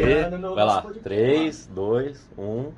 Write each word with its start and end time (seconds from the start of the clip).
E, 0.00 0.30
no 0.38 0.54
vai 0.54 0.64
lá, 0.64 0.74
nosso 0.74 0.82
podcast. 0.88 1.02
3, 1.04 1.66
2, 1.74 2.28
1. 2.38 2.72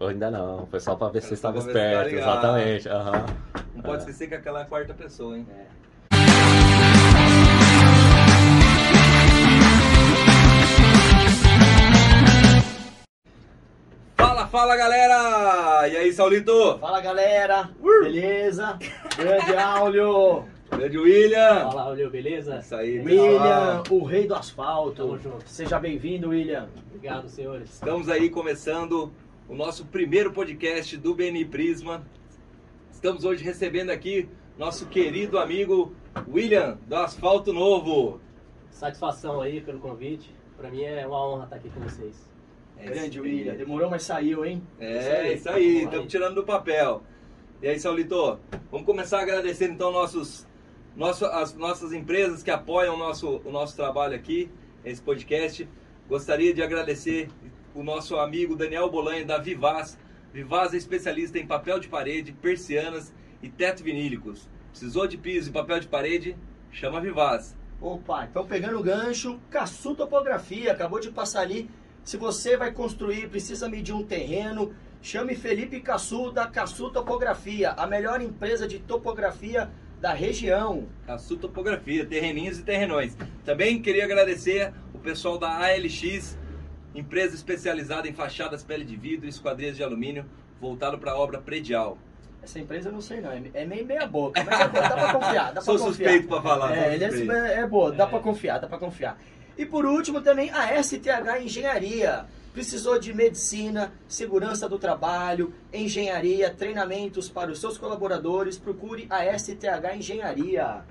Ou 0.00 0.08
ainda 0.08 0.30
não, 0.30 0.66
foi 0.66 0.80
só 0.80 0.94
pra 0.96 1.08
ver 1.08 1.20
se 1.20 1.28
você 1.28 1.34
estava 1.34 1.60
tá 1.60 1.66
esperto, 1.66 2.08
ligado. 2.08 2.28
exatamente. 2.30 2.88
aham. 2.88 3.26
Não 3.74 3.82
pode 3.82 3.96
É. 3.96 3.98
esquecer 4.00 4.28
que 4.28 4.34
aquela 4.34 4.60
é 4.60 4.62
a 4.62 4.66
quarta 4.66 4.94
pessoa, 4.94 5.36
hein? 5.36 5.46
Fala, 14.16 14.46
fala 14.46 14.76
galera! 14.76 15.88
E 15.88 15.96
aí, 15.96 16.12
Saulito? 16.12 16.78
Fala 16.78 17.00
galera, 17.00 17.70
beleza? 17.80 18.78
Grande 19.16 19.56
Áulio, 19.56 20.44
Grande 20.70 20.98
William! 20.98 21.70
Fala, 21.70 21.90
Olho, 21.90 22.10
beleza? 22.10 22.58
Isso 22.58 22.74
aí, 22.74 23.00
William, 23.00 23.82
o 23.90 24.04
rei 24.04 24.26
do 24.26 24.34
asfalto. 24.34 25.02
Tamo 25.02 25.18
junto. 25.18 25.48
Seja 25.48 25.78
bem-vindo, 25.78 26.30
William. 26.30 26.68
Obrigado, 26.86 27.28
senhores. 27.28 27.74
Estamos 27.74 28.08
aí 28.08 28.30
começando 28.30 29.12
o 29.48 29.54
nosso 29.54 29.84
primeiro 29.86 30.32
podcast 30.32 30.96
do 30.96 31.14
BNI 31.14 31.44
Prisma. 31.44 32.02
Estamos 32.92 33.24
hoje 33.24 33.44
recebendo 33.44 33.90
aqui 33.90 34.28
nosso 34.56 34.86
querido 34.86 35.38
amigo 35.38 35.92
William, 36.28 36.78
do 36.86 36.96
Asfalto 36.96 37.52
Novo. 37.52 38.20
Satisfação 38.70 39.40
aí 39.40 39.60
pelo 39.60 39.80
convite. 39.80 40.34
Pra 40.56 40.70
mim 40.70 40.82
é 40.82 41.06
uma 41.06 41.26
honra 41.26 41.44
estar 41.44 41.56
aqui 41.56 41.68
com 41.70 41.80
vocês. 41.80 42.30
É 42.78 42.84
Grande 42.86 43.20
William, 43.20 43.54
demorou, 43.54 43.90
mas 43.90 44.04
saiu, 44.04 44.44
hein? 44.44 44.62
É, 44.78 45.34
isso 45.34 45.48
aí, 45.50 45.84
estamos 45.84 46.06
tirando 46.06 46.36
do 46.36 46.44
papel. 46.44 47.02
E 47.62 47.68
aí, 47.68 47.78
Saulito, 47.78 48.38
vamos 48.70 48.86
começar 48.86 49.20
agradecendo 49.20 49.74
então 49.74 49.92
nossos, 49.92 50.46
nosso, 50.96 51.24
as 51.26 51.54
nossas 51.54 51.92
empresas 51.92 52.42
que 52.42 52.50
apoiam 52.50 52.94
o 52.94 52.98
nosso, 52.98 53.40
o 53.44 53.50
nosso 53.50 53.76
trabalho 53.76 54.14
aqui, 54.14 54.50
esse 54.84 55.00
podcast. 55.00 55.68
Gostaria 56.08 56.52
de 56.52 56.62
agradecer 56.62 57.28
o 57.74 57.82
nosso 57.82 58.16
amigo 58.16 58.56
Daniel 58.56 58.90
Bolanho 58.90 59.26
da 59.26 59.38
Vivaz. 59.38 59.98
Vivaz 60.32 60.74
é 60.74 60.76
especialista 60.76 61.38
em 61.38 61.46
papel 61.46 61.78
de 61.78 61.88
parede, 61.88 62.32
persianas 62.32 63.12
e 63.42 63.48
teto 63.48 63.82
vinílicos. 63.82 64.48
Precisou 64.70 65.06
de 65.06 65.16
piso 65.16 65.50
e 65.50 65.52
papel 65.52 65.80
de 65.80 65.88
parede? 65.88 66.36
Chama 66.70 66.98
a 66.98 67.00
Vivaz. 67.00 67.56
Opa, 67.80 68.26
então 68.30 68.46
pegando 68.46 68.78
o 68.78 68.82
gancho, 68.82 69.40
Caçu 69.48 69.94
Topografia, 69.94 70.72
acabou 70.72 71.00
de 71.00 71.10
passar 71.10 71.40
ali. 71.40 71.70
Se 72.04 72.16
você 72.16 72.56
vai 72.56 72.72
construir, 72.72 73.28
precisa 73.28 73.68
medir 73.68 73.94
um 73.94 74.04
terreno, 74.04 74.74
chame 75.00 75.34
Felipe 75.34 75.80
Caçu 75.80 76.30
da 76.30 76.46
Caçu 76.46 76.90
Topografia, 76.90 77.70
a 77.70 77.86
melhor 77.86 78.20
empresa 78.20 78.66
de 78.66 78.78
topografia 78.80 79.70
da 80.00 80.12
região. 80.14 80.84
Caçu 81.06 81.36
Topografia, 81.36 82.04
terreninhos 82.06 82.58
e 82.58 82.62
terrenões. 82.62 83.16
Também 83.44 83.80
queria 83.82 84.04
agradecer 84.04 84.72
o 84.94 84.98
pessoal 84.98 85.38
da 85.38 85.48
ALX, 85.58 86.38
empresa 86.94 87.34
especializada 87.34 88.08
em 88.08 88.12
fachadas, 88.12 88.64
pele 88.64 88.84
de 88.84 88.96
vidro 88.96 89.26
e 89.26 89.28
esquadrias 89.28 89.76
de 89.76 89.82
alumínio, 89.84 90.24
voltado 90.60 90.98
para 90.98 91.12
a 91.12 91.18
obra 91.18 91.38
predial. 91.38 91.98
Essa 92.42 92.58
empresa 92.58 92.88
eu 92.88 92.92
não 92.92 93.02
sei 93.02 93.20
não, 93.20 93.30
é 93.30 93.42
é 93.52 93.66
meio 93.66 93.84
meia 93.84 94.06
boca, 94.06 94.42
mas 94.42 94.58
dá 94.58 94.68
pra 94.70 95.12
confiar, 95.12 95.52
dá 95.52 95.60
Sou 95.60 95.74
pra 95.76 95.84
confiar. 95.84 96.08
suspeito 96.08 96.28
para 96.28 96.40
falar. 96.42 96.74
É, 96.76 96.94
ele 96.94 97.04
é, 97.04 97.52
é 97.60 97.66
boa, 97.66 97.92
dá 97.92 98.04
É. 98.04 98.06
pra 98.06 98.18
confiar, 98.18 98.58
dá 98.58 98.66
pra 98.66 98.78
confiar. 98.78 99.20
E 99.58 99.66
por 99.66 99.84
último 99.84 100.22
também 100.22 100.50
a 100.50 100.82
STH 100.82 101.42
Engenharia. 101.44 102.24
Precisou 102.52 102.98
de 102.98 103.14
medicina, 103.14 103.92
segurança 104.08 104.68
do 104.68 104.76
trabalho, 104.76 105.54
engenharia, 105.72 106.52
treinamentos 106.52 107.28
para 107.28 107.50
os 107.50 107.60
seus 107.60 107.78
colaboradores, 107.78 108.58
procure 108.58 109.06
a 109.08 109.38
STH 109.38 109.96
Engenharia. 109.96 110.84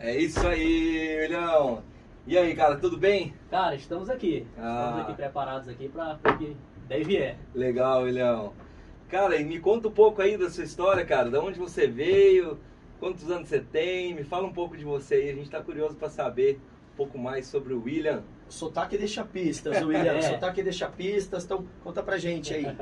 É 0.00 0.16
isso 0.16 0.44
aí, 0.46 1.20
William. 1.20 1.82
E 2.26 2.36
aí, 2.36 2.56
cara, 2.56 2.76
tudo 2.76 2.98
bem? 2.98 3.32
Cara, 3.48 3.76
estamos 3.76 4.10
aqui. 4.10 4.44
Ah. 4.58 4.86
Estamos 4.88 5.00
aqui 5.02 5.14
preparados 5.14 5.68
aqui 5.68 5.88
para 5.88 6.18
o 6.24 6.38
que 6.38 6.56
deve 6.88 7.16
é. 7.16 7.36
Legal, 7.54 8.02
William. 8.02 8.50
Cara, 9.08 9.36
e 9.36 9.44
me 9.44 9.60
conta 9.60 9.86
um 9.86 9.92
pouco 9.92 10.20
aí 10.20 10.36
da 10.36 10.50
sua 10.50 10.64
história, 10.64 11.06
cara. 11.06 11.30
De 11.30 11.38
onde 11.38 11.56
você 11.56 11.86
veio, 11.86 12.58
quantos 12.98 13.30
anos 13.30 13.48
você 13.48 13.60
tem, 13.60 14.12
me 14.12 14.24
fala 14.24 14.48
um 14.48 14.52
pouco 14.52 14.76
de 14.76 14.84
você 14.84 15.14
aí. 15.14 15.30
A 15.30 15.34
gente 15.34 15.48
tá 15.48 15.62
curioso 15.62 15.94
para 15.94 16.10
saber 16.10 16.60
um 16.92 16.96
pouco 16.96 17.16
mais 17.16 17.46
sobre 17.46 17.72
o 17.72 17.84
William. 17.84 18.24
Sotaque 18.48 18.96
deixa 18.96 19.24
pistas, 19.24 19.82
William. 19.82 20.14
É. 20.16 20.22
Sotaque 20.22 20.62
deixa 20.62 20.88
pistas, 20.88 21.44
então 21.44 21.66
conta 21.82 22.02
pra 22.02 22.16
gente 22.18 22.54
aí. 22.54 22.64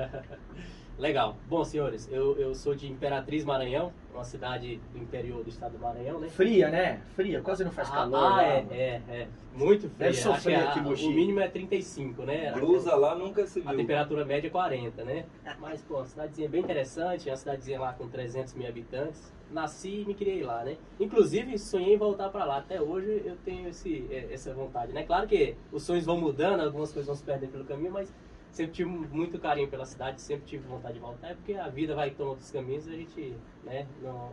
Legal. 0.98 1.36
Bom, 1.48 1.64
senhores, 1.64 2.08
eu, 2.10 2.38
eu 2.38 2.54
sou 2.54 2.72
de 2.74 2.90
Imperatriz 2.90 3.44
Maranhão, 3.44 3.92
uma 4.14 4.22
cidade 4.22 4.80
do 4.92 4.98
interior 4.98 5.42
do 5.42 5.48
estado 5.48 5.72
do 5.72 5.78
Maranhão, 5.80 6.20
né? 6.20 6.28
Fria, 6.28 6.68
né? 6.70 7.02
Fria, 7.16 7.40
quase 7.40 7.64
não 7.64 7.72
faz 7.72 7.88
Ah, 7.90 7.94
calor. 7.94 8.16
ah, 8.16 8.28
lá. 8.28 8.44
é, 8.44 8.66
é, 8.70 9.02
é. 9.08 9.28
Muito 9.56 9.82
frio. 9.88 9.94
Deve 9.98 10.16
sofrer 10.16 10.54
aqui, 10.56 10.78
o 10.78 10.82
Mogi. 10.84 11.08
mínimo 11.08 11.40
é 11.40 11.48
35, 11.48 12.22
né? 12.22 12.52
Blusa 12.52 12.94
lá 12.94 13.16
nunca 13.16 13.44
se 13.44 13.60
A 13.60 13.70
viu. 13.70 13.76
temperatura 13.78 14.24
média 14.24 14.46
é 14.46 14.50
40, 14.50 15.02
né? 15.04 15.24
Mas, 15.58 15.82
pô, 15.82 15.96
uma 15.96 16.04
cidadezinha 16.06 16.48
bem 16.48 16.60
interessante, 16.60 17.28
uma 17.28 17.36
cidadezinha 17.36 17.80
lá 17.80 17.92
com 17.92 18.08
300 18.08 18.54
mil 18.54 18.68
habitantes. 18.68 19.32
Nasci 19.50 20.00
e 20.02 20.04
me 20.04 20.14
criei 20.14 20.42
lá, 20.42 20.64
né? 20.64 20.76
Inclusive, 20.98 21.58
sonhei 21.58 21.94
em 21.94 21.98
voltar 21.98 22.28
pra 22.28 22.44
lá. 22.44 22.58
Até 22.58 22.80
hoje 22.80 23.22
eu 23.24 23.36
tenho 23.44 23.68
esse, 23.68 24.06
eh, 24.10 24.28
essa 24.32 24.52
vontade, 24.54 24.92
né? 24.92 25.02
Claro 25.04 25.26
que 25.28 25.54
os 25.72 25.82
sonhos 25.82 26.04
vão 26.04 26.16
mudando, 26.20 26.60
algumas 26.60 26.90
coisas 26.92 27.06
vão 27.06 27.14
se 27.16 27.22
perdendo 27.22 27.50
pelo 27.52 27.64
caminho, 27.64 27.92
mas 27.92 28.12
sempre 28.54 28.72
tive 28.72 28.90
muito 28.90 29.38
carinho 29.38 29.68
pela 29.68 29.84
cidade, 29.84 30.20
sempre 30.20 30.46
tive 30.46 30.66
vontade 30.66 30.94
de 30.94 31.00
voltar. 31.00 31.30
É 31.30 31.34
porque 31.34 31.54
a 31.54 31.68
vida 31.68 31.94
vai 31.94 32.10
tomando 32.10 32.30
outros 32.30 32.50
caminhos 32.50 32.86
e 32.86 32.90
a 32.90 32.96
gente, 32.96 33.36
né? 33.64 33.86
Não, 34.02 34.32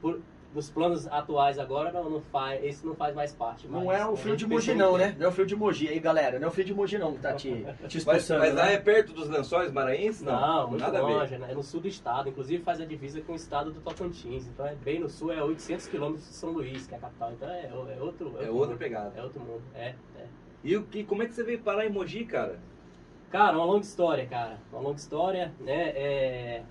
por, 0.00 0.20
nos 0.54 0.70
planos 0.70 1.06
atuais 1.08 1.58
agora, 1.58 1.92
não, 1.92 2.08
não 2.08 2.20
faz, 2.22 2.64
esse 2.64 2.86
não 2.86 2.94
faz 2.94 3.14
mais 3.14 3.34
parte. 3.34 3.68
Não 3.68 3.84
mas 3.84 4.00
é 4.00 4.06
o 4.06 4.16
gente 4.16 4.38
de 4.38 4.46
Mogi 4.46 4.74
não, 4.74 4.92
tempo. 4.92 4.98
né? 4.98 5.16
Não 5.18 5.26
é 5.26 5.28
o 5.28 5.32
frio 5.32 5.46
de 5.46 5.54
Mogi 5.56 5.88
aí, 5.88 6.00
galera. 6.00 6.38
Não 6.38 6.46
é 6.46 6.48
o 6.48 6.52
frio 6.52 6.64
de 6.64 6.74
Mogi 6.74 6.96
não 6.96 7.12
que 7.12 7.20
tá 7.20 7.34
te, 7.34 7.50
te 7.50 7.64
Mas, 7.64 7.94
expulsando, 7.94 8.40
mas 8.40 8.54
lá 8.54 8.64
né? 8.66 8.74
é 8.74 8.78
perto 8.78 9.12
dos 9.12 9.28
lençóis 9.28 9.70
maranhenses? 9.70 10.22
Não, 10.22 10.40
Não, 10.40 10.68
muito 10.68 10.80
nada 10.80 11.02
longe, 11.02 11.36
né? 11.36 11.48
é 11.50 11.54
no 11.54 11.62
sul 11.62 11.80
do 11.80 11.88
estado, 11.88 12.30
inclusive 12.30 12.62
faz 12.62 12.80
a 12.80 12.86
divisa 12.86 13.20
com 13.20 13.32
o 13.32 13.36
estado 13.36 13.70
do 13.70 13.80
Tocantins, 13.80 14.46
então 14.46 14.66
é 14.66 14.74
bem 14.74 15.00
no 15.00 15.08
sul, 15.08 15.32
é 15.32 15.42
800 15.42 15.86
quilômetros 15.86 16.26
de 16.26 16.34
São 16.34 16.50
Luís, 16.50 16.86
que 16.86 16.94
é 16.94 16.96
a 16.96 17.00
capital, 17.00 17.32
então 17.32 17.48
é, 17.48 17.66
é 17.66 17.72
outro... 17.74 17.98
É 17.98 18.00
outro 18.00 18.54
outra 18.54 18.68
mundo. 18.70 18.78
pegada. 18.78 19.12
É 19.16 19.22
outro 19.22 19.40
mundo, 19.40 19.62
é, 19.74 19.94
é. 20.16 20.26
E 20.64 20.76
o 20.76 20.84
que, 20.84 21.04
como 21.04 21.22
é 21.22 21.26
que 21.26 21.34
você 21.34 21.44
veio 21.44 21.60
parar 21.60 21.84
em 21.84 21.90
Mogi, 21.90 22.24
cara? 22.24 22.58
Cara, 23.30 23.58
uma 23.58 23.66
longa 23.66 23.84
história, 23.84 24.26
cara, 24.26 24.58
uma 24.72 24.80
longa 24.80 24.96
história, 24.96 25.52
né, 25.60 25.88
é... 25.90 26.62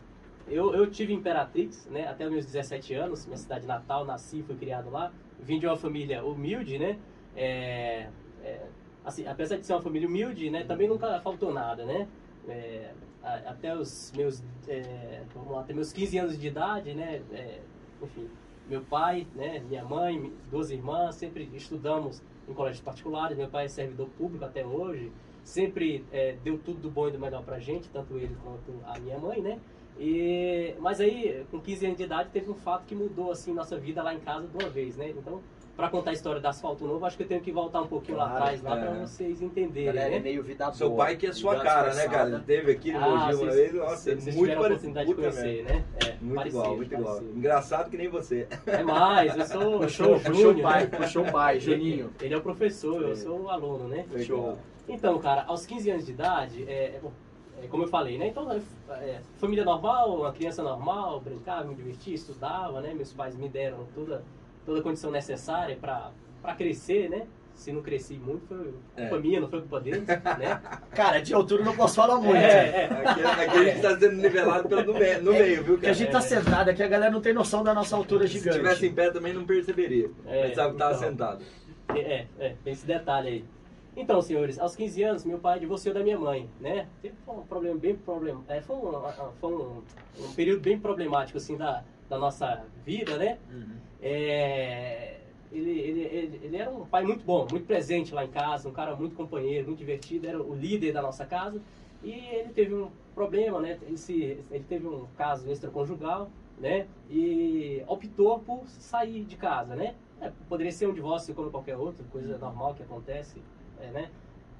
Eu, 0.47 0.73
eu 0.73 0.89
tive 0.89 1.13
Imperatrix, 1.13 1.85
né, 1.87 2.07
até 2.07 2.27
meus 2.27 2.45
17 2.45 2.93
anos, 2.95 3.25
minha 3.25 3.37
cidade 3.37 3.67
natal, 3.67 4.05
nasci, 4.05 4.41
fui 4.41 4.55
criado 4.55 4.89
lá, 4.89 5.11
vim 5.39 5.59
de 5.59 5.67
uma 5.67 5.75
família 5.75 6.23
humilde, 6.23 6.79
né, 6.79 6.97
é, 7.35 8.09
é, 8.43 8.65
assim, 9.05 9.27
apesar 9.27 9.57
de 9.57 9.67
ser 9.67 9.73
uma 9.73 9.81
família 9.81 10.07
humilde, 10.07 10.49
né, 10.49 10.63
também 10.63 10.87
nunca 10.87 11.19
faltou 11.19 11.53
nada, 11.53 11.85
né, 11.85 12.07
é, 12.47 12.91
até 13.21 13.77
os 13.77 14.11
meus, 14.15 14.41
é, 14.67 15.23
vamos 15.35 15.51
lá, 15.51 15.61
até 15.61 15.73
meus 15.73 15.93
15 15.93 16.17
anos 16.17 16.39
de 16.39 16.47
idade, 16.47 16.93
né, 16.95 17.21
é, 17.33 17.59
enfim, 18.01 18.27
meu 18.67 18.81
pai, 18.81 19.27
né, 19.35 19.59
minha 19.59 19.83
mãe, 19.83 20.33
duas 20.49 20.71
irmãs, 20.71 21.13
sempre 21.15 21.51
estudamos 21.53 22.23
em 22.47 22.53
colégios 22.53 22.81
particulares, 22.81 23.37
meu 23.37 23.49
pai 23.49 23.65
é 23.65 23.67
servidor 23.67 24.07
público 24.17 24.45
até 24.45 24.65
hoje, 24.65 25.11
sempre 25.47 26.03
é, 26.11 26.35
deu 26.43 26.57
tudo 26.57 26.79
do 26.81 26.89
bom 26.91 27.07
e 27.07 27.11
do 27.11 27.19
melhor 27.19 27.41
pra 27.41 27.57
gente, 27.57 27.87
tanto 27.89 28.17
ele 28.17 28.35
quanto 28.43 28.73
a 28.85 28.99
minha 28.99 29.17
mãe, 29.17 29.41
né, 29.41 29.57
e, 29.99 30.75
mas 30.79 30.99
aí, 30.99 31.43
com 31.49 31.59
15 31.59 31.85
anos 31.85 31.97
de 31.97 32.03
idade, 32.03 32.29
teve 32.31 32.51
um 32.51 32.55
fato 32.55 32.85
que 32.85 32.93
mudou, 32.93 33.31
assim, 33.31 33.53
nossa 33.53 33.77
vida 33.77 34.03
lá 34.03 34.13
em 34.13 34.19
casa 34.19 34.45
de 34.45 34.55
uma 34.63 34.69
vez, 34.69 34.95
né, 34.97 35.09
então, 35.09 35.41
pra 35.75 35.89
contar 35.89 36.09
a 36.09 36.13
história 36.13 36.41
da 36.41 36.49
Asfalto 36.49 36.85
Novo, 36.85 37.05
acho 37.05 37.15
que 37.15 37.23
eu 37.23 37.27
tenho 37.27 37.39
que 37.41 37.51
voltar 37.51 37.81
um 37.81 37.87
pouquinho 37.87 38.17
lá 38.17 38.25
Claro, 38.25 38.43
atrás, 38.43 38.61
lá 38.63 38.77
é. 38.77 38.81
pra 38.85 38.99
vocês 39.05 39.41
entenderem, 39.41 39.85
Galera, 39.93 40.07
é 40.07 40.17
né. 40.17 40.19
meio 40.19 40.43
vida 40.43 40.71
Seu 40.73 40.89
boa. 40.89 41.05
pai 41.05 41.15
que 41.15 41.27
é 41.27 41.31
sua 41.31 41.53
vida 41.53 41.63
cara, 41.63 41.93
né, 41.93 42.07
cara? 42.07 42.29
Ele 42.29 42.39
teve 42.43 42.71
aqui 42.73 42.91
no 42.91 42.97
Ah, 42.97 43.09
Mogi 43.09 43.35
uma 43.43 43.51
vez. 43.51 43.73
Nossa, 43.73 44.11
é 44.11 44.15
vocês 44.15 44.35
muito 44.35 44.49
de 44.49 45.05
Puta 45.05 45.15
conhecer, 45.15 45.63
né? 45.65 45.85
É, 46.03 46.15
Muito 46.19 46.35
parecido, 46.35 46.57
igual, 46.63 46.75
muito 46.77 46.93
igual. 46.93 47.13
parecido. 47.15 47.37
Engraçado 47.37 47.89
que 47.91 47.97
nem 47.97 48.09
você. 48.09 48.47
É 48.65 48.83
mais, 48.83 49.37
eu 49.37 49.45
sou, 49.45 49.61
eu 49.73 49.79
Puxou, 49.81 50.05
sou 50.07 50.15
puxou 50.19 50.33
Júnior, 50.35 50.57
o 50.57 50.61
pai, 50.63 50.87
puxou 50.87 51.23
o 51.23 51.31
pai, 51.31 51.55
Ele- 51.57 51.61
Juninho. 51.65 52.09
Ele 52.21 52.33
é 52.33 52.37
o 52.37 52.41
professor, 52.41 53.03
É. 53.03 53.11
eu 53.11 53.15
sou 53.15 53.41
o 53.43 53.49
aluno, 53.49 53.87
né? 53.87 54.03
Show. 54.25 54.57
Então, 54.87 55.17
cara, 55.19 55.43
aos 55.47 55.65
15 55.65 55.89
anos 55.91 56.05
de 56.05 56.11
idade, 56.11 56.63
é, 56.67 56.71
é, 56.73 57.01
é, 57.63 57.67
como 57.67 57.83
eu 57.83 57.87
falei, 57.87 58.17
né? 58.17 58.27
Então, 58.27 58.49
é, 58.51 58.59
é, 58.91 59.19
família 59.37 59.65
normal, 59.65 60.15
uma 60.21 60.31
criança 60.31 60.63
normal, 60.63 61.19
brincava, 61.19 61.65
me 61.65 61.75
divertia, 61.75 62.15
estudava, 62.15 62.79
né? 62.81 62.93
Meus 62.93 63.11
pais 63.13 63.35
me 63.35 63.49
deram 63.49 63.85
toda, 63.93 64.23
toda 64.65 64.79
a 64.79 64.83
condição 64.83 65.11
necessária 65.11 65.75
para 65.75 66.55
crescer, 66.55 67.09
né? 67.09 67.27
Se 67.53 67.71
não 67.71 67.81
cresci 67.81 68.13
muito, 68.13 68.45
foi 68.47 68.57
culpa 68.95 69.15
É. 69.15 69.19
minha, 69.19 69.39
não 69.41 69.49
foi 69.49 69.61
culpa 69.61 69.79
deles, 69.81 70.05
né? 70.05 70.61
Cara, 70.93 71.19
de 71.19 71.33
altura 71.33 71.61
eu 71.63 71.65
não 71.65 71.75
posso 71.75 71.95
falar 71.95 72.17
muito. 72.17 72.35
É, 72.37 72.83
é. 72.83 72.85
Aqui, 72.85 73.23
aqui 73.23 73.57
a 73.57 73.63
gente 73.63 73.81
tá 73.81 73.99
sendo 73.99 74.15
nivelado 74.17 74.69
pelo 74.69 74.83
no, 74.83 74.93
me- 74.93 75.17
no 75.17 75.31
meio, 75.31 75.63
viu, 75.63 75.73
Porque 75.73 75.87
a 75.87 75.89
cara? 75.89 75.93
gente 75.95 76.11
tá 76.11 76.21
sentado 76.21 76.69
aqui, 76.69 76.83
a 76.83 76.87
galera 76.87 77.11
não 77.11 77.19
tem 77.19 77.33
noção 77.33 77.63
da 77.63 77.73
nossa 77.73 77.95
altura 77.95 78.27
Se 78.27 78.33
gigante. 78.33 78.49
estivesse 78.57 78.85
em 78.85 78.93
pé 78.93 79.09
também 79.09 79.33
não 79.33 79.43
perceberia. 79.43 80.07
É, 80.27 80.49
Pensava 80.49 80.71
que 80.71 80.77
tava 80.77 80.91
então. 80.97 81.09
sentado. 81.09 81.43
É, 81.95 82.27
é, 82.39 82.55
tem 82.63 82.73
esse 82.73 82.85
detalhe 82.85 83.27
aí. 83.27 83.45
Então, 83.99 84.21
senhores, 84.21 84.59
aos 84.59 84.75
15 84.75 85.03
anos, 85.03 85.25
meu 85.25 85.39
pai 85.39 85.59
divorciou 85.59 85.91
da 85.91 86.03
minha 86.03 86.19
mãe, 86.19 86.47
né? 86.61 86.87
Teve 87.01 87.15
um 87.27 87.41
problema 87.41 87.79
bem 87.79 87.95
problema, 87.95 88.43
é, 88.47 88.61
foi, 88.61 88.75
um, 88.75 88.91
foi 89.41 89.51
um, 89.51 89.81
um 90.19 90.33
período 90.35 90.61
bem 90.61 90.79
problemático, 90.79 91.39
assim, 91.39 91.57
da, 91.57 91.83
da 92.07 92.19
nossa 92.19 92.63
vida, 92.85 93.17
né? 93.17 93.39
É, 93.99 95.17
ele, 95.51 95.71
ele, 95.71 96.01
ele, 96.01 96.41
ele 96.43 96.57
era 96.57 96.69
um 96.69 96.85
pai 96.85 97.03
muito 97.05 97.25
bom, 97.25 97.47
muito 97.49 97.65
presente 97.65 98.13
lá 98.13 98.23
em 98.23 98.29
casa, 98.29 98.69
um 98.69 98.71
cara 98.71 98.95
muito 98.95 99.15
companheiro, 99.15 99.65
muito 99.65 99.79
divertido, 99.79 100.27
era 100.27 100.39
o 100.39 100.53
líder 100.53 100.93
da 100.93 101.01
nossa 101.01 101.25
casa. 101.25 101.59
E 102.03 102.11
ele 102.11 102.49
teve 102.49 102.75
um 102.75 102.91
problema, 103.15 103.59
né? 103.59 103.79
Ele, 103.81 103.97
se, 103.97 104.13
ele 104.51 104.65
teve 104.69 104.85
um 104.85 105.07
caso 105.17 105.49
extraconjugal, 105.49 106.29
né? 106.59 106.85
E 107.09 107.83
optou 107.87 108.37
por 108.41 108.67
sair 108.67 109.23
de 109.23 109.35
casa, 109.35 109.75
né? 109.75 109.95
É, 110.21 110.31
poderia 110.47 110.71
ser 110.71 110.87
um 110.87 110.93
divórcio 110.93 111.33
como 111.33 111.49
qualquer 111.49 111.77
outro, 111.77 112.05
coisa 112.11 112.37
normal 112.37 112.75
que 112.75 112.83
acontece, 112.83 113.41
é, 113.81 113.91
né? 113.91 114.11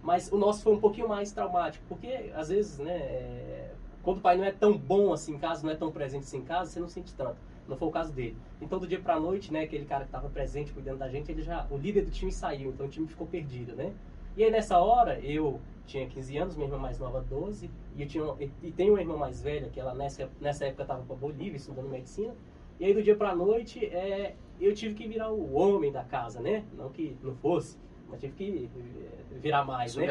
Mas 0.02 0.31
o 0.31 0.38
nosso 0.38 0.64
foi 0.64 0.74
um 0.74 0.80
pouquinho 0.80 1.08
mais 1.08 1.31
traumático, 1.31 1.84
porque 1.88 2.31
às 2.34 2.50
vezes, 2.50 2.80
né? 2.80 2.96
É, 2.96 3.72
quando 4.04 4.19
o 4.19 4.22
pai 4.22 4.38
não 4.38 4.46
é 4.46 4.52
tão 4.52 4.78
bom 4.78 5.12
assim 5.12 5.36
em 5.36 5.38
casa, 5.38 5.66
não 5.66 5.74
é 5.74 5.75
tão 5.75 5.92
presente 5.92 6.24
assim 6.24 6.38
em 6.38 6.44
casa, 6.44 6.72
você 6.72 6.80
não 6.80 6.88
sente 6.88 7.14
tanto. 7.14 7.36
Não 7.68 7.75
foi 7.75 7.90
o 7.90 7.92
caso 7.92 8.14
dele. 8.14 8.38
Então, 8.62 8.80
do 8.80 8.88
dia 8.88 9.00
pra 9.00 9.19
noite, 9.19 9.52
né, 9.52 9.64
aquele 9.64 9.86
cara 9.86 10.06
que 10.06 10.08
estava 10.08 10.30
presente, 10.30 10.72
cuidando 10.72 11.00
da 11.00 11.10
gente, 11.10 11.30
ele 11.30 11.42
já, 11.42 11.68
o 11.69 11.75
líder 11.75 12.06
do 12.06 12.12
time 12.12 12.31
saiu, 12.31 12.69
então 12.69 12.86
o 12.86 12.90
time 12.90 13.06
ficou 13.06 13.28
perdido, 13.28 13.75
né? 13.75 13.94
E 14.38 14.44
aí, 14.44 14.50
nessa 14.50 14.80
hora, 14.80 15.20
eu 15.20 15.60
tinha 15.86 16.08
15 16.08 16.38
anos, 16.38 16.56
minha 16.56 16.68
irmã 16.68 16.78
mais 16.78 17.00
nova 17.00 17.20
12, 17.20 17.70
e 17.96 18.02
eu 18.02 18.08
tinha 18.08 18.24
e 18.63 18.72
tenho 18.72 18.94
uma 18.94 19.02
irmã 19.02 19.18
mais 19.18 19.42
velha, 19.42 19.70
que 19.70 19.80
ela 19.80 19.94
nessa, 19.94 20.30
nessa 20.40 20.66
época 20.66 20.84
estava 20.84 21.04
para 21.04 21.16
Bolívia, 21.16 21.58
estudando 21.58 21.90
medicina. 21.90 22.34
E 22.80 22.86
aí, 22.86 22.94
do 22.94 23.04
dia 23.04 23.16
pra 23.16 23.36
noite, 23.36 23.86
é, 23.86 24.36
eu 24.62 24.74
tive 24.74 24.94
que 24.94 25.06
virar 25.06 25.31
o 25.31 25.54
homem 25.54 25.92
da 25.92 26.04
casa, 26.04 26.40
né? 26.40 26.63
Não 26.78 26.90
que 26.90 27.18
não 27.22 27.36
fosse, 27.36 27.78
mas 28.09 28.19
tive 28.19 28.33
que 28.33 28.69
eh, 28.75 29.39
virar 29.39 29.63
mais, 29.65 29.95
né? 29.95 30.07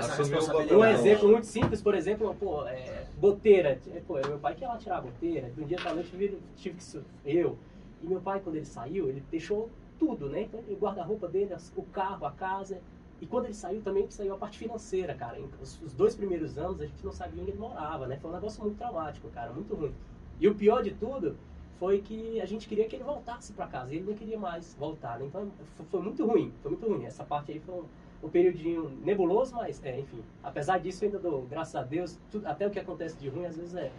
Um 0.76 0.84
exemplo 0.84 1.28
muito 1.28 1.46
simples, 1.46 1.80
por 1.82 1.94
exemplo, 1.94 2.34
pô, 2.38 2.66
é, 2.66 3.06
goteira. 3.18 3.80
É, 3.94 4.00
pô, 4.06 4.14
meu 4.14 4.38
pai 4.38 4.54
que 4.54 4.62
ia 4.62 4.68
lá 4.68 4.76
tirar 4.76 4.98
a 4.98 5.00
goteira. 5.00 5.50
De 5.50 5.62
um 5.62 5.66
dia 5.66 5.78
pra 5.78 5.94
noite 5.94 6.10
tive, 6.10 6.38
tive 6.56 6.76
que 6.76 7.02
eu. 7.24 7.58
E 8.02 8.06
meu 8.06 8.20
pai, 8.20 8.40
quando 8.40 8.56
ele 8.56 8.66
saiu, 8.66 9.08
ele 9.08 9.22
deixou 9.30 9.70
tudo, 9.98 10.28
né? 10.28 10.42
Então, 10.42 10.60
o 10.60 10.76
guarda-roupa 10.76 11.26
dele, 11.26 11.54
o 11.74 11.82
carro, 11.82 12.26
a 12.26 12.32
casa. 12.32 12.80
E 13.20 13.26
quando 13.26 13.46
ele 13.46 13.54
saiu, 13.54 13.80
também 13.80 14.08
saiu 14.10 14.34
a 14.34 14.36
parte 14.36 14.58
financeira, 14.58 15.14
cara. 15.14 15.40
Os, 15.60 15.80
os 15.80 15.92
dois 15.94 16.14
primeiros 16.14 16.58
anos, 16.58 16.80
a 16.80 16.86
gente 16.86 17.02
não 17.02 17.12
sabia 17.12 17.40
onde 17.40 17.52
ele 17.52 17.58
morava, 17.58 18.06
né? 18.06 18.18
Foi 18.20 18.30
um 18.30 18.34
negócio 18.34 18.62
muito 18.62 18.76
traumático, 18.76 19.28
cara, 19.30 19.52
muito 19.52 19.74
ruim. 19.74 19.92
E 20.38 20.46
o 20.46 20.54
pior 20.54 20.82
de 20.82 20.90
tudo 20.90 21.36
foi 21.78 22.00
que 22.00 22.40
a 22.40 22.46
gente 22.46 22.68
queria 22.68 22.86
que 22.86 22.96
ele 22.96 23.04
voltasse 23.04 23.52
para 23.52 23.66
casa. 23.66 23.92
E 23.92 23.96
ele 23.96 24.06
não 24.06 24.14
queria 24.14 24.38
mais 24.38 24.74
voltar, 24.74 25.18
né? 25.18 25.26
Então 25.26 25.50
foi 25.90 26.00
muito 26.00 26.26
ruim, 26.26 26.52
foi 26.62 26.72
muito 26.72 26.86
ruim. 26.88 27.04
Essa 27.04 27.24
parte 27.24 27.52
aí 27.52 27.60
foi 27.60 27.74
um, 27.74 27.84
um 28.22 28.28
período 28.28 28.90
nebuloso, 29.04 29.54
mas, 29.54 29.82
é, 29.84 29.98
enfim. 30.00 30.22
Apesar 30.42 30.78
disso, 30.78 31.04
ainda 31.04 31.18
dou 31.18 31.42
graças 31.42 31.76
a 31.76 31.82
Deus, 31.82 32.18
tudo, 32.30 32.46
até 32.46 32.66
o 32.66 32.70
que 32.70 32.78
acontece 32.78 33.16
de 33.16 33.28
ruim, 33.28 33.46
às 33.46 33.56
vezes 33.56 33.74
é. 33.74 33.90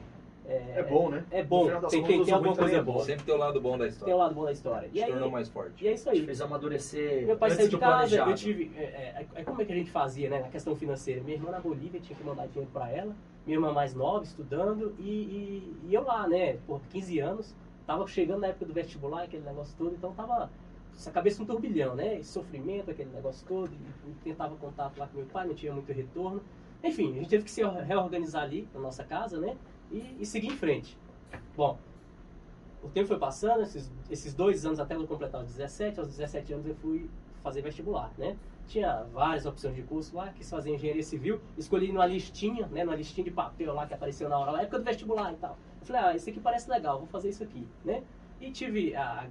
É, 0.50 0.80
é 0.80 0.84
bom, 0.84 1.10
né? 1.10 1.26
É 1.30 1.44
bom. 1.44 1.68
Tem, 1.90 2.02
tem, 2.02 2.24
tem 2.24 2.34
alguma 2.34 2.56
coisa 2.56 2.82
boa. 2.82 3.04
Sempre 3.04 3.26
tem 3.26 3.36
o 3.36 3.38
lado 3.38 3.60
bom 3.60 3.78
da 3.78 3.86
história. 3.86 4.06
Tem 4.06 4.14
o 4.14 4.18
lado 4.18 4.34
bom 4.34 4.46
da 4.46 4.52
história. 4.54 4.90
E 4.94 5.00
Se 5.00 5.06
tornou 5.06 5.30
mais 5.30 5.50
forte. 5.50 5.84
E 5.84 5.90
é 5.90 5.92
isso 5.92 6.10
aí. 6.10 6.26
Fez 6.26 6.40
amadurecer. 6.40 7.26
Meu 7.26 7.36
pai 7.36 7.52
saiu 7.52 7.68
de 7.68 7.78
casa, 7.78 8.16
eu 8.16 8.34
tive. 8.34 8.72
É, 8.78 9.26
é, 9.36 9.44
como 9.44 9.62
é 9.62 9.66
que 9.66 9.74
a 9.74 9.76
gente 9.76 9.92
fazia, 9.92 10.30
né? 10.30 10.40
Na 10.40 10.48
questão 10.48 10.74
financeira. 10.74 11.22
Minha 11.22 11.36
irmã 11.36 11.52
na 11.52 11.60
Bolívia 11.60 12.00
tinha 12.00 12.18
que 12.18 12.24
mandar 12.24 12.48
dinheiro 12.48 12.72
para 12.72 12.90
ela. 12.90 13.14
Minha 13.46 13.58
irmã 13.58 13.74
mais 13.74 13.94
nova, 13.94 14.24
estudando. 14.24 14.96
E, 14.98 15.04
e, 15.04 15.76
e 15.90 15.94
eu 15.94 16.06
lá, 16.06 16.26
né? 16.30 16.58
Por 16.66 16.80
15 16.92 17.20
anos 17.20 17.54
Tava 17.88 18.06
chegando 18.06 18.42
na 18.42 18.48
época 18.48 18.66
do 18.66 18.74
vestibular, 18.74 19.24
aquele 19.24 19.44
negócio 19.44 19.74
todo, 19.78 19.96
então 19.96 20.14
tava 20.14 20.52
essa 20.94 21.10
cabeça 21.10 21.42
um 21.42 21.46
turbilhão, 21.46 21.96
né? 21.96 22.20
Esse 22.20 22.32
sofrimento, 22.34 22.92
aquele 22.92 23.10
negócio 23.12 23.48
todo, 23.48 23.72
e, 24.06 24.12
tentava 24.24 24.56
contato 24.58 24.98
lá 24.98 25.08
com 25.08 25.18
meu 25.18 25.26
pai, 25.28 25.48
não 25.48 25.56
tinha 25.56 25.72
muito 25.72 25.92
retorno. 25.94 26.42
Enfim, 26.84 27.12
a 27.12 27.20
gente 27.20 27.30
teve 27.30 27.46
que 27.46 27.52
se 27.52 27.64
reorganizar 27.64 28.44
ali 28.44 28.68
na 28.74 28.82
nossa 28.82 29.06
casa, 29.06 29.40
né? 29.40 29.56
E, 29.90 30.18
e 30.20 30.26
seguir 30.26 30.48
em 30.48 30.58
frente. 30.58 30.98
Bom, 31.56 31.80
o 32.84 32.90
tempo 32.90 33.08
foi 33.08 33.18
passando, 33.18 33.62
esses, 33.64 33.90
esses 34.10 34.34
dois 34.34 34.66
anos 34.66 34.82
até 34.82 34.96
eu 34.96 35.08
completar 35.08 35.42
os 35.42 35.48
17, 35.48 36.00
aos 36.00 36.10
17 36.10 36.54
anos 36.54 36.68
eu 36.68 36.76
fui 36.76 37.10
fazer 37.42 37.62
vestibular, 37.62 38.12
né? 38.18 38.36
Tinha 38.68 39.04
várias 39.14 39.46
opções 39.46 39.76
de 39.76 39.84
curso 39.84 40.14
lá, 40.14 40.34
quis 40.34 40.50
fazer 40.50 40.76
engenharia 40.76 41.04
civil, 41.04 41.40
escolhi 41.58 41.90
numa 41.92 42.06
listinha, 42.06 42.68
né? 42.68 42.84
Numa 42.84 42.98
listinha 42.98 43.24
de 43.24 43.32
papel 43.32 43.74
lá 43.74 43.88
que 43.88 43.94
apareceu 43.94 44.28
na 44.28 44.38
hora, 44.38 44.52
na 44.52 44.62
época 44.64 44.80
do 44.80 44.84
vestibular 44.84 45.32
e 45.32 45.38
tal. 45.38 45.58
Falei, 45.84 46.02
ah, 46.02 46.16
isso 46.16 46.30
aqui 46.30 46.40
parece 46.40 46.70
legal, 46.70 47.00
vou 47.00 47.08
fazer 47.08 47.30
isso 47.30 47.44
aqui, 47.44 47.68
né? 47.84 48.04
E 48.40 48.52
tive 48.52 48.96
a 48.96 49.26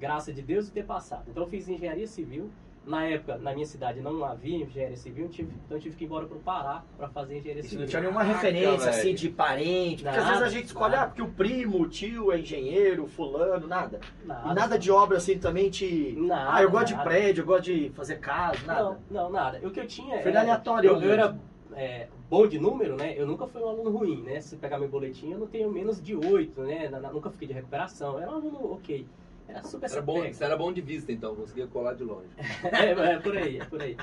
graça 0.00 0.32
de 0.32 0.42
Deus 0.42 0.66
de 0.66 0.72
ter 0.72 0.84
passado. 0.84 1.24
Então 1.28 1.42
eu 1.42 1.48
fiz 1.48 1.68
engenharia 1.68 2.06
civil. 2.06 2.50
Na 2.86 3.02
época, 3.04 3.36
na 3.38 3.52
minha 3.52 3.66
cidade, 3.66 4.00
não 4.00 4.24
havia 4.24 4.64
engenharia 4.64 4.96
civil, 4.96 5.28
tive, 5.28 5.52
então 5.64 5.76
eu 5.76 5.80
tive 5.82 5.96
que 5.96 6.04
ir 6.04 6.06
embora 6.06 6.24
para 6.24 6.36
o 6.36 6.40
Pará 6.40 6.84
para 6.96 7.08
fazer 7.08 7.38
engenharia 7.38 7.64
civil. 7.64 7.80
Não 7.80 7.86
tinha 7.88 8.00
nenhuma 8.00 8.22
referência 8.22 8.88
assim 8.88 9.12
de 9.12 9.28
parente, 9.28 10.04
porque 10.04 10.16
nada, 10.16 10.22
às 10.22 10.28
vezes 10.28 10.42
a 10.44 10.48
gente 10.48 10.66
escolhe, 10.66 10.92
nada. 10.92 11.02
ah, 11.02 11.06
porque 11.08 11.22
o 11.22 11.28
primo, 11.28 11.82
o 11.82 11.88
tio 11.88 12.30
é 12.30 12.38
engenheiro, 12.38 13.08
fulano, 13.08 13.66
nada. 13.66 13.98
Nada, 14.24 14.54
nada 14.54 14.78
de 14.78 14.88
obra 14.92 15.16
assim 15.16 15.36
também 15.36 15.68
te. 15.68 16.14
Nada, 16.16 16.54
ah, 16.54 16.62
eu 16.62 16.70
gosto 16.70 16.92
nada. 16.92 17.02
de 17.02 17.08
prédio, 17.08 17.42
eu 17.42 17.46
gosto 17.46 17.64
de 17.64 17.90
fazer 17.90 18.20
casa, 18.20 18.64
nada. 18.64 18.84
Não, 18.84 18.98
não, 19.10 19.30
nada. 19.30 19.58
O 19.66 19.70
que 19.72 19.80
eu 19.80 19.86
tinha. 19.88 20.22
Foi 20.22 20.30
era, 20.30 20.42
aleatório. 20.42 20.90
Eu, 20.90 21.02
eu 21.02 21.12
era 21.12 21.36
é, 21.76 22.08
bom 22.30 22.46
de 22.46 22.58
número, 22.58 22.96
né? 22.96 23.14
Eu 23.16 23.26
nunca 23.26 23.46
fui 23.46 23.60
um 23.62 23.68
aluno 23.68 23.90
ruim, 23.90 24.22
né? 24.22 24.40
Se 24.40 24.56
pegar 24.56 24.78
meu 24.78 24.88
boletim, 24.88 25.30
eu 25.30 25.38
não 25.38 25.46
tenho 25.46 25.70
menos 25.70 26.02
de 26.02 26.16
8, 26.16 26.62
né? 26.62 26.88
nunca 27.12 27.30
fiquei 27.30 27.46
de 27.46 27.54
recuperação. 27.54 28.18
Era 28.18 28.30
um 28.30 28.36
aluno 28.36 28.72
ok. 28.72 29.06
Era 29.46 29.62
super 29.62 29.90
era 29.90 30.02
bom, 30.02 30.22
Você 30.24 30.42
era 30.42 30.56
bom 30.56 30.72
de 30.72 30.80
vista, 30.80 31.12
então, 31.12 31.36
conseguia 31.36 31.66
colar 31.66 31.94
de 31.94 32.02
longe. 32.02 32.28
é, 32.72 33.12
é, 33.12 33.18
por 33.18 33.36
aí, 33.36 33.58
é 33.58 33.64
por 33.64 33.80
aí 33.80 33.96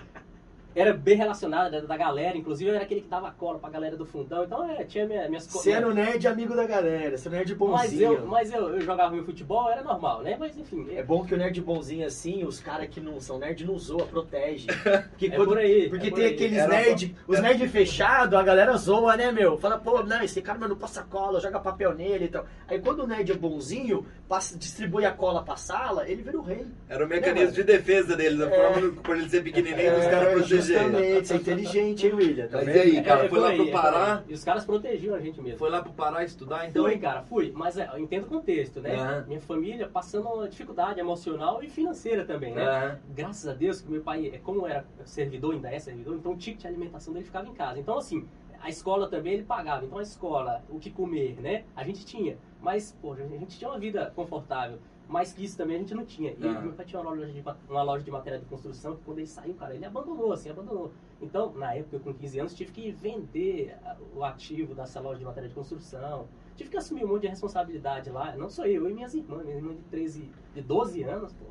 era 0.76 0.94
bem 0.94 1.16
relacionado, 1.16 1.76
era 1.76 1.86
da 1.86 1.98
galera, 1.98 2.38
inclusive 2.38 2.70
eu 2.70 2.76
era 2.76 2.84
aquele 2.84 3.02
que 3.02 3.08
dava 3.08 3.32
cola 3.32 3.60
pra 3.60 3.70
galera 3.70 3.96
do 3.96 4.06
fundão, 4.06 4.44
então 4.44 4.70
é, 4.70 4.84
tinha 4.84 5.06
minha, 5.06 5.28
minhas 5.28 5.46
coisas. 5.46 5.64
Você 5.64 5.72
era 5.72 5.88
o 5.88 5.94
nerd 5.94 6.28
amigo 6.28 6.56
da 6.56 6.66
galera, 6.66 7.18
você 7.18 7.28
era 7.28 7.36
o 7.36 7.40
nerd 7.40 7.56
bonzinho. 7.56 7.78
Mas 7.78 8.02
eu, 8.02 8.28
mas 8.28 8.54
eu, 8.54 8.70
eu 8.76 8.82
jogava 8.82 9.14
meu 9.14 9.24
futebol, 9.24 9.70
era 9.70 9.84
normal, 9.84 10.22
né? 10.22 10.36
Mas 10.40 10.58
enfim. 10.58 10.88
É 10.96 11.04
bom 11.04 11.24
que 11.24 11.34
o 11.34 11.38
nerd 11.38 11.60
bonzinho 11.62 12.06
assim, 12.06 12.44
os 12.44 12.60
caras 12.60 12.88
que 12.90 13.00
não 13.00 13.20
são 13.20 13.38
nerd 13.38 13.66
não 13.66 13.78
zoa, 13.78 14.06
protege. 14.06 14.68
Porque, 15.14 15.28
é 15.28 15.30
quando, 15.32 15.50
por 15.50 15.58
aí, 15.58 15.90
porque 15.90 16.08
é 16.08 16.10
por 16.10 16.16
tem 16.16 16.26
aí. 16.26 16.34
aqueles 16.34 16.68
nerd, 16.68 17.16
os 17.28 17.40
nerd 17.40 17.68
fechado, 17.68 18.38
a 18.38 18.44
galera 18.44 18.76
zoa, 18.78 19.16
né, 19.16 19.32
meu? 19.32 19.58
Fala, 19.58 19.78
pô, 19.78 20.04
não, 20.04 20.22
esse 20.24 20.42
cara 20.42 20.58
não 20.68 20.76
passa 20.76 21.04
cola, 21.04 21.40
joga 21.40 21.60
papel 21.60 21.94
nele 21.94 22.26
e 22.26 22.28
tal. 22.28 22.46
Aí 22.68 22.80
quando 22.80 23.04
o 23.04 23.08
nerd 23.08 23.32
é 23.32 23.36
bonzinho, 23.36 24.06
passa, 24.28 24.58
distribui 24.58 25.06
a 25.06 25.12
cola 25.12 25.44
pra 25.44 25.56
sala, 25.56 26.08
ele 26.10 26.22
vira 26.22 26.38
o 26.38 26.42
rei. 26.42 26.66
Era 26.90 27.06
o 27.06 27.08
mecanismo 27.08 27.50
né, 27.50 27.54
de 27.54 27.64
defesa 27.64 28.16
deles, 28.16 28.42
a 28.42 28.50
é. 28.50 28.74
forma 28.74 28.92
por 29.02 29.18
ele 29.18 29.30
ser 29.30 29.44
pequenininho, 29.44 29.92
é, 29.92 30.00
os 30.00 30.08
caras 30.08 30.48
protegerem 30.68 31.42
inteligente, 31.42 32.08
hein, 32.08 32.14
William? 32.14 32.48
Tá 32.48 32.58
Mas 32.58 32.76
e 32.76 32.80
aí, 32.80 33.04
cara, 33.04 33.26
é, 33.26 33.30
foi 33.30 33.40
lá 33.40 33.50
aí, 33.50 33.58
pro 33.58 33.72
Pará? 33.72 34.24
E 34.28 34.34
os 34.34 34.44
caras 34.44 34.66
protegiam 34.66 35.16
a 35.16 35.20
gente 35.20 35.42
mesmo. 35.42 35.60
Foi 35.60 35.70
lá 35.70 35.82
pro 35.82 35.94
Pará 35.94 36.24
estudar, 36.24 36.68
então? 36.68 36.84
Fui, 36.84 36.98
cara, 36.98 37.22
fui. 37.24 37.52
Mas 37.56 37.78
é, 37.78 37.90
eu 37.94 38.00
entendo 38.00 38.24
o 38.24 38.28
contexto, 38.28 38.82
né? 38.82 38.96
Uhum. 38.96 39.28
Minha 39.28 39.42
família 39.42 39.88
passando 39.88 40.48
dificuldade 40.48 41.00
emocional 41.00 41.64
e 41.64 41.70
financeira 41.70 42.26
também, 42.26 42.54
né? 42.54 42.64
Uhum. 42.64 43.14
Graças 43.16 43.48
a 43.48 43.54
Deus 43.54 43.82
que 43.82 43.92
meu 43.92 44.02
pai, 44.02 44.32
é, 44.34 44.38
como 44.38 44.68
era 44.68 44.86
servidor, 45.06 45.54
ainda 45.54 45.70
é 45.70 45.80
servidor, 45.80 46.16
então 46.16 46.34
o 46.34 46.38
ticket 46.38 46.62
de 46.62 46.68
alimentação 46.68 47.14
dele 47.14 47.26
ficava 47.26 47.48
em 47.48 47.54
casa. 47.54 47.80
Então, 47.80 47.98
assim, 47.98 48.28
a 48.64 48.70
escola 48.70 49.10
também 49.10 49.34
ele 49.34 49.44
pagava. 49.44 49.86
Então, 49.86 49.98
a 49.98 50.02
escola, 50.04 50.64
o 50.70 50.80
que 50.80 50.90
comer, 50.90 51.36
né? 51.42 51.66
A 51.76 51.84
gente 51.84 52.06
tinha. 52.06 52.38
Mas, 52.62 52.98
pô, 53.02 53.12
a 53.12 53.18
gente 53.18 53.58
tinha 53.58 53.70
uma 53.70 53.78
vida 53.78 54.12
confortável. 54.16 54.80
Mais 55.08 55.34
que 55.34 55.44
isso 55.44 55.58
também 55.58 55.76
a 55.76 55.80
gente 55.80 55.94
não 55.94 56.06
tinha. 56.06 56.32
E 56.32 56.48
ah. 56.48 56.62
meu 56.62 56.74
pai 56.74 56.86
tinha 56.86 57.00
uma 57.02 57.12
loja, 57.12 57.26
de, 57.26 57.44
uma 57.70 57.84
loja 57.84 58.04
de 58.04 58.12
matéria 58.12 58.40
de 58.40 58.46
construção 58.46 58.96
que 58.96 59.04
quando 59.04 59.20
ele 59.20 59.28
saiu, 59.28 59.54
cara, 59.54 59.76
ele 59.76 59.86
abandonou, 59.86 60.32
assim, 60.32 60.50
abandonou. 60.50 60.92
Então, 61.22 61.54
na 61.54 61.74
época, 61.76 61.98
eu 61.98 62.00
com 62.00 62.14
15 62.14 62.40
anos, 62.40 62.54
tive 62.54 62.72
que 62.72 62.92
vender 62.92 63.78
o 64.16 64.24
ativo 64.24 64.74
dessa 64.74 65.00
loja 65.00 65.20
de 65.20 65.26
matéria 65.26 65.50
de 65.50 65.56
construção. 65.56 66.28
Tive 66.56 66.70
que 66.70 66.78
assumir 66.78 67.04
um 67.04 67.08
monte 67.08 67.24
de 67.24 67.28
responsabilidade 67.28 68.10
lá. 68.10 68.36
Não 68.36 68.50
só 68.50 68.66
eu, 68.66 68.84
eu 68.86 68.90
e 68.90 68.94
minhas 68.94 69.14
irmãs. 69.14 69.44
Minha 69.44 69.58
irmã 69.58 69.76
de 69.76 69.82
13, 69.84 70.30
de 70.54 70.62
12 70.62 71.04
anos, 71.04 71.34
pô. 71.34 71.46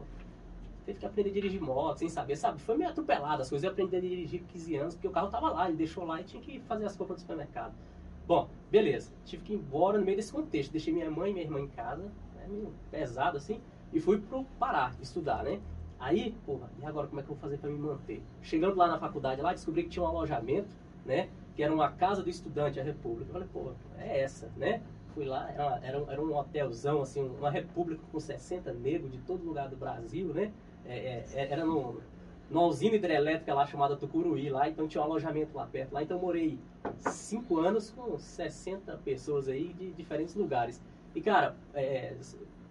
Teve 0.85 0.99
que 0.99 1.07
aprender 1.07 1.31
a 1.31 1.33
dirigir 1.33 1.61
moto, 1.61 1.99
sem 1.99 2.09
saber, 2.09 2.35
sabe? 2.35 2.61
Foi 2.61 2.77
meio 2.77 2.91
atropelado 2.91 3.43
as 3.43 3.49
coisas. 3.49 3.65
Eu 3.65 3.71
aprendi 3.71 3.95
a 3.95 4.01
dirigir 4.01 4.41
com 4.41 4.47
15 4.49 4.77
anos, 4.77 4.95
porque 4.95 5.07
o 5.07 5.13
carro 5.13 5.29
tava 5.29 5.51
lá, 5.51 5.69
ele 5.69 5.77
deixou 5.77 6.05
lá 6.05 6.21
e 6.21 6.25
tinha 6.25 6.43
que 6.43 6.59
fazer 6.61 6.85
as 6.85 6.97
compras 6.97 7.19
do 7.19 7.21
supermercado. 7.21 7.73
Bom, 8.27 8.49
beleza. 8.71 9.13
Tive 9.25 9.45
que 9.45 9.53
ir 9.53 9.57
embora 9.57 9.99
no 9.99 10.05
meio 10.05 10.17
desse 10.17 10.33
contexto. 10.33 10.73
Deixei 10.73 10.93
minha 10.93 11.11
mãe 11.11 11.31
e 11.31 11.35
minha 11.35 11.45
irmã 11.45 11.61
em 11.61 11.69
casa 11.69 12.11
né, 12.43 12.49
meio 12.49 12.73
pesado 12.91 13.37
assim, 13.37 13.61
e 13.93 14.01
fui 14.01 14.19
pro 14.19 14.45
Pará 14.59 14.93
estudar, 15.01 15.45
né? 15.45 15.61
Aí, 15.99 16.35
porra, 16.45 16.69
e 16.81 16.85
agora 16.85 17.07
como 17.07 17.21
é 17.21 17.23
que 17.23 17.31
eu 17.31 17.35
vou 17.35 17.41
fazer 17.41 17.59
para 17.59 17.71
me 17.71 17.79
manter? 17.79 18.23
Chegando 18.43 18.77
lá 18.77 18.89
na 18.89 18.99
faculdade, 18.99 19.41
lá 19.41 19.53
descobri 19.53 19.85
que 19.85 19.91
tinha 19.91 20.03
um 20.03 20.09
alojamento, 20.09 20.69
né? 21.07 21.29
Que 21.55 21.63
era 21.63 21.73
uma 21.73 21.91
casa 21.93 22.23
do 22.23 22.29
estudante, 22.29 22.81
a 22.81 22.83
República. 22.83 23.29
Eu 23.29 23.33
falei, 23.33 23.49
pô, 23.53 23.73
é 23.99 24.21
essa, 24.23 24.51
né? 24.57 24.83
Fui 25.15 25.25
lá, 25.25 25.49
era, 25.51 25.81
era, 25.83 26.03
um, 26.03 26.11
era 26.11 26.23
um 26.23 26.37
hotelzão, 26.37 27.03
assim, 27.03 27.23
uma 27.39 27.51
república 27.51 28.03
com 28.11 28.19
60 28.19 28.73
negros 28.73 29.13
de 29.13 29.19
todo 29.19 29.45
lugar 29.45 29.69
do 29.69 29.77
Brasil, 29.77 30.29
né? 30.29 30.51
É, 30.85 30.97
é, 30.97 31.27
é, 31.35 31.53
era 31.53 31.65
no, 31.65 32.01
numa 32.51 32.67
usina 32.67 32.97
hidrelétrica 32.97 33.55
lá 33.55 33.67
chamada 33.67 33.97
Tucuruí, 33.97 34.51
lá, 34.51 34.69
então 34.69 34.89
tinha 34.89 35.01
um 35.03 35.05
alojamento 35.05 35.57
lá 35.57 35.67
perto. 35.67 35.93
Lá, 35.93 36.03
então 36.03 36.19
morei 36.19 36.59
cinco 36.99 37.59
anos 37.59 37.91
com 37.91 38.19
60 38.19 38.97
pessoas 39.05 39.49
aí 39.49 39.73
de 39.75 39.93
diferentes 39.93 40.35
lugares. 40.35 40.81
E, 41.15 41.21
cara, 41.21 41.57
é, 41.75 42.15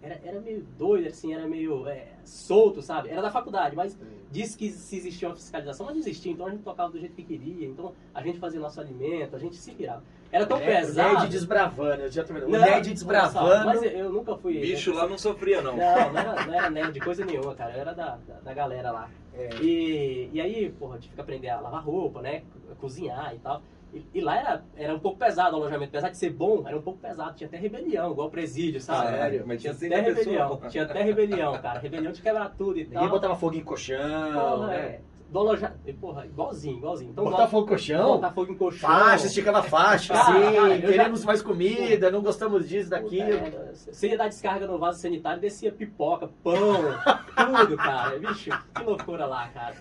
era, 0.02 0.20
era 0.24 0.40
meio 0.40 0.62
doido, 0.76 1.06
assim, 1.06 1.32
era 1.32 1.46
meio 1.46 1.86
é, 1.86 2.08
solto, 2.24 2.82
sabe? 2.82 3.08
Era 3.08 3.22
da 3.22 3.30
faculdade, 3.30 3.76
mas 3.76 3.96
disse 4.30 4.56
que 4.58 4.68
se 4.70 4.96
existia 4.96 5.28
uma 5.28 5.34
fiscalização, 5.36 5.86
mas 5.86 5.94
não 5.94 6.00
existia, 6.00 6.32
então 6.32 6.46
a 6.46 6.50
gente 6.50 6.62
tocava 6.62 6.90
do 6.90 6.98
jeito 6.98 7.14
que 7.14 7.22
queria, 7.22 7.68
então 7.68 7.92
a 8.12 8.20
gente 8.22 8.38
fazia 8.38 8.58
nosso 8.58 8.80
alimento, 8.80 9.36
a 9.36 9.38
gente 9.38 9.56
se 9.56 9.72
virava. 9.72 10.02
Era 10.32 10.46
tão 10.46 10.58
nerd- 10.58 10.86
pesado. 10.86 11.10
O 11.10 11.18
nerd 11.18 11.30
desbravando, 11.30 12.02
eu 12.02 12.10
já 12.10 12.24
tô 12.24 12.32
vendo. 12.32 12.46
O 12.46 12.50
nerd 12.50 12.86
não, 12.86 12.94
desbravando. 12.94 13.66
Mas 13.66 13.82
eu, 13.82 13.90
eu 13.90 14.12
nunca 14.12 14.34
fui. 14.36 14.58
Bicho 14.60 14.92
lá 14.92 15.06
não 15.06 15.18
sofria, 15.18 15.60
não. 15.60 15.76
Não, 15.76 16.12
não 16.12 16.18
era, 16.18 16.46
não 16.46 16.54
era 16.54 16.70
nerd 16.70 16.92
de 16.92 17.00
coisa 17.00 17.22
nenhuma, 17.24 17.54
cara. 17.54 17.74
Eu 17.74 17.80
era 17.82 17.94
da, 17.94 18.16
da, 18.26 18.40
da 18.40 18.54
galera 18.54 18.90
lá. 18.90 19.10
É. 19.34 19.50
E, 19.60 20.30
e 20.32 20.40
aí, 20.40 20.70
porra, 20.70 20.98
tive 20.98 21.14
que 21.14 21.20
aprender 21.20 21.50
a 21.50 21.60
lavar 21.60 21.84
roupa, 21.84 22.22
né? 22.22 22.42
Cozinhar 22.80 23.34
e 23.34 23.38
tal. 23.40 23.62
E, 23.92 24.02
e 24.14 24.20
lá 24.20 24.38
era, 24.38 24.64
era 24.74 24.94
um 24.94 24.98
pouco 24.98 25.18
pesado 25.18 25.54
o 25.56 25.60
alojamento. 25.60 25.90
Apesar 25.90 26.08
de 26.08 26.16
ser 26.16 26.30
bom, 26.30 26.62
era 26.66 26.76
um 26.76 26.80
pouco 26.82 26.98
pesado. 26.98 27.34
Tinha 27.36 27.46
até 27.46 27.58
rebelião, 27.58 28.10
igual 28.12 28.30
presídio, 28.30 28.80
sabe? 28.80 29.08
Sério? 29.16 29.44
Mas 29.46 29.60
tinha 29.60 29.74
Tinha 29.74 29.90
30 29.90 29.96
até 29.96 30.08
rebelião. 30.20 30.48
pessoas. 30.50 30.72
Tinha 30.72 30.84
até 30.84 31.02
rebelião, 31.02 31.52
cara. 31.60 31.78
Rebelião 31.78 32.12
de 32.12 32.22
quebrar 32.22 32.48
tudo 32.56 32.78
e 32.78 32.84
Ninguém 32.84 32.98
tal. 33.00 33.10
botava 33.10 33.36
fogo 33.36 33.54
em 33.56 33.60
colchão, 33.62 34.32
Porra, 34.32 34.66
né? 34.68 34.76
é. 34.76 35.00
Do 35.32 35.38
aloja... 35.38 35.74
Porra, 35.98 36.26
igualzinho, 36.26 36.76
igualzinho. 36.76 37.10
Então, 37.10 37.24
Botar 37.24 37.38
nós- 37.38 37.50
fogo 37.50 37.64
em 37.64 37.68
colchão? 37.70 38.06
Botar 38.12 38.30
fogo 38.32 38.52
em 38.52 38.56
colchão. 38.56 38.88
Faixa, 38.90 39.26
esticava 39.26 39.62
faixa, 39.62 40.12
Cara, 40.12 40.24
sim, 40.26 40.54
cara, 40.56 40.74
eu 40.76 40.80
já- 40.82 40.88
queremos 40.88 41.24
mais 41.24 41.40
comida, 41.42 42.10
não 42.10 42.20
gostamos 42.20 42.68
disso, 42.68 42.90
daquilo. 42.90 43.40
Você 43.72 44.08
ia 44.10 44.18
dar 44.18 44.28
descarga 44.28 44.66
no 44.66 44.78
vaso 44.78 45.00
sanitário, 45.00 45.40
descia 45.40 45.72
pipoca, 45.72 46.28
pão, 46.44 46.52
tudo, 47.66 47.76
cara. 47.78 48.18
Bicho, 48.18 48.50
que 48.74 48.82
loucura 48.84 49.24
lá, 49.24 49.48
cara. 49.48 49.74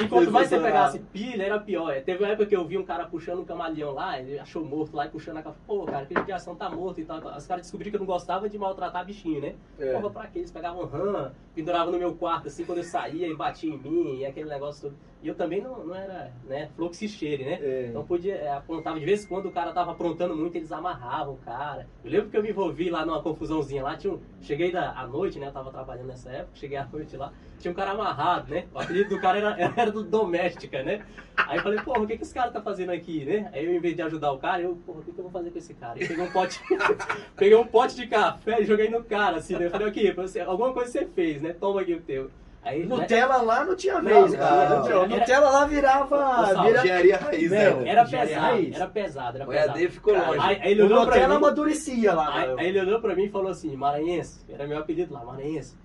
E, 0.00 0.04
e 0.04 0.08
quanto 0.08 0.30
mais 0.30 0.48
você 0.48 0.60
pegasse 0.60 0.98
pilha, 1.00 1.42
era 1.42 1.58
pior. 1.58 2.00
Teve 2.02 2.22
uma 2.22 2.30
época 2.30 2.46
que 2.46 2.54
eu 2.56 2.64
vi 2.64 2.78
um 2.78 2.84
cara 2.84 3.04
puxando 3.06 3.40
um 3.40 3.44
camaleão 3.44 3.92
lá, 3.92 4.18
ele 4.20 4.38
achou 4.38 4.64
morto 4.64 4.94
lá 4.96 5.06
e 5.06 5.08
puxando 5.10 5.38
a 5.38 5.42
capa. 5.42 5.56
Pô, 5.66 5.84
cara, 5.84 6.00
aquele 6.04 6.22
de 6.22 6.30
ação 6.32 6.54
tá 6.54 6.70
morto 6.70 7.00
e 7.00 7.04
tal. 7.04 7.18
Os 7.18 7.46
caras 7.46 7.62
descobriram 7.62 7.90
que 7.90 7.96
eu 7.96 8.00
não 8.00 8.06
gostava 8.06 8.48
de 8.48 8.56
maltratar 8.56 9.04
bichinho, 9.04 9.40
né? 9.40 9.54
É. 9.78 9.92
Porra, 9.94 10.10
pra 10.10 10.26
quê? 10.28 10.38
Eles 10.38 10.52
pegavam 10.52 10.84
rã, 10.86 11.32
penduravam 11.54 11.92
no 11.92 11.98
meu 11.98 12.14
quarto, 12.14 12.46
assim, 12.46 12.64
quando 12.64 12.78
eu 12.78 12.84
saía 12.84 13.26
e 13.26 13.34
batia 13.34 13.72
em 13.72 13.78
mim, 13.78 14.18
e 14.18 14.26
aquele 14.26 14.48
negócio 14.52 14.82
todo. 14.90 14.96
E 15.22 15.28
eu 15.28 15.36
também 15.36 15.60
não, 15.60 15.86
não 15.86 15.94
era, 15.94 16.32
né, 16.44 16.68
fluxo 16.74 17.04
e 17.04 17.08
cheire, 17.08 17.44
né? 17.44 17.58
É. 17.62 17.86
Então 17.88 18.04
podia, 18.04 18.34
é, 18.34 18.52
apontava 18.52 18.98
de 18.98 19.04
vez 19.04 19.24
em 19.24 19.28
quando 19.28 19.46
o 19.46 19.52
cara 19.52 19.72
tava 19.72 19.92
aprontando 19.92 20.36
muito, 20.36 20.56
eles 20.56 20.72
amarravam 20.72 21.34
o 21.34 21.38
cara. 21.38 21.86
Eu 22.04 22.10
lembro 22.10 22.28
que 22.28 22.36
eu 22.36 22.42
me 22.42 22.50
envolvi 22.50 22.90
lá 22.90 23.06
numa 23.06 23.22
confusãozinha 23.22 23.84
lá, 23.84 23.96
tinha 23.96 24.12
um, 24.12 24.18
cheguei 24.40 24.72
da, 24.72 24.90
à 24.98 25.06
noite, 25.06 25.38
né, 25.38 25.46
eu 25.46 25.52
tava 25.52 25.70
trabalhando 25.70 26.08
nessa 26.08 26.28
época, 26.30 26.56
cheguei 26.56 26.76
à 26.76 26.84
noite 26.84 27.16
lá, 27.16 27.32
tinha 27.60 27.70
um 27.70 27.74
cara 27.74 27.92
amarrado, 27.92 28.50
né? 28.50 28.66
O 28.74 28.80
apelido 28.80 29.10
do 29.10 29.20
cara 29.20 29.38
era, 29.38 29.56
era 29.80 29.92
do 29.92 30.02
Doméstica, 30.02 30.82
né? 30.82 31.06
Aí 31.36 31.58
eu 31.58 31.62
falei, 31.62 31.80
porra, 31.80 32.00
o 32.00 32.06
que 32.06 32.16
que 32.16 32.24
esse 32.24 32.34
cara 32.34 32.50
tá 32.50 32.60
fazendo 32.60 32.90
aqui, 32.90 33.24
né? 33.24 33.48
Aí 33.54 33.64
eu, 33.64 33.72
em 33.72 33.80
vez 33.80 33.94
de 33.94 34.02
ajudar 34.02 34.32
o 34.32 34.38
cara, 34.38 34.60
eu, 34.60 34.74
porra, 34.84 34.98
o 34.98 35.02
que 35.02 35.12
que 35.12 35.18
eu 35.18 35.22
vou 35.22 35.32
fazer 35.32 35.50
com 35.50 35.58
esse 35.58 35.74
cara? 35.74 35.98
Eu 36.00 36.08
peguei 36.08 36.24
um 36.24 36.30
pote, 36.32 36.60
peguei 37.36 37.56
um 37.56 37.66
pote 37.66 37.94
de 37.94 38.08
café 38.08 38.60
e 38.60 38.64
joguei 38.64 38.90
no 38.90 39.04
cara, 39.04 39.36
assim, 39.36 39.56
né? 39.56 39.66
Eu 39.66 39.70
falei, 39.70 39.86
aqui, 39.86 40.10
você, 40.10 40.40
alguma 40.40 40.72
coisa 40.72 40.90
você 40.90 41.06
fez, 41.06 41.40
né? 41.40 41.52
Toma 41.52 41.80
aqui 41.80 41.94
o 41.94 42.00
teu. 42.00 42.28
Aí, 42.64 42.86
né? 42.86 42.94
Nutella 42.96 43.38
lá 43.42 43.64
não 43.64 43.74
tinha 43.74 44.00
vez, 44.00 44.30
não, 44.32 44.38
cara. 44.38 44.68
não, 44.70 44.78
Não, 44.84 44.88
era- 44.88 45.06
Nutella 45.08 45.50
lá 45.50 45.66
virava. 45.66 46.62
Vira... 46.62 46.78
Engenharia 46.78 47.16
raiz, 47.16 47.50
Meu, 47.50 47.80
né? 47.80 47.88
Era 47.90 48.04
pesado, 48.04 48.40
raiz. 48.40 48.76
era 48.76 48.86
pesado, 48.86 49.36
era 49.38 49.44
O 49.44 49.48
pesado. 49.48 49.78
EAD 49.80 49.88
ficou 49.92 50.14
Cara, 50.14 50.26
longe. 50.28 50.40
Aí, 50.40 50.58
aí 50.62 50.70
ele 50.70 50.82
O 50.82 50.84
olhou 50.86 50.98
pra 51.00 51.06
Nutella 51.06 51.28
mim, 51.28 51.34
amadurecia 51.36 52.12
lá. 52.14 52.34
aí, 52.34 52.46
né? 52.48 52.54
aí 52.58 52.66
ele 52.68 52.80
olhou 52.80 53.00
pra 53.00 53.16
mim 53.16 53.24
e 53.24 53.28
falou 53.30 53.50
assim, 53.50 53.74
Maranhense, 53.76 54.44
era 54.48 54.64
meu 54.66 54.78
apelido 54.78 55.12
lá, 55.12 55.24
Maranhense, 55.24 55.76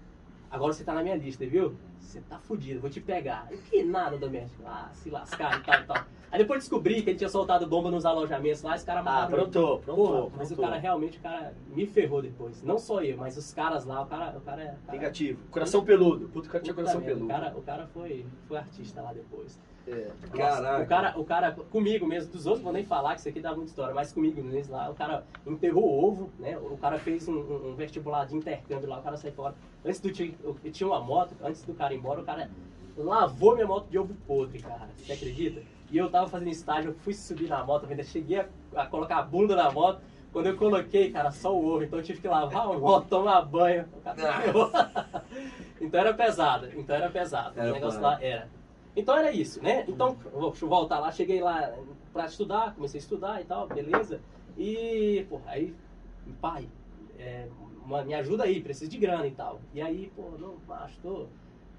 agora 0.52 0.72
você 0.72 0.84
tá 0.84 0.94
na 0.94 1.02
minha 1.02 1.16
lista, 1.16 1.46
viu? 1.48 1.76
Você 2.00 2.22
tá 2.22 2.40
fudido, 2.40 2.80
vou 2.80 2.90
te 2.90 3.02
pegar. 3.02 3.48
Eu, 3.52 3.58
que 3.60 3.84
nada, 3.84 4.18
doméstico. 4.18 4.64
Ah, 4.66 4.90
se 4.94 5.10
lascar 5.10 5.60
e 5.60 5.64
tal 5.64 5.80
e 5.82 5.84
tal. 5.84 6.06
Aí 6.32 6.40
depois 6.40 6.60
descobri 6.60 7.02
que 7.02 7.10
ele 7.12 7.18
tinha 7.18 7.30
soltado 7.30 7.66
bomba 7.68 7.90
nos 7.90 8.06
alojamentos 8.06 8.62
lá, 8.62 8.76
esse 8.76 8.86
cara 8.86 9.00
Ah, 9.00 9.02
amarrava. 9.02 9.32
pronto, 9.36 9.82
Porra, 9.86 10.12
pronto. 10.20 10.34
mas 10.38 10.52
o 10.52 10.56
pronto. 10.56 10.70
cara 10.70 10.82
realmente, 10.82 11.18
o 11.18 11.22
cara 11.22 11.54
me 11.68 11.86
ferrou 11.86 12.22
depois. 12.22 12.62
Não 12.64 12.78
só 12.78 13.02
eu, 13.02 13.18
mas 13.18 13.38
os 13.38 13.54
caras 13.54 13.86
lá, 13.86 14.02
o 14.02 14.06
cara. 14.08 14.38
O 14.38 14.42
cara, 14.42 14.78
o 14.82 14.86
cara 14.86 14.98
Negativo. 14.98 15.40
Coração 15.50 15.84
peludo. 15.86 16.28
Puto, 16.30 16.48
o 16.48 16.52
cara 16.52 16.64
tinha 16.64 16.74
Puta 16.74 16.84
coração 16.84 17.00
merda, 17.02 17.16
peludo. 17.16 17.26
O 17.26 17.36
cara, 17.42 17.58
o 17.58 17.62
cara 17.62 17.88
foi, 17.88 18.26
foi 18.48 18.58
artista 18.58 19.02
lá 19.02 19.14
depois. 19.14 19.60
É. 19.88 20.08
Caraca. 20.36 20.84
O 20.84 20.88
cara, 20.88 21.20
o 21.20 21.24
cara, 21.26 21.52
comigo 21.72 22.06
mesmo, 22.06 22.32
dos 22.32 22.46
outros 22.46 22.64
vou 22.64 22.74
nem 22.74 22.84
falar 22.86 23.14
que 23.14 23.22
isso 23.22 23.30
aqui 23.30 23.40
dá 23.40 23.52
muita 23.54 23.70
história, 23.70 23.94
mas 23.96 24.12
comigo 24.12 24.44
mesmo 24.44 24.74
lá, 24.76 24.90
o 24.90 24.94
cara 24.94 25.24
enterrou 25.46 26.04
ovo, 26.04 26.30
né? 26.40 26.58
O 26.58 26.78
cara 26.78 27.00
fez 27.00 27.28
um, 27.28 27.34
um- 27.34 27.70
um 27.70 27.76
vestibular 27.76 28.26
de 28.26 28.36
intercâmbio 28.36 28.90
lá, 28.90 29.00
o 29.00 29.02
cara 29.02 29.16
saiu 29.16 29.34
fora. 29.34 29.56
Antes 29.86 30.00
do 30.02 30.12
tinha, 30.12 30.34
eu 30.44 30.56
tinha 30.72 30.88
uma 30.88 31.00
moto, 31.00 31.34
antes 31.42 31.64
do 31.64 31.74
cara 31.74 31.94
ir 31.94 31.98
embora, 31.98 32.20
o 32.20 32.26
cara 32.26 32.50
lavou 32.98 33.54
minha 33.56 33.66
moto 33.68 33.88
de 33.90 33.98
ovo 33.98 34.14
podre, 34.28 34.60
cara. 34.60 34.90
Você 34.98 35.14
acredita? 35.14 35.62
E 35.90 35.98
eu 35.98 36.10
tava 36.10 36.28
fazendo 36.28 36.50
estágio, 36.50 36.92
eu 36.92 36.96
fui 36.96 37.14
subir 37.14 37.48
na 37.48 37.64
moto, 37.64 37.88
ainda 37.90 38.04
cheguei 38.04 38.40
a, 38.42 38.48
a 38.76 38.86
colocar 38.88 39.20
a 39.20 39.24
bunda 39.24 39.56
na 39.56 39.72
moto. 39.72 40.02
Quando 40.34 40.48
eu 40.48 40.58
coloquei, 40.58 41.10
cara, 41.12 41.32
só 41.32 41.56
o 41.56 41.66
ovo, 41.66 41.84
então 41.86 41.98
eu 41.98 42.04
tive 42.04 42.20
que 42.20 42.28
lavar 42.28 42.68
a 42.68 42.74
moto, 42.74 43.08
tomar 43.10 43.42
banho. 43.44 43.86
O 43.96 44.02
então 45.80 46.00
era 46.00 46.14
pesado, 46.14 46.68
então 46.76 46.96
era 46.96 47.10
pesado. 47.10 47.58
Era 47.58 47.70
o 47.72 47.74
negócio 47.74 48.02
lá 48.02 48.22
era. 48.22 48.57
Então 48.98 49.16
era 49.16 49.32
isso, 49.32 49.62
né? 49.62 49.86
Então, 49.88 50.18
deixa 50.34 50.66
eu 50.66 50.70
voltar 50.70 51.00
lá, 51.00 51.12
cheguei 51.12 51.40
lá 51.40 51.72
pra 52.12 52.26
estudar, 52.26 52.74
comecei 52.74 52.98
a 53.00 53.02
estudar 53.04 53.40
e 53.42 53.46
tal, 53.46 53.68
beleza. 53.68 54.20
E, 54.58 55.24
pô, 55.30 55.40
aí, 55.46 55.72
pai, 56.42 56.68
é, 57.20 57.48
uma- 57.86 58.04
me 58.04 58.16
ajuda 58.16 58.44
aí, 58.46 58.60
preciso 58.60 58.90
de 58.90 58.98
grana 58.98 59.28
e 59.28 59.32
tal. 59.32 59.62
E 59.72 59.80
aí, 59.80 60.12
pô, 60.16 60.32
não, 60.40 60.56
macho, 60.68 60.98
tô. 61.02 61.28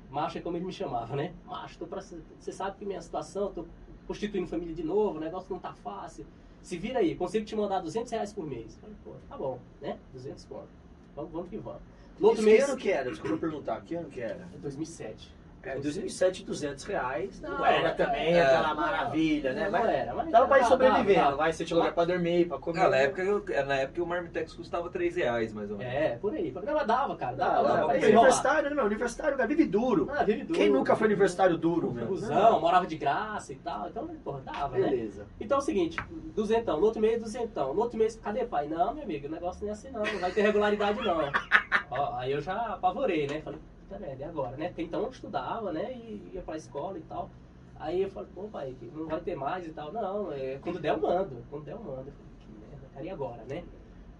Macho 0.08 0.38
é 0.38 0.40
como 0.40 0.56
ele 0.56 0.64
me 0.64 0.72
chamava, 0.72 1.16
né? 1.16 1.34
Macho, 1.44 1.76
tô 1.78 1.86
pra. 1.88 2.00
Você 2.00 2.52
sabe 2.52 2.76
que 2.78 2.86
minha 2.86 3.02
situação, 3.02 3.52
tô 3.52 3.66
constituindo 4.06 4.46
família 4.46 4.74
de 4.74 4.84
novo, 4.84 5.18
o 5.18 5.20
negócio 5.20 5.52
não 5.52 5.58
tá 5.58 5.74
fácil. 5.74 6.24
Se 6.62 6.78
vira 6.78 7.00
aí, 7.00 7.14
consigo 7.16 7.44
te 7.44 7.54
mandar 7.56 7.80
200 7.80 8.12
reais 8.12 8.32
por 8.32 8.46
mês. 8.46 8.76
Falei, 8.80 8.96
pô, 9.04 9.10
tá 9.28 9.36
bom, 9.36 9.58
né? 9.82 9.98
200 10.12 10.44
conto. 10.44 10.68
Vamos, 11.16 11.32
vamos 11.32 11.48
que 11.50 11.58
vamos. 11.58 11.82
No 12.18 12.28
outro 12.28 12.40
Isso 12.42 12.48
mês. 12.50 12.64
que 12.64 12.70
ano 12.70 12.80
que 12.80 12.90
era? 12.90 13.10
Desculpa 13.10 13.36
perguntar. 13.36 13.80
Que 13.82 13.94
ano 13.96 14.08
que 14.08 14.20
era? 14.20 14.48
2007. 14.62 15.36
É, 15.62 15.76
em 15.76 15.80
2007, 15.80 16.44
200 16.44 16.84
reais. 16.84 17.40
Não, 17.40 17.50
Não, 17.58 17.66
era 17.66 17.88
é, 17.88 17.92
também 17.92 18.34
é, 18.34 18.42
aquela 18.42 18.68
não, 18.68 18.76
maravilha, 18.76 19.52
né? 19.52 19.64
Não, 19.64 19.70
Mas 19.72 19.88
era, 19.88 20.14
mas 20.14 20.30
dava 20.30 20.46
pra 20.46 20.56
ir 20.56 20.60
dava, 20.60 20.70
sobrevivendo. 20.72 21.20
dava. 21.20 21.36
Vai, 21.36 21.52
você 21.52 21.64
tinha 21.64 21.76
lugar 21.76 21.92
pra 21.92 22.04
dormir, 22.04 22.46
pra 22.48 22.58
comer. 22.58 22.80
Ah, 22.80 22.88
na 22.88 22.96
época, 22.96 23.22
eu- 23.22 23.44
na 23.66 23.74
época 23.74 24.02
o 24.02 24.06
Marmitex 24.06 24.52
custava 24.54 24.88
3 24.88 25.16
reais, 25.16 25.52
mais 25.52 25.70
ou 25.70 25.76
menos. 25.76 25.92
É, 25.92 26.16
por 26.16 26.32
aí. 26.32 26.50
Não, 26.52 26.74
mas 26.74 26.86
dava, 26.86 27.16
cara. 27.16 27.36
Dava, 27.36 27.50
Dava, 27.50 27.62
dava 27.68 27.74
dava. 27.80 27.86
pra 27.88 27.96
É, 27.96 28.00
ir. 28.10 28.16
universitário, 28.16 28.70
né, 28.70 28.76
meu? 28.76 28.84
Universitário, 28.86 29.36
cara, 29.36 29.48
vive 29.48 29.64
duro. 29.66 30.08
Ah, 30.10 30.24
vive 30.24 30.44
duro. 30.44 30.58
Quem 30.58 30.70
nunca 30.70 30.96
foi 30.96 31.06
universitário 31.06 31.56
duro, 31.58 31.92
meu? 31.92 32.06
Busão, 32.06 32.60
morava 32.60 32.86
de 32.86 32.96
graça 32.96 33.52
e 33.52 33.56
tal. 33.56 33.88
Então, 33.88 34.06
porra, 34.24 34.40
dava, 34.44 34.78
né? 34.78 34.88
Beleza. 34.88 35.26
Então 35.40 35.58
é 35.58 35.60
o 35.60 35.64
seguinte, 35.64 35.98
duzentão, 36.34 36.78
no 36.78 36.86
outro 36.86 37.00
mês, 37.00 37.20
duzentão. 37.20 37.74
No 37.74 37.80
outro 37.82 37.98
mês, 37.98 38.18
cadê 38.22 38.44
pai? 38.44 38.68
Não, 38.68 38.94
meu 38.94 39.02
amigo, 39.04 39.26
o 39.26 39.30
negócio 39.30 39.62
não 39.62 39.68
é 39.68 39.72
assim 39.72 39.90
não, 39.90 40.02
não 40.02 40.18
vai 40.20 40.30
ter 40.30 40.42
regularidade 40.42 41.00
não. 41.02 41.18
Ó, 41.90 42.16
aí 42.16 42.32
eu 42.32 42.40
já 42.40 42.54
apavorei, 42.74 43.26
né? 43.26 43.40
Falei, 43.40 43.58
merda, 43.96 44.24
e 44.24 44.24
agora, 44.24 44.56
né? 44.56 44.68
Porque 44.68 44.82
então 44.82 45.02
eu 45.02 45.10
estudava, 45.10 45.72
né? 45.72 45.92
E 45.92 46.32
ia 46.34 46.42
pra 46.42 46.56
escola 46.56 46.98
e 46.98 47.02
tal. 47.02 47.30
Aí 47.78 48.02
eu 48.02 48.10
falei, 48.10 48.28
pô, 48.34 48.48
pai, 48.48 48.74
não 48.92 49.06
vai 49.06 49.20
ter 49.20 49.36
mais 49.36 49.64
e 49.64 49.70
tal. 49.70 49.92
Não, 49.92 50.32
é, 50.32 50.58
quando 50.58 50.80
der 50.80 50.90
eu 50.90 51.00
mando, 51.00 51.44
quando 51.48 51.64
der 51.64 51.74
eu 51.74 51.78
mando. 51.78 52.08
Eu 52.08 52.12
falei, 52.12 52.32
que 52.40 52.50
merda, 52.52 52.86
cara, 52.92 53.04
e 53.06 53.10
agora, 53.10 53.44
né? 53.44 53.64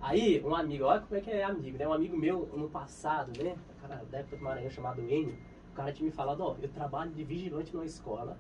Aí, 0.00 0.40
um 0.44 0.54
amigo, 0.54 0.84
olha 0.84 1.00
como 1.00 1.16
é 1.16 1.20
que 1.20 1.30
é 1.30 1.42
amigo, 1.42 1.76
né? 1.76 1.88
Um 1.88 1.92
amigo 1.92 2.16
meu, 2.16 2.48
no 2.54 2.68
passado, 2.68 3.32
né? 3.42 3.56
Cara 3.80 4.04
da 4.08 4.18
época 4.18 4.36
do 4.36 4.44
Maranhão, 4.44 4.70
chamado 4.70 5.02
Enio, 5.02 5.36
o 5.72 5.74
cara 5.74 5.92
tinha 5.92 6.06
me 6.06 6.12
falado, 6.12 6.40
ó, 6.40 6.56
eu 6.62 6.68
trabalho 6.68 7.10
de 7.10 7.24
vigilante 7.24 7.74
numa 7.74 7.84
escola, 7.84 8.38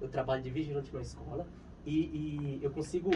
eu 0.00 0.08
trabalho 0.08 0.42
de 0.42 0.50
vigilante 0.50 0.92
numa 0.92 1.02
escola, 1.02 1.46
e, 1.84 2.58
e 2.58 2.60
eu 2.62 2.70
consigo 2.72 3.10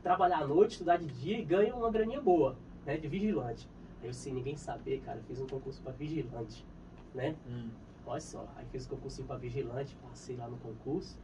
trabalhar 0.00 0.38
à 0.38 0.46
noite, 0.46 0.72
estudar 0.72 0.96
de 0.96 1.06
dia 1.06 1.38
e 1.40 1.44
ganho 1.44 1.76
uma 1.76 1.90
graninha 1.90 2.20
boa, 2.20 2.56
né? 2.86 2.96
De 2.96 3.08
vigilante. 3.08 3.68
Eu, 4.02 4.12
sem 4.12 4.34
ninguém 4.34 4.56
saber, 4.56 5.00
cara, 5.00 5.18
eu 5.18 5.22
fiz 5.24 5.40
um 5.40 5.46
concurso 5.46 5.80
para 5.82 5.92
vigilante, 5.92 6.64
né? 7.14 7.36
Olha 8.04 8.20
só, 8.20 8.48
aí 8.56 8.66
fiz 8.66 8.84
o 8.86 8.88
concursinho 8.88 9.26
pra 9.26 9.36
vigilante, 9.36 9.96
passei 10.02 10.36
lá 10.36 10.48
no 10.48 10.56
concurso. 10.58 11.16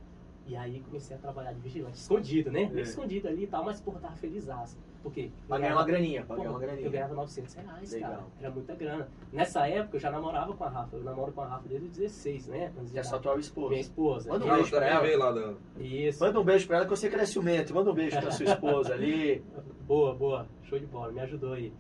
E 0.46 0.56
aí 0.56 0.80
comecei 0.80 1.14
a 1.14 1.18
trabalhar 1.18 1.52
de 1.52 1.60
vigilante, 1.60 1.98
escondido, 1.98 2.50
né? 2.50 2.70
É. 2.74 2.80
escondido 2.80 3.28
ali 3.28 3.44
e 3.44 3.46
tal, 3.46 3.64
mas 3.64 3.80
porra, 3.80 4.00
tava 4.00 4.16
feliz. 4.16 4.46
Por 4.46 4.87
quê? 5.10 5.30
Pra 5.46 5.58
ganhar 5.58 5.74
uma 5.74 5.84
graninha, 5.84 6.24
pra 6.24 6.36
ganhar 6.36 6.50
uma 6.50 6.58
graninha. 6.58 6.86
Eu 6.86 6.90
ganhava 6.90 7.14
900 7.14 7.54
reais, 7.54 7.92
Legal. 7.92 8.10
cara. 8.10 8.24
Era 8.40 8.50
muita 8.50 8.74
grana. 8.74 9.08
Nessa 9.32 9.66
época 9.68 9.96
eu 9.96 10.00
já 10.00 10.10
namorava 10.10 10.52
com 10.52 10.64
a 10.64 10.68
Rafa. 10.68 10.96
Eu 10.96 11.04
namoro 11.04 11.32
com 11.32 11.40
a 11.40 11.46
Rafa 11.46 11.68
desde 11.68 11.86
os 11.86 11.96
16, 11.96 12.46
né? 12.48 12.72
Antes 12.78 12.90
de 12.90 12.96
E 12.96 12.98
a 12.98 13.02
dar- 13.02 13.08
sua 13.08 13.18
atual 13.18 13.38
esposa. 13.38 13.68
Minha 13.70 13.80
esposa. 13.80 14.28
Manda 14.30 14.44
um 14.44 14.50
beijo 14.54 14.70
pra 14.70 14.86
ela. 14.86 15.16
lá 15.24 15.32
da... 15.32 15.54
Isso. 15.78 16.22
Manda 16.24 16.40
um 16.40 16.44
beijo 16.44 16.66
pra 16.66 16.76
ela 16.76 16.84
que 16.84 16.90
você 16.90 17.06
ela 17.08 17.22
é 17.22 17.26
ciumento. 17.26 17.74
Manda 17.74 17.90
um 17.90 17.94
beijo 17.94 18.20
pra 18.20 18.30
sua 18.30 18.44
esposa 18.46 18.92
ali. 18.94 19.42
Boa, 19.88 20.14
boa. 20.14 20.46
Show 20.64 20.78
de 20.78 20.84
bola, 20.84 21.10
me 21.10 21.20
ajudou 21.20 21.54
aí. 21.54 21.72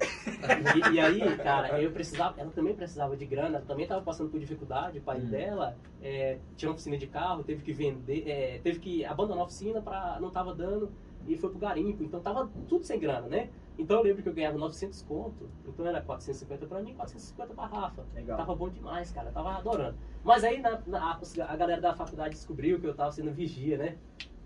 E, 0.90 0.94
e 0.94 0.98
aí, 0.98 1.36
cara, 1.36 1.78
eu 1.82 1.90
precisava, 1.90 2.40
ela 2.40 2.50
também 2.50 2.74
precisava 2.74 3.14
de 3.14 3.26
grana, 3.26 3.60
também 3.68 3.82
estava 3.82 4.00
passando 4.00 4.30
por 4.30 4.40
dificuldade, 4.40 4.98
o 4.98 5.02
pai 5.02 5.18
Hum. 5.20 5.26
dela 5.26 5.76
é, 6.00 6.38
tinha 6.56 6.70
uma 6.70 6.74
oficina 6.74 6.96
de 6.96 7.06
carro, 7.06 7.44
teve 7.44 7.62
que 7.62 7.70
vender, 7.74 8.24
é, 8.26 8.60
teve 8.62 8.78
que 8.78 9.04
abandonar 9.04 9.42
a 9.42 9.44
oficina 9.46 9.82
para 9.82 10.18
não 10.20 10.30
tava 10.30 10.54
dando 10.54 10.90
e 11.26 11.36
foi 11.36 11.50
pro 11.50 11.58
garimpo, 11.58 12.02
então 12.02 12.20
tava 12.20 12.50
tudo 12.68 12.84
sem 12.84 12.98
grana, 12.98 13.26
né? 13.26 13.50
Então 13.78 13.98
eu 13.98 14.02
lembro 14.02 14.22
que 14.22 14.28
eu 14.28 14.34
ganhava 14.34 14.58
900 14.58 15.02
conto, 15.02 15.48
então 15.66 15.86
era 15.86 16.00
450 16.00 16.66
para 16.66 16.82
mim, 16.82 16.94
450 16.94 17.54
pra 17.54 17.66
Rafa. 17.66 18.04
Legal. 18.14 18.36
Tava 18.36 18.54
bom 18.54 18.68
demais, 18.68 19.12
cara, 19.12 19.30
tava 19.30 19.52
adorando. 19.56 19.96
Mas 20.24 20.42
aí 20.42 20.60
na- 20.60 20.82
na- 20.86 21.20
a, 21.46 21.56
galera 21.56 21.80
da 21.80 21.94
faculdade 21.94 22.34
descobriu 22.34 22.80
que 22.80 22.86
eu 22.86 22.94
tava 22.94 23.12
sendo 23.12 23.32
vigia, 23.32 23.78
né? 23.78 23.96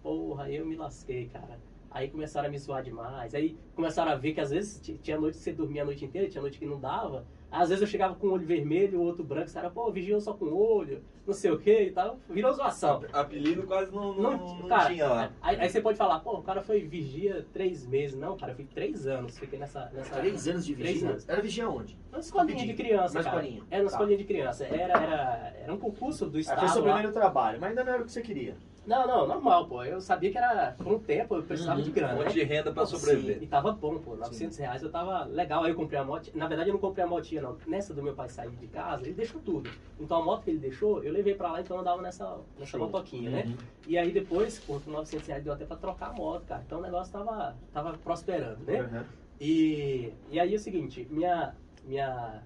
Porra, 0.03 0.51
eu 0.51 0.67
me 0.67 0.77
lasquei, 0.77 1.29
cara. 1.29 1.59
Aí 1.91 2.09
começaram 2.11 2.49
a 2.49 2.51
me 2.51 2.59
zoar 2.59 2.83
demais. 2.83 3.35
Aí 3.35 3.57
começaram 3.75 4.13
a 4.13 4.15
ver 4.15 4.35
que 4.35 4.41
às 4.41 4.51
vezes 4.51 4.81
tinha 5.03 5.19
noite 5.19 5.39
que 5.39 5.45
você 5.45 5.53
dormia 5.53 5.83
a 5.83 5.85
noite 5.85 6.05
inteira, 6.05 6.29
tinha 6.29 6.43
noite 6.43 6.59
que 6.59 6.67
não 6.67 6.81
dava. 6.81 7.25
Às 7.53 7.69
vezes 7.69 7.83
eu 7.83 7.87
chegava 7.87 8.15
com 8.15 8.29
o 8.29 8.33
olho 8.33 8.47
vermelho, 8.47 8.99
o 8.99 9.03
outro 9.05 9.23
branco, 9.23 9.47
os 9.47 9.53
caras, 9.53 9.71
pô, 9.73 9.93
vigiam 9.93 10.19
só 10.19 10.33
com 10.33 10.47
o 10.47 10.57
olho, 10.79 11.03
não 11.27 11.35
sei 11.35 11.51
o 11.51 11.59
que 11.59 11.83
e 11.83 11.91
tal. 11.93 12.19
Virou 12.31 12.51
zoação. 12.55 13.05
Apelido 13.13 13.65
quase 13.65 13.93
não, 13.95 14.15
não, 14.15 14.23
Não, 14.39 14.59
não 14.61 14.69
cara, 14.69 14.89
tinha 14.89 15.07
lá. 15.07 15.31
Aí, 15.43 15.57
aí 15.61 15.69
você 15.69 15.81
pode 15.83 15.99
falar, 15.99 16.21
pô, 16.21 16.39
o 16.39 16.43
cara 16.43 16.63
foi 16.63 16.81
vigia 16.81 17.45
três 17.53 17.87
meses. 17.87 18.19
Não, 18.19 18.39
cara, 18.39 18.53
eu 18.53 18.57
fui 18.57 18.65
três 18.65 19.07
anos. 19.07 19.39
Fiquei 19.39 19.59
nessa. 19.59 19.91
nessa 19.93 20.15
Três 20.17 20.49
anos 20.49 20.65
de 20.65 20.75
Três 20.75 20.95
vigia? 20.95 21.11
anos. 21.11 21.29
Era 21.29 21.43
vigia 21.43 21.69
onde? 21.69 21.99
Uma 22.11 22.21
escolinha 22.21 22.67
de 22.67 22.73
criança, 22.75 23.19
Uma 23.19 23.23
cara. 23.25 23.37
escolinha. 23.37 23.63
Era 23.71 23.83
uma 23.83 23.91
Tá. 23.91 23.97
escolinha 23.97 24.19
de 24.19 24.25
criança. 24.25 24.65
Era, 24.65 24.99
era, 25.03 25.55
era 25.65 25.75
um 25.75 25.79
concurso 25.79 26.27
do 26.31 26.37
Aí 26.37 26.41
Estado. 26.41 26.61
foi 26.61 26.69
seu 26.71 26.83
primeiro 26.83 27.13
trabalho, 27.13 27.61
mas 27.61 27.69
ainda 27.71 27.85
não 27.85 27.93
era 27.93 28.03
o 28.03 28.07
que 28.07 28.13
você 28.13 28.23
queria. 28.23 28.57
Não, 28.85 29.07
não, 29.07 29.29
normal, 29.29 29.67
pô. 29.69 29.85
Eu 29.85 30.01
sabia 30.01 30.33
que 30.33 30.37
era, 30.37 30.73
por 30.73 30.89
um 30.89 30.99
tempo, 30.99 31.37
eu 31.37 31.43
precisava 31.45 31.79
Uhum. 31.79 31.85
de 31.85 31.91
Um 31.91 31.95
grana, 31.95 32.15
monte 32.15 32.25
né? 32.27 32.33
de 32.33 32.43
renda 32.43 32.73
pra 32.73 32.85
Sim, 32.85 32.97
sobreviver. 32.97 33.41
E 33.41 33.47
tava 33.47 33.71
bom, 33.71 33.99
pô. 34.01 34.17
900 34.17 34.57
reais 34.59 34.83
eu 34.83 34.91
tava 34.91 35.25
legal. 35.25 35.63
Aí 35.63 35.71
eu 35.71 35.77
comprei 35.77 36.01
a 36.01 36.05
moto. 36.05 36.31
Na 36.35 36.49
verdade, 36.49 36.71
eu 36.71 36.73
não 36.73 36.81
comprei 36.81 37.05
a 37.05 37.07
motinha, 37.07 37.41
não. 37.43 37.57
Nessa 37.67 37.95
do 37.95 38.03
meu 38.03 38.13
pai 38.15 38.29
sair 38.29 38.51
de 38.51 38.67
casa, 38.67 39.05
ele 39.05 39.15
deixou 39.15 39.41
tudo. 39.41 39.71
Então 40.01 40.17
a 40.21 40.25
moto 40.25 40.43
que 40.43 40.51
ele 40.51 40.59
deixou, 40.59 41.03
eu 41.05 41.13
levei 41.13 41.35
pra 41.37 41.53
lá, 41.53 41.61
então 41.61 41.77
eu 41.77 41.81
andava 41.81 42.03
nessa, 42.03 42.39
nessa 42.59 42.73
Show. 42.73 42.81
motoquinha, 42.81 43.31
né? 43.31 43.45
Uhum. 43.47 43.57
E 43.87 43.97
aí 43.97 44.11
depois, 44.11 44.59
pô, 44.59 44.81
com 44.81 44.91
900 44.91 45.29
reais 45.29 45.45
deu 45.45 45.53
até 45.53 45.65
pra 45.65 45.77
trocar 45.77 46.11
a 46.11 46.13
moto, 46.13 46.45
cara. 46.45 46.63
Então 46.67 46.81
o 46.81 46.83
negócio 46.83 47.13
tava, 47.13 47.57
tava 47.73 47.97
prosperando, 47.99 48.65
né? 48.65 48.81
Uhum. 48.83 49.05
E, 49.41 50.13
e 50.31 50.41
aí 50.41 50.53
é 50.53 50.57
o 50.57 50.61
seguinte, 50.61 51.07
minha. 51.09 51.55
minha 51.85 52.43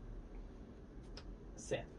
certo. 1.57 1.96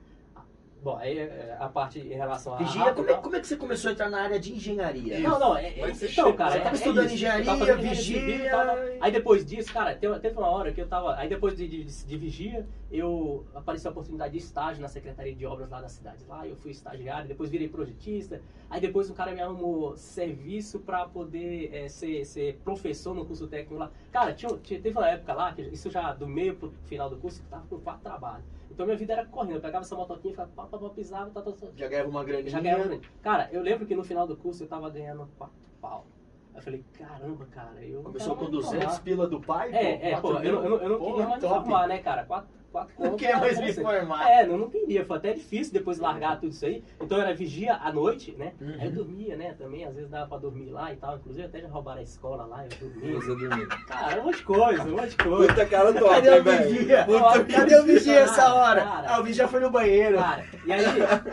Bom, 0.88 0.96
aí 0.96 1.18
é, 1.20 1.58
a 1.60 1.68
parte 1.68 2.00
em 2.00 2.14
relação 2.14 2.54
a. 2.54 2.58
Vigia, 2.60 2.94
como 2.94 3.10
é, 3.10 3.14
como 3.16 3.36
é 3.36 3.42
que 3.42 3.48
você 3.48 3.58
começou 3.58 3.90
a 3.90 3.92
entrar 3.92 4.10
na 4.10 4.22
área 4.22 4.40
de 4.40 4.54
engenharia? 4.54 5.20
Não, 5.20 5.38
não, 5.38 5.58
é, 5.58 5.72
você 5.92 6.08
então, 6.08 6.32
cara, 6.32 6.52
você 6.52 6.58
é- 6.60 6.62
tava 6.62 6.76
é 6.76 6.80
estudando 6.80 7.06
isso. 7.08 7.16
engenharia, 7.16 7.42
Eu 7.42 7.46
tava 7.46 7.60
fazendo 7.60 7.80
engenharia 7.80 7.98
vigia, 8.02 8.20
civil 8.22 8.50
tal, 8.52 8.66
tal. 8.68 8.78
e- 8.88 8.98
Aí 9.02 9.12
depois 9.12 9.46
disso, 9.46 9.74
cara, 9.74 9.94
teve, 9.96 10.18
teve 10.20 10.38
uma 10.38 10.48
hora 10.48 10.72
que 10.72 10.80
eu 10.80 10.88
tava. 10.88 11.14
Aí 11.18 11.28
depois 11.28 11.58
de, 11.58 11.68
de, 11.68 11.84
de 12.06 12.18
vigia, 12.18 12.66
eu 12.90 13.46
apareceu 13.54 13.90
a 13.90 13.92
oportunidade 13.92 14.32
de 14.32 14.38
estágio 14.40 14.82
na 14.82 14.88
Secretaria 14.88 15.36
de 15.36 15.46
Obras 15.46 15.70
lá 15.70 15.82
da 15.82 15.90
cidade. 15.90 16.24
Lá 16.26 16.48
eu 16.48 16.56
fui 16.56 16.72
estagiário, 16.72 17.28
depois 17.28 17.50
virei 17.50 17.68
projetista. 17.68 18.42
Aí 18.70 18.80
depois 18.80 19.10
o 19.10 19.14
cara 19.14 19.34
me 19.34 19.42
arrumou 19.42 19.98
serviço 19.98 20.80
pra 20.80 21.06
poder 21.06 21.70
é, 21.74 21.90
ser, 21.90 22.24
ser 22.24 22.62
professor 22.64 23.14
no 23.14 23.26
curso 23.26 23.46
técnico 23.46 23.76
lá. 23.78 23.92
Cara, 24.10 24.32
tinha, 24.34 24.50
tinha- 24.64 24.80
teve 24.80 24.98
uma 24.98 25.10
época 25.10 25.34
lá, 25.34 25.52
que 25.52 25.64
isso 25.64 25.92
já 25.92 26.14
do 26.14 26.26
meio 26.26 26.56
pro 26.56 26.72
final 26.86 27.10
do 27.10 27.18
curso, 27.18 27.42
que 27.42 27.46
eu 27.48 27.50
tava 27.50 27.68
com 27.70 27.78
quatro 27.80 28.04
trabalhos. 28.04 28.46
Então 28.70 28.86
minha 28.86 28.98
vida 28.98 29.14
era 29.14 29.26
correndo. 29.26 29.56
Eu 29.56 29.62
pegava 29.62 29.84
essa 29.84 29.96
motoquinha, 29.96 30.34
ficava, 30.34 30.52
pá, 30.56 30.64
pá, 30.66 30.78
pá, 30.78 30.90
pisava, 30.90 31.32
tá, 31.32 31.42
tá, 31.42 31.52
tá, 31.52 31.68
Já 31.76 31.88
ganhava 31.88 32.10
uma 32.10 32.24
graninha. 32.24 32.50
já 32.50 32.60
ganhava 32.60 32.84
grande. 32.84 33.10
Cara, 33.22 33.50
eu 33.52 33.62
lembro 33.62 33.86
que 33.86 33.96
no 33.96 34.04
final 34.04 34.28
do 34.28 34.36
curso 34.38 34.64
eu 34.64 34.68
tava 34.68 34.90
ganhando 34.90 35.28
quatro 35.38 35.56
pau. 35.82 36.06
Aí 36.54 36.60
eu 36.60 36.64
falei, 36.64 36.86
caramba, 36.94 37.46
cara, 37.52 37.84
eu. 37.84 38.02
Começou 38.04 38.36
com 38.36 38.42
mais 38.42 38.52
200 38.52 38.84
formar. 38.84 39.02
pila 39.04 39.28
do 39.28 39.40
pai? 39.42 39.72
É, 39.74 40.12
é, 40.12 40.22
pô, 40.22 40.34
eu, 40.34 40.54
não- 40.54 40.64
eu, 40.64 40.70
não- 40.70 40.78
eu 40.78 40.90
não 40.90 40.98
Pô, 40.98 41.06
queria 41.06 41.28
mais 41.28 41.44
me 41.44 41.50
formar, 41.50 41.88
né, 41.88 42.00
cara? 42.00 42.26
Quatro, 42.26 42.50
quatro 42.72 42.94
Não 43.00 43.12
conto 43.12 43.20
queria 43.20 43.38
mais 43.38 43.60
me 43.60 43.74
formar. 43.74 44.30
É, 44.30 44.46
não, 44.46 44.58
não 44.58 44.70
queria, 44.70 45.06
foi 45.06 45.18
até 45.18 45.34
difícil 45.34 45.74
depois 45.74 46.00
largar 46.00 46.40
tudo 46.40 46.52
isso 46.52 46.66
aí. 46.66 46.84
Então 47.02 47.20
era 47.20 47.34
vigia 47.34 47.76
à 47.76 47.92
noite, 47.92 48.36
né? 48.38 48.54
Uhum. 48.62 48.76
Aí 48.80 48.86
eu 48.88 48.92
dormia, 48.92 49.36
né, 49.36 49.54
também, 49.58 49.86
às 49.86 49.96
vezes 49.96 50.10
dava 50.10 50.28
pra 50.28 50.38
dormir 50.38 50.70
lá 50.70 50.92
e 50.94 50.96
tal. 50.98 51.16
Inclusive 51.18 51.46
até 51.46 51.62
já 51.62 51.68
roubaram 51.68 52.00
a 52.00 52.04
escola 52.04 52.46
lá, 52.46 52.66
eu 52.66 52.90
dormia. 52.90 53.14
Você 53.20 53.28
dormiu. 53.36 53.68
Cara, 53.88 54.22
um 54.22 54.26
monte 54.26 54.38
de 54.38 54.44
coisa, 54.44 54.84
um 54.84 54.92
monte 54.92 55.10
de 55.10 55.18
coisa. 55.18 55.48
Puta 55.54 55.66
cara 55.66 55.94
top, 55.94 56.10
Cadê 56.10 56.30
o 56.40 56.44
vigia? 56.44 57.06
Puta 57.06 57.46
Cadê 57.46 57.76
o 57.80 57.84
vigia 57.84 58.20
essa 58.20 58.54
hora? 58.54 58.82
Cara. 58.84 59.08
Ah, 59.10 59.20
o 59.20 59.24
vigia 59.24 59.48
foi 59.48 59.60
no 59.60 59.70
banheiro. 59.70 60.18
Cara, 60.18 60.44
e 60.66 60.72
aí, 60.74 60.84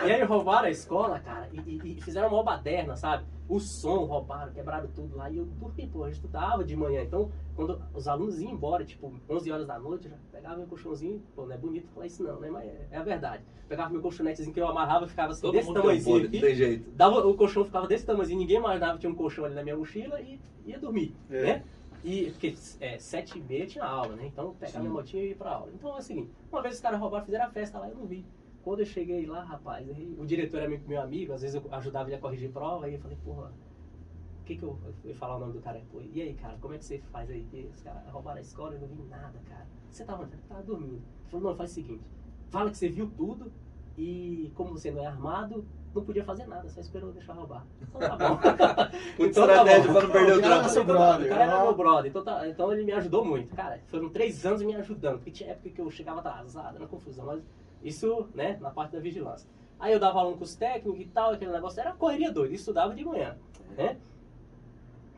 e 0.07 0.13
aí 0.13 0.23
roubaram 0.23 0.67
a 0.67 0.71
escola, 0.71 1.19
cara, 1.21 1.49
e, 1.53 1.59
e- 1.59 1.99
e 1.99 2.01
fizeram 2.01 2.29
uma 2.29 2.43
baderna, 2.43 2.97
sabe? 2.97 3.25
O 3.47 3.61
som 3.61 4.05
roubaram, 4.05 4.53
quebraram 4.53 4.89
tudo 4.95 5.17
lá. 5.17 5.29
E 5.31 5.37
eu 5.37 5.45
dormi, 5.45 5.87
pô, 5.87 6.07
eu 6.07 6.11
estudava 6.11 6.65
de 6.65 6.75
manhã. 6.75 7.03
Então, 7.03 7.31
quando 7.55 7.79
os 7.93 8.09
alunos 8.09 8.41
iam 8.41 8.53
embora, 8.53 8.85
tipo, 8.85 9.13
11 9.29 9.53
horas 9.53 9.67
da 9.67 9.79
noite, 9.79 10.07
eu 10.07 10.13
já 10.13 10.17
pegava 10.33 10.57
meu 10.57 10.67
colchãozinho. 10.67 11.23
Pô, 11.37 11.45
não 11.45 11.53
é 11.55 11.59
bonito 11.59 11.87
falar 11.89 12.07
isso 12.07 12.23
não, 12.23 12.41
né? 12.41 12.49
Mas 12.51 12.65
é, 12.65 12.89
é 12.93 12.97
a 12.97 13.03
verdade. 13.03 13.43
Pegava 13.69 13.91
meu 13.91 14.01
colchonetezinho 14.01 14.53
que 14.55 14.61
eu 14.61 14.67
amarrava, 14.69 15.07
ficava 15.07 15.33
assim, 15.33 15.43
Todo 15.43 15.53
desse 15.55 15.71
um 15.71 15.75
tamanhozinho 15.75 16.15
podre, 16.23 16.27
aqui. 16.29 16.37
não 16.41 16.47
tem 16.49 16.57
jeito. 16.57 16.91
Dava, 16.93 17.27
o 17.27 17.35
colchão 17.35 17.65
ficava 17.65 17.87
desse 17.87 18.07
tamanhozinho, 18.07 18.39
ninguém 18.41 18.57
imaginava 18.57 18.95
que 18.95 19.01
tinha 19.01 19.13
um 19.13 19.15
colchão 19.15 19.45
ali 19.45 19.55
na 19.55 19.63
minha 19.63 19.77
mochila 19.77 20.21
e 20.21 20.41
ia 20.67 20.79
dormir, 20.79 21.15
É. 21.31 21.43
né? 21.43 21.65
E 22.03 22.31
porque 22.33 22.55
é, 22.81 22.99
sete 22.99 23.39
e 23.39 23.43
meia 23.43 23.67
tinha 23.67 23.85
aula, 23.85 24.15
né? 24.17 24.27
Então 24.27 24.55
pegava 24.61 24.73
Sim. 24.79 24.81
minha 24.83 24.93
motinha 24.93 25.23
e 25.23 25.29
ia 25.31 25.37
pra 25.37 25.53
aula. 25.53 25.71
Então 25.75 25.95
é 25.97 25.99
o 25.99 26.03
seguinte, 26.03 26.31
uma 26.53 26.61
vez 26.61 26.75
os 26.75 26.81
caras 26.83 27.01
roubaram, 27.01 27.25
fizeram 27.25 27.47
a 27.47 27.51
festa 27.51 27.79
lá, 27.79 27.89
eu 27.89 27.95
não 27.95 28.05
vi. 28.07 28.25
Quando 28.65 28.81
eu 28.81 28.87
cheguei 28.87 29.27
lá, 29.27 29.45
rapaz, 29.45 29.87
aí, 29.91 30.17
o 30.19 30.25
diretor 30.25 30.59
era 30.61 30.69
meu, 30.69 30.81
meu 30.87 31.01
amigo, 31.03 31.35
às 31.35 31.43
vezes 31.43 31.55
eu 31.55 31.75
ajudava 31.75 32.09
ele 32.09 32.17
a 32.17 32.19
corrigir 32.19 32.51
prova, 32.51 32.87
aí 32.87 32.95
eu 32.95 32.99
falei, 33.01 33.19
porra, 33.23 33.53
o 34.41 34.45
que 34.45 34.57
que 34.57 34.63
eu, 34.63 34.79
eu 35.05 35.11
ia 35.11 35.15
falar 35.17 35.37
o 35.37 35.41
nome 35.41 35.53
do 35.53 35.61
cara? 35.61 35.83
Pô, 35.93 36.01
e 36.01 36.23
aí, 36.23 36.33
cara, 36.35 36.57
como 36.61 36.73
é 36.73 36.79
que 36.79 36.85
você 36.85 36.99
faz 37.13 37.31
aí? 37.31 37.45
Que 37.51 37.69
os 37.71 37.83
caras 37.83 38.03
roubaram 38.11 38.39
a 38.39 38.41
escola 38.41 38.73
e 38.73 38.77
eu 38.77 38.81
não 38.81 38.89
vi 38.89 39.03
nada, 39.03 39.39
cara. 39.47 39.67
Você 39.91 40.03
tava? 40.05 40.23
Eu 40.25 40.29
tava 40.49 40.63
dormindo. 40.63 40.95
Ele 40.95 41.31
falou, 41.31 41.51
não, 41.51 41.57
faz 41.57 41.73
o 41.73 41.75
seguinte, 41.75 42.03
fala 42.49 42.71
que 42.71 42.79
você 42.79 42.89
viu 42.89 43.11
tudo 43.15 43.53
e 43.99 44.51
como 44.55 44.73
você 44.73 44.91
não 44.91 45.03
é 45.03 45.07
armado, 45.07 45.65
não 45.95 46.03
podia 46.03 46.25
fazer 46.25 46.47
nada, 46.47 46.69
só 46.69 46.81
esperou 46.81 47.13
deixar 47.13 47.35
roubar. 47.35 47.67
Então 47.83 48.01
tá 48.01 48.17
bom. 48.17 48.39
Então 49.25 49.47
tá 49.47 49.65
bom. 49.65 49.93
pra 49.93 50.03
não 50.03 50.11
perder 50.11 50.33
o 50.39 50.41
trampo. 50.43 50.67
é 50.67 50.69
seu 50.71 50.85
tá- 50.87 50.93
brother, 50.93 51.27
O 51.27 51.29
cara 51.29 51.45
era 51.45 51.63
meu 51.63 51.75
brother, 51.77 52.11
então, 52.11 52.25
tá- 52.25 52.49
então 52.49 52.73
ele 52.73 52.85
me 52.85 52.93
ajudou 52.93 53.25
muito. 53.25 53.55
Cara, 53.55 53.79
foram 53.87 54.09
três 54.09 54.45
anos 54.47 54.63
me 54.63 54.75
ajudando, 54.75 55.17
porque 55.19 55.31
tinha 55.31 55.51
época 55.51 55.69
que 55.71 55.81
eu 55.81 55.91
chegava 55.91 56.21
atrasado, 56.21 56.77
era 56.77 56.87
confusão, 56.87 57.27
mas 57.27 57.43
isso, 57.85 58.29
né, 58.35 58.59
na 58.61 58.71
parte 58.71 58.93
da 58.93 59.01
vigilância. 59.01 59.49
Aí 59.79 59.93
eu 59.93 60.01
dava 60.01 60.19
aula 60.19 60.31
no 60.31 60.39
curso 60.39 60.59
técnico 60.59 60.99
e 60.99 61.05
tal, 61.07 61.33
aquele 61.33 61.53
negócio, 61.53 61.81
era 61.81 61.93
correria 61.93 62.33
doida, 62.33 62.55
estudava 62.55 62.95
de 62.95 63.05
manhã, 63.05 63.37
né? 63.77 63.99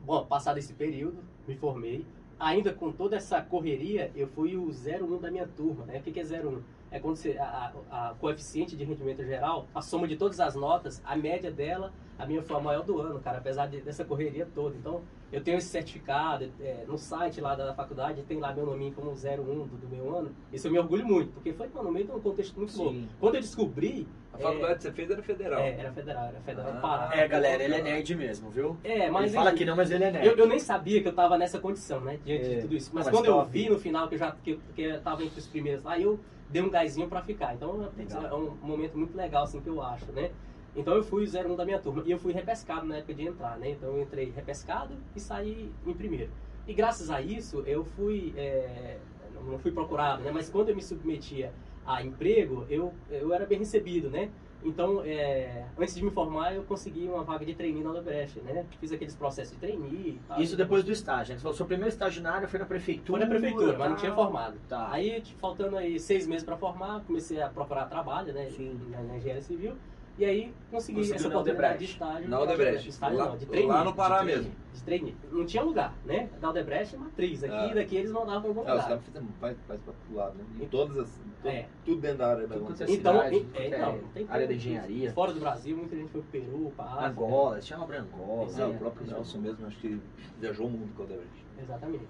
Bom, 0.05 0.27
passado 0.27 0.59
esse 0.59 0.73
período, 0.73 1.19
me 1.47 1.55
formei. 1.55 2.05
Ainda 2.39 2.73
com 2.73 2.93
toda 2.93 3.17
essa 3.17 3.41
correria, 3.41 4.11
eu 4.15 4.27
fui 4.29 4.57
o 4.57 4.69
01 4.69 5.19
da 5.19 5.31
minha 5.31 5.47
turma, 5.47 5.87
né? 5.87 5.99
O 5.99 6.03
que 6.03 6.21
é 6.21 6.23
01? 6.23 6.63
É 6.97 6.99
quando 6.99 7.17
você, 7.17 7.37
a, 7.39 7.71
a- 7.91 8.09
a 8.11 8.15
coeficiente 8.15 8.75
de 8.75 8.83
rendimento 8.83 9.23
geral, 9.23 9.67
a 9.75 9.83
soma 9.83 10.09
de 10.09 10.17
todas 10.17 10.41
as 10.41 10.55
notas, 10.55 11.03
a 11.05 11.15
média 11.15 11.51
dela, 11.51 11.93
a 12.19 12.25
minha 12.25 12.41
foi 12.43 12.57
a 12.57 12.61
maior 12.61 12.83
do 12.85 12.99
ano, 13.03 13.21
cara, 13.21 13.37
apesar 13.37 13.67
de- 13.67 13.83
dessa 13.83 14.03
correria 14.03 14.49
toda. 14.55 14.75
Então, 14.75 15.03
eu 15.31 15.43
tenho 15.43 15.59
esse 15.59 15.69
certificado, 15.69 16.51
é, 16.59 16.85
no 16.89 16.97
site 16.97 17.39
lá 17.39 17.55
da 17.55 17.75
faculdade, 17.75 18.23
tem 18.23 18.39
lá 18.39 18.55
meu 18.55 18.65
nome 18.65 18.93
como 18.93 19.11
01 19.11 19.67
do, 19.67 19.77
do 19.77 19.89
meu 19.95 20.17
ano. 20.17 20.35
Isso 20.51 20.69
eu 20.69 20.73
me 20.73 20.79
orgulho 20.79 21.05
muito, 21.05 21.33
porque 21.33 21.53
foi 21.53 21.69
no 21.69 21.93
meio 21.93 22.07
de 22.07 22.13
um 22.13 22.21
contexto 22.21 22.57
muito 22.57 22.73
Sim. 22.73 22.83
louco. 22.83 22.99
Quando 23.21 23.35
eu 23.35 23.41
descobri... 23.43 24.09
A 24.33 24.39
faculdade 24.39 24.75
que 24.77 24.83
você 24.83 24.93
fez 24.93 25.11
era 25.11 25.23
federal. 25.23 25.61
É, 25.61 25.71
era 25.81 25.93
federal, 25.93 26.25
era 26.27 26.41
federal 26.41 26.73
Ah. 26.77 26.81
Pará. 26.81 27.11
É, 27.17 27.27
galera, 27.29 27.63
ele 27.63 27.75
é 27.75 27.83
nerd 27.83 28.15
mesmo, 28.15 28.51
viu? 28.51 28.77
É, 28.85 29.11
mas... 29.11 29.27
ele 29.27 29.35
fala 29.35 29.53
que 29.53 29.65
não, 29.67 29.75
mas 29.77 29.91
ele 29.91 30.05
é 30.05 30.11
nerd. 30.11 30.27
eu, 30.27 30.37
eu 30.37 30.47
nem 30.47 30.59
sabia 30.59 31.03
que 31.03 31.09
eu 31.09 31.15
tava 31.15 31.37
nessa 31.39 31.59
condição, 31.59 32.01
né? 32.01 32.19
Diante 32.25 32.45
É. 32.47 32.55
de 32.57 32.61
tudo 32.63 32.75
isso. 32.77 32.91
Mas, 32.95 33.07
mas 33.07 33.15
quando 33.15 33.27
eu 33.27 33.45
vi 33.47 33.69
no 33.69 33.79
final 33.79 34.09
que 34.09 34.15
eu 34.15 34.19
já 34.19 34.33
que, 34.33 34.59
que 34.75 34.83
eu 34.83 35.01
tava 35.03 35.23
entre 35.25 35.39
os 35.39 35.47
primeiros 35.47 35.83
lá, 35.85 35.99
eu 35.99 36.19
dei 36.51 36.63
um 36.63 36.71
gásinho 36.71 37.09
pra 37.09 37.23
ficar. 37.23 37.55
Então 37.55 37.91
Legal. 37.97 38.25
é 38.25 38.35
um 38.35 38.51
momento 38.63 38.97
muito 38.97 39.17
legal, 39.17 39.45
assim, 39.45 39.61
que 39.61 39.69
eu 39.69 39.83
acho, 39.83 40.11
né? 40.13 40.31
Então 40.75 40.95
eu 40.95 41.03
fui 41.03 41.25
o 41.25 41.27
01 41.27 41.57
da 41.57 41.65
minha 41.65 41.79
turma. 41.79 42.03
E 42.05 42.11
eu 42.11 42.19
fui 42.19 42.33
repescado 42.33 42.87
na 42.87 42.97
época 42.97 43.15
de 43.15 43.27
entrar, 43.27 43.59
né? 43.59 43.71
Então 43.71 43.97
eu 43.97 44.03
entrei 44.03 44.31
repescado 44.31 44.95
e 45.15 45.21
saí 45.21 45.73
em 45.87 45.95
primeiro. 45.95 46.31
E 46.67 46.75
graças 46.75 47.11
a 47.11 47.21
isso, 47.21 47.63
eu 47.67 47.85
fui. 47.85 48.35
é, 48.37 48.99
não 49.47 49.59
fui 49.59 49.71
procurado, 49.71 50.23
né? 50.23 50.31
Mas 50.33 50.49
quando 50.49 50.71
eu 50.71 50.77
me 50.77 50.83
submetia 50.83 51.53
a 51.87 52.03
emprego, 52.03 52.67
eu, 52.69 52.93
eu 53.11 53.33
era 53.33 53.47
bem 53.47 53.59
recebido, 53.59 54.11
né? 54.11 54.31
Então, 54.65 55.03
é, 55.05 55.65
antes 55.79 55.95
de 55.95 56.05
me 56.05 56.11
formar, 56.11 56.55
eu 56.55 56.63
consegui 56.65 57.07
uma 57.07 57.23
vaga 57.23 57.45
de 57.45 57.55
trainee 57.55 57.83
na 57.83 57.91
Odebrecht, 57.91 58.41
né? 58.41 58.65
Fiz 58.81 58.93
aqueles 58.93 59.15
processos 59.15 59.55
de 59.55 59.61
trainee 59.61 60.11
e 60.11 60.21
tal. 60.27 60.41
Isso 60.41 60.57
depois 60.57 60.83
do 60.85 60.91
estágio. 60.91 61.33
né? 61.35 61.39
Você 61.39 61.43
falou, 61.43 61.57
seu 61.57 61.67
primeiro 61.67 61.89
estágio 61.89 62.23
na 62.23 62.33
área 62.33 62.49
foi 62.49 62.59
na 62.59 62.67
prefeitura. 62.67 63.19
Foi 63.19 63.29
na 63.29 63.39
prefeitura, 63.41 63.79
mas 63.79 63.91
não 63.91 63.97
tinha 63.97 64.15
formado. 64.15 64.57
Tá. 64.69 64.91
Aí, 64.91 65.23
faltando 65.39 65.77
aí 65.77 65.99
seis 66.01 66.27
meses 66.27 66.45
para 66.45 66.57
formar, 66.57 67.03
comecei 67.07 67.41
a 67.41 67.49
procurar 67.49 67.87
trabalho, 67.87 68.33
né? 68.33 68.49
Sim. 68.51 68.79
Na, 68.91 69.01
na 69.03 69.17
engenharia 69.17 69.43
civil. 69.43 69.75
E 70.19 70.25
aí 70.25 70.55
consegui 70.71 70.99
Conseguiu 71.01 71.15
essa 71.17 71.29
oportunidade 71.29 71.79
de 71.79 71.85
estágio. 71.85 72.29
Na 72.31 72.41
Odebrecht. 72.41 72.89
Estágio 72.89 73.19
Lá- 73.19 73.27
não, 73.29 73.37
de 73.37 73.45
trainee. 73.47 73.69
lá 73.69 73.85
no 73.85 73.95
Pará 73.95 74.21
de 74.21 74.27
mesmo. 74.27 74.53
De 74.73 74.83
trainee. 74.83 75.15
Não 75.31 75.45
tinha 75.45 75.63
lugar, 75.63 75.95
né? 76.07 76.31
Da 76.41 76.49
Odebrecht 76.51 76.95
é 76.95 76.99
matriz. 76.99 77.45
Aqui, 77.45 77.55
Ah. 77.55 77.75
daqui 77.75 77.97
eles 77.97 78.11
mandavam 78.11 78.41
pra 78.41 78.49
algum 78.51 78.61
É, 78.61 78.65
os 78.65 78.69
lugar. 78.83 78.89
caras 78.89 79.03
faz, 79.41 79.57
faz 79.69 79.81
pra 79.83 79.93
pro 79.93 80.17
lado, 80.17 80.35
né? 80.39 80.45
Em 80.61 80.67
todas 80.69 80.97
as. 80.99 81.11
to- 81.43 81.49
É. 81.49 81.67
Tudo 81.85 82.01
dentro 82.01 82.19
da 82.19 82.29
área 82.31 82.47
da 82.47 82.55
Tudo 82.57 82.71
é. 82.71 82.73
Então, 82.73 82.87
cidade, 82.87 83.19
é, 83.37 83.39
tudo 83.41 83.51
é, 83.57 83.67
é 83.67 83.79
não, 83.79 83.97
não 83.99 84.09
tem 84.09 84.27
área 84.29 84.47
da 84.49 84.55
engenharia. 84.55 85.13
Fora 85.13 85.33
do 85.35 85.41
Brasil, 85.41 85.77
muita 85.77 85.95
gente 85.97 86.09
foi 86.11 86.23
pro 86.23 86.31
Peru, 86.41 86.73
pra 86.75 86.85
África. 86.87 87.07
Angola, 87.09 87.61
chama 87.61 87.87
pra 87.87 88.01
Angola. 88.01 88.51
Não, 88.53 88.65
é. 88.65 88.67
o 88.69 88.79
próprio 88.79 89.07
Nelson 89.07 89.39
mesmo, 89.39 89.67
acho 89.67 89.77
que 89.79 90.01
viajou 90.41 90.67
o 90.67 90.71
mundo 90.71 90.95
com 90.97 91.03
o 91.03 91.05
Odebrecht. 91.05 91.45
Exatamente. 91.61 92.07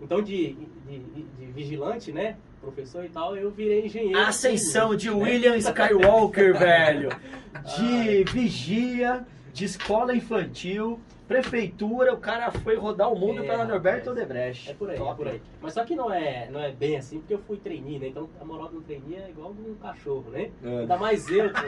Então, 0.00 0.20
de, 0.22 0.54
de, 0.86 0.98
de 0.98 1.46
vigilante, 1.46 2.12
né? 2.12 2.36
Professor 2.60 3.04
e 3.04 3.08
tal, 3.08 3.36
eu 3.36 3.50
virei 3.50 3.86
engenheiro. 3.86 4.18
A 4.18 4.28
ascensão 4.28 4.94
de 4.96 5.10
né? 5.10 5.16
William 5.16 5.56
Skywalker, 5.56 6.56
velho. 6.58 7.10
De 7.76 8.24
vigia, 8.24 9.24
de 9.52 9.64
escola 9.64 10.14
infantil, 10.14 10.98
prefeitura, 11.28 12.12
o 12.12 12.18
cara 12.18 12.50
foi 12.50 12.76
rodar 12.76 13.10
o 13.12 13.18
mundo 13.18 13.42
É, 13.42 13.46
pela 13.46 13.64
Norberto 13.64 14.10
rapaz. 14.10 14.18
Odebrecht. 14.26 14.70
É 14.70 14.74
por 14.74 14.90
aí, 14.90 14.96
Top. 14.96 15.10
é 15.10 15.14
por 15.14 15.28
aí. 15.28 15.42
Mas 15.62 15.72
só 15.74 15.84
que 15.84 15.94
não 15.94 16.12
é, 16.12 16.48
não 16.50 16.60
é 16.60 16.72
bem 16.72 16.96
assim, 16.96 17.18
porque 17.18 17.34
eu 17.34 17.38
fui 17.38 17.56
trainee, 17.58 17.98
né? 17.98 18.08
Então 18.08 18.28
a 18.40 18.44
moral 18.44 18.68
do 18.68 18.80
trainee 18.82 19.16
é 19.16 19.30
igual 19.30 19.52
de 19.54 19.62
um 19.62 19.74
cachorro, 19.74 20.24
né? 20.30 20.50
É. 20.62 20.78
Ainda 20.80 20.96
mais 20.96 21.28
eu, 21.30 21.50
pô, 21.50 21.60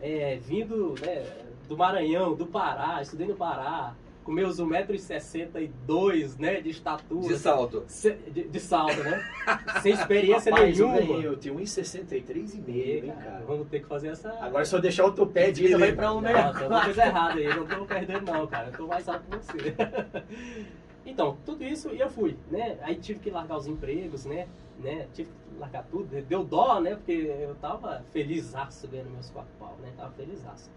é, 0.00 0.36
vindo 0.36 0.94
né, 1.00 1.24
do 1.68 1.76
Maranhão, 1.76 2.34
do 2.34 2.46
Pará, 2.46 3.00
estudei 3.02 3.26
no 3.26 3.34
Pará, 3.36 3.94
com 4.26 4.32
meus 4.32 4.58
1,62m, 4.60 6.38
né, 6.40 6.60
de 6.60 6.70
estatura. 6.70 7.28
De 7.28 7.38
salto. 7.38 7.84
Se- 7.86 8.16
De, 8.28 8.48
de 8.48 8.58
salto, 8.58 9.00
né? 9.04 9.24
Sem 9.82 9.92
experiência 9.92 10.50
Rapaz, 10.50 10.76
eu 10.76 10.88
nenhuma. 10.88 11.06
ganhei, 11.06 11.26
eu 11.28 11.36
tenho 11.36 11.54
1,63 11.54 12.54
e 12.54 12.60
meio, 12.60 13.04
hein, 13.06 13.12
Cara. 13.22 13.44
Vamos 13.46 13.68
ter 13.68 13.78
que 13.80 13.86
fazer 13.86 14.08
essa. 14.08 14.32
Agora 14.40 14.64
se 14.64 14.74
eu 14.74 14.80
deixar 14.80 15.04
o 15.06 15.12
topé 15.12 15.52
de 15.52 15.66
ida, 15.66 15.78
vai 15.78 15.92
pra 15.92 16.08
Não, 16.08 16.18
um 16.18 16.22
tem 16.22 16.34
alguma 16.34 16.84
coisa 16.84 17.04
errada 17.04 17.34
aí, 17.38 17.44
eu 17.44 17.56
não 17.56 17.66
tô 17.66 17.84
perdendo 17.86 18.24
não, 18.32 18.44
cara. 18.48 18.68
Eu 18.70 18.76
tô 18.76 18.86
mais 18.88 19.08
alto 19.08 19.22
que 19.30 19.36
você. 19.36 19.74
Então, 21.08 21.38
tudo 21.46 21.62
isso 21.62 21.94
e 21.94 22.00
eu 22.00 22.10
fui, 22.10 22.36
né? 22.50 22.78
Aí 22.82 22.96
tive 22.96 23.20
que 23.20 23.30
largar 23.30 23.56
os 23.58 23.68
empregos, 23.68 24.24
né? 24.24 24.48
né? 24.80 25.06
Tive 25.14 25.30
que 25.30 25.56
largar 25.60 25.84
tudo. 25.84 26.08
Deu 26.22 26.42
dó, 26.42 26.80
né? 26.80 26.96
Porque 26.96 27.12
eu 27.12 27.54
tava 27.60 28.02
felizaço 28.12 28.88
ganhando 28.88 29.10
meus 29.10 29.30
quatro 29.30 29.52
pau, 29.56 29.76
né? 29.80 29.92
Tava 29.96 30.10
felizaço. 30.14 30.68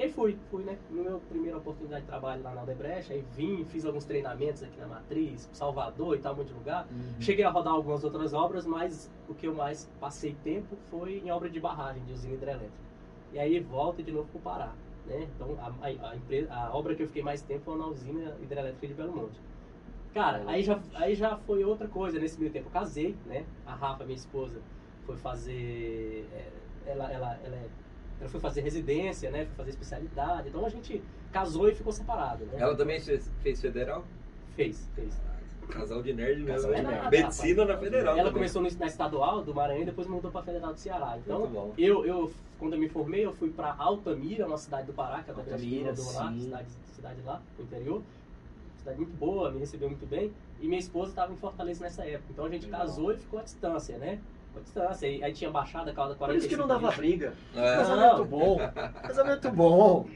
E 0.00 0.04
aí 0.04 0.08
fui, 0.10 0.34
fui, 0.50 0.62
né? 0.64 0.78
No 0.88 1.02
meu 1.02 1.20
primeira 1.28 1.58
oportunidade 1.58 2.00
de 2.00 2.06
trabalho 2.08 2.42
lá 2.42 2.54
na 2.54 2.62
Aldebrecht, 2.62 3.12
aí 3.12 3.22
vim, 3.36 3.66
fiz 3.66 3.84
alguns 3.84 4.06
treinamentos 4.06 4.62
aqui 4.62 4.80
na 4.80 4.86
Matriz, 4.86 5.46
Salvador 5.52 6.16
e 6.16 6.18
tal, 6.20 6.32
um 6.32 6.36
monte 6.38 6.46
de 6.46 6.54
lugar. 6.54 6.86
Cheguei 7.20 7.44
a 7.44 7.50
rodar 7.50 7.74
algumas 7.74 8.02
outras 8.02 8.32
obras, 8.32 8.64
mas 8.64 9.10
o 9.28 9.34
que 9.34 9.46
eu 9.46 9.54
mais 9.54 9.90
passei 10.00 10.34
tempo 10.42 10.74
foi 10.90 11.18
em 11.18 11.30
obra 11.30 11.50
de 11.50 11.60
barragem, 11.60 12.02
de 12.04 12.14
usina 12.14 12.32
hidrelétrica. 12.32 12.72
E 13.30 13.38
aí 13.38 13.60
volto 13.60 14.02
de 14.02 14.10
novo 14.10 14.26
para 14.28 14.38
o 14.38 14.40
Pará. 14.40 14.72
Né? 15.04 15.28
Então 15.36 15.54
a, 15.60 15.66
a, 15.86 16.10
a 16.12 16.16
empresa, 16.16 16.50
a 16.50 16.74
obra 16.74 16.94
que 16.94 17.02
eu 17.02 17.06
fiquei 17.06 17.22
mais 17.22 17.42
tempo 17.42 17.60
foi 17.66 17.76
na 17.76 17.86
usina 17.86 18.34
hidrelétrica 18.40 18.86
de 18.86 18.94
Belo 18.94 19.14
Monte. 19.14 19.38
Cara, 20.14 20.42
aí 20.46 20.62
já, 20.62 20.80
aí 20.94 21.14
já 21.14 21.36
foi 21.36 21.62
outra 21.62 21.86
coisa. 21.86 22.18
Nesse 22.18 22.40
meio 22.40 22.50
tempo 22.50 22.68
eu 22.68 22.72
casei, 22.72 23.14
né? 23.26 23.44
A 23.66 23.74
Rafa, 23.74 24.04
minha 24.04 24.16
esposa, 24.16 24.62
foi 25.04 25.18
fazer. 25.18 26.26
é, 26.32 26.48
Ela, 26.86 27.12
ela, 27.12 27.38
ela, 27.44 27.56
é- 27.56 27.68
ela 28.20 28.28
foi 28.28 28.40
fazer 28.40 28.60
residência, 28.60 29.30
né? 29.30 29.46
Foi 29.46 29.56
fazer 29.56 29.70
especialidade. 29.70 30.48
Então 30.48 30.64
a 30.64 30.68
gente 30.68 31.02
casou 31.32 31.68
e 31.68 31.74
ficou 31.74 31.92
separado, 31.92 32.44
né? 32.46 32.52
Ela 32.58 32.76
também 32.76 33.00
fez, 33.00 33.30
fez 33.42 33.60
federal? 33.60 34.04
fez, 34.54 34.88
fez. 34.94 35.14
Casal 35.68 36.02
de 36.02 36.12
nerd 36.12 36.42
mesmo. 36.42 36.48
Casal 36.68 36.72
de 36.72 36.78
hein? 36.80 36.86
nerd. 36.86 37.10
Medicina 37.10 37.64
na 37.64 37.76
federal. 37.78 38.14
Ela 38.14 38.16
também. 38.24 38.32
começou 38.32 38.60
no- 38.60 38.70
na 38.78 38.86
estadual 38.86 39.42
do 39.42 39.54
Maranhão 39.54 39.82
e 39.82 39.86
depois 39.86 40.06
mudou 40.08 40.30
para 40.30 40.42
Federal 40.42 40.72
do 40.74 40.78
Ceará. 40.80 41.16
Então, 41.16 41.38
Muito 41.40 41.52
bom. 41.52 41.72
eu, 41.78 42.04
eu, 42.04 42.32
quando 42.58 42.72
eu 42.74 42.78
me 42.80 42.88
formei, 42.88 43.24
eu 43.24 43.32
fui 43.32 43.50
para 43.50 43.72
Altamira, 43.78 44.46
uma 44.46 44.58
cidade 44.58 44.88
do 44.88 44.92
Pará, 44.92 45.22
que 45.22 45.30
é 45.30 45.34
a 45.34 45.36
Altamira, 45.36 45.90
mandou 45.90 46.04
lá, 46.12 46.32
cidade, 46.32 46.68
cidade 46.94 47.20
lá, 47.24 47.40
no 47.56 47.64
interior. 47.64 48.02
Cidade 48.78 48.96
muito 48.98 49.16
boa, 49.16 49.50
me 49.52 49.60
recebeu 49.60 49.88
muito 49.88 50.06
bem. 50.06 50.32
E 50.60 50.66
minha 50.66 50.80
esposa 50.80 51.10
estava 51.10 51.32
em 51.32 51.36
Fortaleza 51.36 51.84
nessa 51.84 52.04
época. 52.04 52.24
Então 52.32 52.44
a 52.44 52.50
gente 52.50 52.64
Legal. 52.64 52.80
casou 52.80 53.12
e 53.12 53.16
ficou 53.16 53.38
à 53.38 53.42
distância, 53.44 53.96
né? 53.96 54.18
Ficou 54.50 54.60
à 54.60 54.64
distância. 54.64 55.08
Aí, 55.08 55.22
aí 55.24 55.32
tinha 55.32 55.50
baixada, 55.50 55.92
calda 55.92 56.14
Por 56.14 56.18
45 56.26 56.38
isso 56.38 56.48
que 56.48 56.56
não 56.60 56.66
dava 56.68 56.88
dias. 56.88 56.96
briga. 56.96 57.34
É. 57.54 57.76
Casamento 57.76 58.24
bom. 58.24 58.58
Casamento 59.02 59.50
bom. 59.50 60.06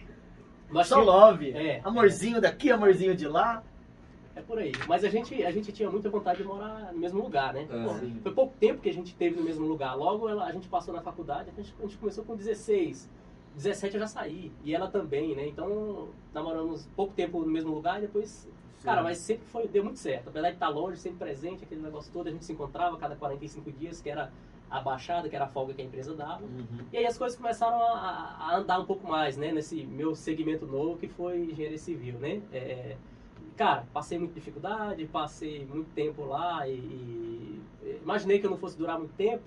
Nós 0.70 0.86
Só 0.88 0.96
tinha- 0.96 1.06
love. 1.06 1.50
É. 1.52 1.80
Amorzinho 1.84 2.40
daqui, 2.40 2.70
amorzinho 2.70 3.14
de 3.16 3.28
lá. 3.28 3.62
É 4.36 4.40
por 4.40 4.58
aí. 4.58 4.72
Mas 4.88 5.04
a 5.04 5.08
gente, 5.08 5.44
a 5.44 5.50
gente 5.52 5.70
tinha 5.70 5.88
muita 5.88 6.10
vontade 6.10 6.38
de 6.38 6.44
morar 6.44 6.92
no 6.92 6.98
mesmo 6.98 7.22
lugar, 7.22 7.54
né? 7.54 7.68
É. 7.70 7.84
Pô, 7.84 7.94
foi 8.22 8.32
pouco 8.32 8.54
tempo 8.58 8.80
que 8.80 8.88
a 8.88 8.92
gente 8.92 9.14
teve 9.14 9.36
no 9.36 9.42
mesmo 9.44 9.64
lugar. 9.64 9.94
Logo 9.96 10.28
ela- 10.28 10.44
a 10.46 10.52
gente 10.52 10.66
passou 10.68 10.92
na 10.92 11.00
faculdade, 11.00 11.50
a 11.50 11.62
gente, 11.62 11.72
a 11.78 11.82
gente 11.82 11.96
começou 11.96 12.24
com 12.24 12.34
16. 12.34 13.08
17 13.54 13.94
eu 13.94 14.00
já 14.00 14.08
saí. 14.08 14.50
E 14.64 14.74
ela 14.74 14.88
também, 14.88 15.36
né? 15.36 15.46
Então 15.46 16.08
namoramos 16.32 16.88
pouco 16.96 17.12
tempo 17.14 17.38
no 17.40 17.46
mesmo 17.46 17.72
lugar 17.72 17.98
e 17.98 18.02
depois. 18.02 18.48
Cara, 18.84 19.02
mas 19.02 19.18
sempre 19.18 19.46
foi, 19.46 19.66
deu 19.66 19.82
muito 19.82 19.98
certo. 19.98 20.28
Apesar 20.28 20.48
de 20.48 20.54
estar 20.54 20.68
longe, 20.68 20.98
sempre 20.98 21.18
presente, 21.18 21.64
aquele 21.64 21.80
negócio 21.80 22.12
todo, 22.12 22.28
a 22.28 22.30
gente 22.30 22.44
se 22.44 22.52
encontrava 22.52 22.96
a 22.96 22.98
cada 22.98 23.16
45 23.16 23.72
dias, 23.72 24.00
que 24.00 24.10
era 24.10 24.30
a 24.70 24.80
baixada, 24.80 25.28
que 25.28 25.34
era 25.34 25.46
a 25.46 25.48
folga 25.48 25.72
que 25.72 25.80
a 25.80 25.84
empresa 25.84 26.14
dava. 26.14 26.44
Uhum. 26.44 26.84
E 26.92 26.98
aí 26.98 27.06
as 27.06 27.16
coisas 27.16 27.38
começaram 27.38 27.82
a, 27.82 28.36
a 28.40 28.56
andar 28.56 28.78
um 28.78 28.84
pouco 28.84 29.08
mais, 29.08 29.36
né? 29.36 29.52
Nesse 29.52 29.84
meu 29.84 30.14
segmento 30.14 30.66
novo 30.66 30.98
que 30.98 31.08
foi 31.08 31.44
engenharia 31.44 31.78
civil, 31.78 32.18
né? 32.18 32.42
É, 32.52 32.96
cara, 33.56 33.86
passei 33.92 34.18
muita 34.18 34.34
dificuldade, 34.34 35.06
passei 35.06 35.64
muito 35.64 35.90
tempo 35.94 36.24
lá 36.24 36.68
e, 36.68 36.72
e 36.72 37.62
imaginei 38.02 38.38
que 38.38 38.46
eu 38.46 38.50
não 38.50 38.58
fosse 38.58 38.76
durar 38.76 38.98
muito 38.98 39.14
tempo, 39.14 39.42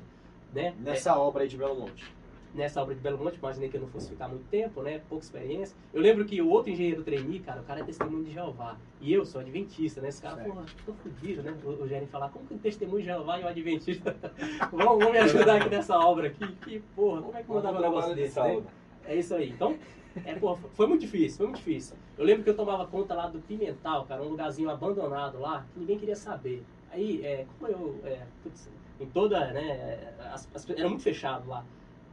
né? 0.54 0.73
Nessa 0.80 1.17
obra 1.17 1.43
aí 1.43 1.50
de 1.50 1.58
Belo 1.58 1.76
Monte. 1.76 2.12
Nessa 2.54 2.82
obra 2.82 2.96
de 2.96 3.02
Belo 3.02 3.18
Monte, 3.18 3.38
imaginei 3.38 3.70
que 3.70 3.78
eu 3.78 3.82
não 3.82 3.88
fosse 3.88 4.10
ficar 4.10 4.28
muito 4.28 4.46
tempo, 4.50 4.82
né? 4.82 5.02
Pouca 5.10 5.24
experiência. 5.24 5.76
Eu 5.94 6.02
lembro 6.02 6.26
que 6.26 6.42
o 6.42 6.50
outro 6.50 6.72
engenheiro 6.72 7.04
trainee, 7.04 7.40
cara, 7.40 7.62
o 7.62 7.64
cara 7.64 7.82
é 7.82 7.84
testemunho 7.84 8.24
de 8.24 8.32
Jeová. 8.32 8.78
E 9.00 9.14
eu 9.14 9.26
sou 9.26 9.42
adventista, 9.42 10.02
né? 10.02 10.10
Esse 10.10 10.22
cara, 10.22 10.44
porra, 10.44 10.66
tô 10.86 10.94
fudido, 10.94 11.44
né? 11.44 11.56
O, 11.64 11.70
o 11.70 12.08
falar, 12.08 12.30
como 12.30 12.46
que 12.48 12.54
um 12.54 12.58
testemunho 12.58 13.00
de 13.00 13.06
Jeová 13.06 13.40
e 13.40 13.44
um 13.44 13.48
adventista? 13.48 14.16
vamos, 14.72 14.86
vamos 14.86 15.12
me 15.12 15.18
ajudar 15.20 15.58
aqui 15.58 15.70
nessa 15.70 15.98
obra 16.00 16.28
aqui. 16.28 16.48
Que 16.64 16.80
porra, 16.96 17.22
como 17.22 17.38
é 17.38 17.44
que 17.44 17.50
mandava 17.50 17.78
um 17.78 17.82
negócio 17.82 18.16
de 18.16 18.22
desse, 18.22 18.40
né? 18.40 18.64
É 19.06 19.16
isso 19.16 19.36
aí. 19.36 19.50
Então, 19.50 19.78
é, 20.26 20.34
pô, 20.36 20.56
foi 20.56 20.88
muito 20.88 21.02
difícil, 21.02 21.38
foi 21.38 21.46
muito 21.48 21.58
difícil. 21.58 21.96
Eu 22.18 22.26
lembro 22.26 22.44
que 22.44 22.50
eu 22.50 22.56
tomava 22.56 22.86
conta 22.88 23.14
lá 23.14 23.28
do 23.28 23.40
Pimental, 23.40 24.06
cara, 24.06 24.24
um 24.24 24.30
lugarzinho 24.30 24.70
abandonado 24.70 25.40
lá, 25.40 25.66
que 25.74 25.80
ninguém 25.80 25.98
queria 26.00 26.16
saber. 26.16 26.64
Aí, 26.92 27.24
é, 27.24 27.46
como 27.60 27.72
eu, 27.72 28.00
é, 28.04 28.26
putz, 28.42 28.70
em 29.00 29.06
toda, 29.06 29.52
né, 29.54 30.14
as- 30.34 30.50
as- 30.56 30.70
era 30.70 30.90
muito 30.90 31.04
fechado 31.04 31.48
lá. 31.48 31.64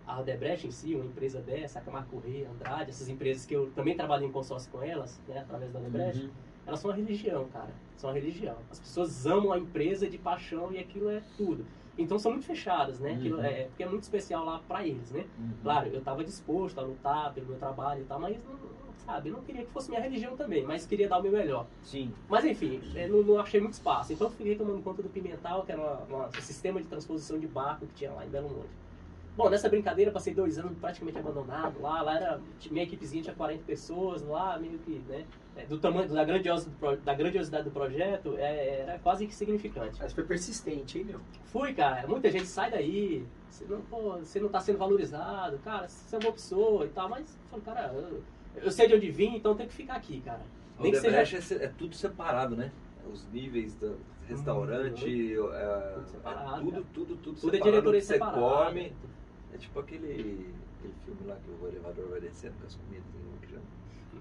A 0.07 0.17
Aldebrecht 0.17 0.67
em 0.67 0.71
si, 0.71 0.95
uma 0.95 1.05
empresa 1.05 1.41
dessa, 1.41 1.79
a 1.79 1.83
Camargo 1.83 2.09
Correia, 2.21 2.49
Andrade, 2.51 2.91
essas 2.91 3.09
empresas 3.09 3.47
que 3.47 3.55
eu 3.55 3.71
também 3.75 3.97
trabalhei 3.97 4.29
em 4.29 4.33
consórcio 4.33 4.71
com 4.71 4.83
elas, 4.83 5.19
né, 5.27 5.39
através 5.39 5.73
da 5.73 5.79
Aldebrecht, 5.79 6.25
Uhum. 6.25 6.31
elas 6.67 6.81
são 6.81 6.91
uma 6.91 6.97
religião, 6.97 7.47
cara. 7.49 7.71
São 7.97 8.11
uma 8.11 8.15
religião. 8.19 8.57
As 8.71 8.79
pessoas 8.79 9.27
amam 9.27 9.53
a 9.53 9.59
empresa 9.59 10.09
de 10.09 10.19
paixão 10.19 10.71
e 10.73 10.79
aquilo 10.79 11.09
é 11.09 11.23
tudo. 11.39 11.65
Então 11.97 12.19
são 12.19 12.33
muito 12.33 12.45
fechadas, 12.45 12.99
né? 13.01 13.13
Aquilo 13.15 13.39
Uhum. 13.39 13.45
é, 13.45 13.65
porque 13.65 13.83
é 13.83 13.89
muito 13.89 14.03
especial 14.03 14.45
lá 14.45 14.61
pra 14.67 14.87
eles, 14.87 15.11
né? 15.11 15.25
Claro, 15.63 15.89
eu 15.89 16.01
estava 16.01 16.23
disposto 16.25 16.79
a 16.79 16.83
lutar 16.83 17.33
pelo 17.33 17.47
meu 17.47 17.57
trabalho 17.57 18.03
e 18.03 18.05
tal, 18.05 18.19
mas 18.21 18.37
não, 18.45 18.59
sabe, 19.07 19.29
eu 19.31 19.35
não 19.35 19.43
queria 19.43 19.65
que 19.65 19.71
fosse 19.71 19.89
minha 19.89 20.03
religião 20.03 20.37
também, 20.37 20.65
mas 20.65 20.85
queria 20.87 21.09
dar 21.09 21.19
o 21.19 21.23
meu 21.23 21.31
melhor. 21.33 21.67
Sim. 21.83 22.13
Mas 22.29 22.45
enfim, 22.45 22.81
eu 22.95 23.09
não, 23.09 23.23
não 23.23 23.39
achei 23.41 23.61
muito 23.61 23.75
espaço. 23.75 24.13
Então 24.13 24.27
eu 24.27 24.33
fiquei 24.33 24.57
tomando 24.57 24.83
conta 24.83 25.03
do 25.03 25.09
Pimental, 25.09 25.63
que 25.65 25.71
era 25.73 25.81
uma- 25.81 26.03
uma- 26.17 26.27
um 26.29 26.43
sistema 26.43 26.83
de 26.83 26.89
transposição 26.89 27.39
de 27.39 27.47
barco 27.47 27.87
que 27.87 27.95
tinha 27.95 28.11
lá 28.13 28.27
em 28.27 28.29
Belo 28.29 28.51
Monte. 28.51 28.84
Bom, 29.37 29.51
nessa 29.51 29.69
brincadeira 29.69 30.11
eu 30.11 30.13
passei 30.13 30.33
dois 30.33 30.59
anos 30.59 30.79
praticamente 30.79 31.19
abandonado 31.19 31.81
lá. 31.83 32.03
Lá 32.03 32.17
era. 32.17 32.41
Minha 32.71 32.85
equipezinha 32.85 33.23
tinha 33.23 33.35
40 33.35 33.65
pessoas 33.65 34.23
lá, 34.23 34.57
meio 34.59 34.79
que, 34.79 35.03
né? 35.09 35.25
é, 35.57 35.65
Do 35.67 35.79
tamanho, 35.79 36.09
da 36.09 36.25
grandiosidade 36.25 36.97
da 37.03 37.15
grandiosidade 37.15 37.65
do 37.65 37.71
projeto, 37.71 38.37
é, 38.37 38.81
era 38.81 38.99
quase 39.01 39.27
que 39.27 39.35
significante. 39.35 39.99
Mas 40.01 40.13
foi 40.13 40.25
persistente, 40.25 40.99
hein, 40.99 41.05
meu? 41.05 41.21
Fui, 41.47 41.75
cara. 41.75 42.07
Muita 42.07 42.31
gente 42.31 42.47
sai 42.47 42.71
daí. 42.71 43.27
Você 43.51 43.65
não, 43.65 43.81
pô, 43.83 44.19
você 44.19 44.39
não 44.39 44.49
tá 44.49 44.61
sendo 44.61 44.79
valorizado. 44.79 45.59
Cara, 45.65 45.89
você 45.89 46.15
é 46.15 46.19
uma 46.19 46.23
boa 46.23 46.33
pessoa 46.35 46.85
e 46.87 46.89
tal. 46.91 47.09
Mas, 47.09 47.21
eu 47.23 47.49
falo, 47.51 47.63
cara, 47.63 47.93
eu, 47.93 48.23
eu 48.63 48.71
sei 48.71 48.87
de 48.87 48.95
onde 48.95 49.11
vim, 49.11 49.37
então 49.37 49.53
eu 49.53 49.57
tenho 49.57 49.69
que 49.69 49.75
ficar 49.75 49.95
aqui, 49.97 50.21
cara. 50.21 50.43
O 50.79 50.83
Nem 50.83 50.93
que 50.93 50.99
seja. 50.99 51.19
É, 51.61 51.65
é 51.65 51.69
tudo 51.69 51.95
separado, 51.97 52.55
né? 52.57 52.71
Os 53.13 53.27
níveis 53.33 53.75
do 53.75 53.97
restaurante, 54.27 55.33
é, 55.33 55.37
Tudo 55.37 55.53
é 55.53 56.05
separado, 56.07 56.63
tudo, 56.65 56.87
tudo, 56.95 57.17
tudo, 57.17 57.41
Tudo 57.41 57.55
é 57.55 57.59
separado. 57.59 57.65
diretoria 57.71 58.01
que 58.01 58.07
você 58.07 58.13
separada. 58.15 58.41
come. 58.41 58.93
É 59.55 59.59
tipo 59.59 59.79
aquele, 59.79 60.55
aquele 60.79 60.95
filme 61.05 61.21
lá 61.27 61.37
que 61.37 61.51
o 61.51 61.69
elevador 61.69 62.09
vai 62.11 62.21
descendo 62.21 62.55
com 62.61 62.67
as 62.67 62.75
comidas. 62.75 63.05
Como 63.13 63.39
que 63.41 63.49
chama? 63.49 63.63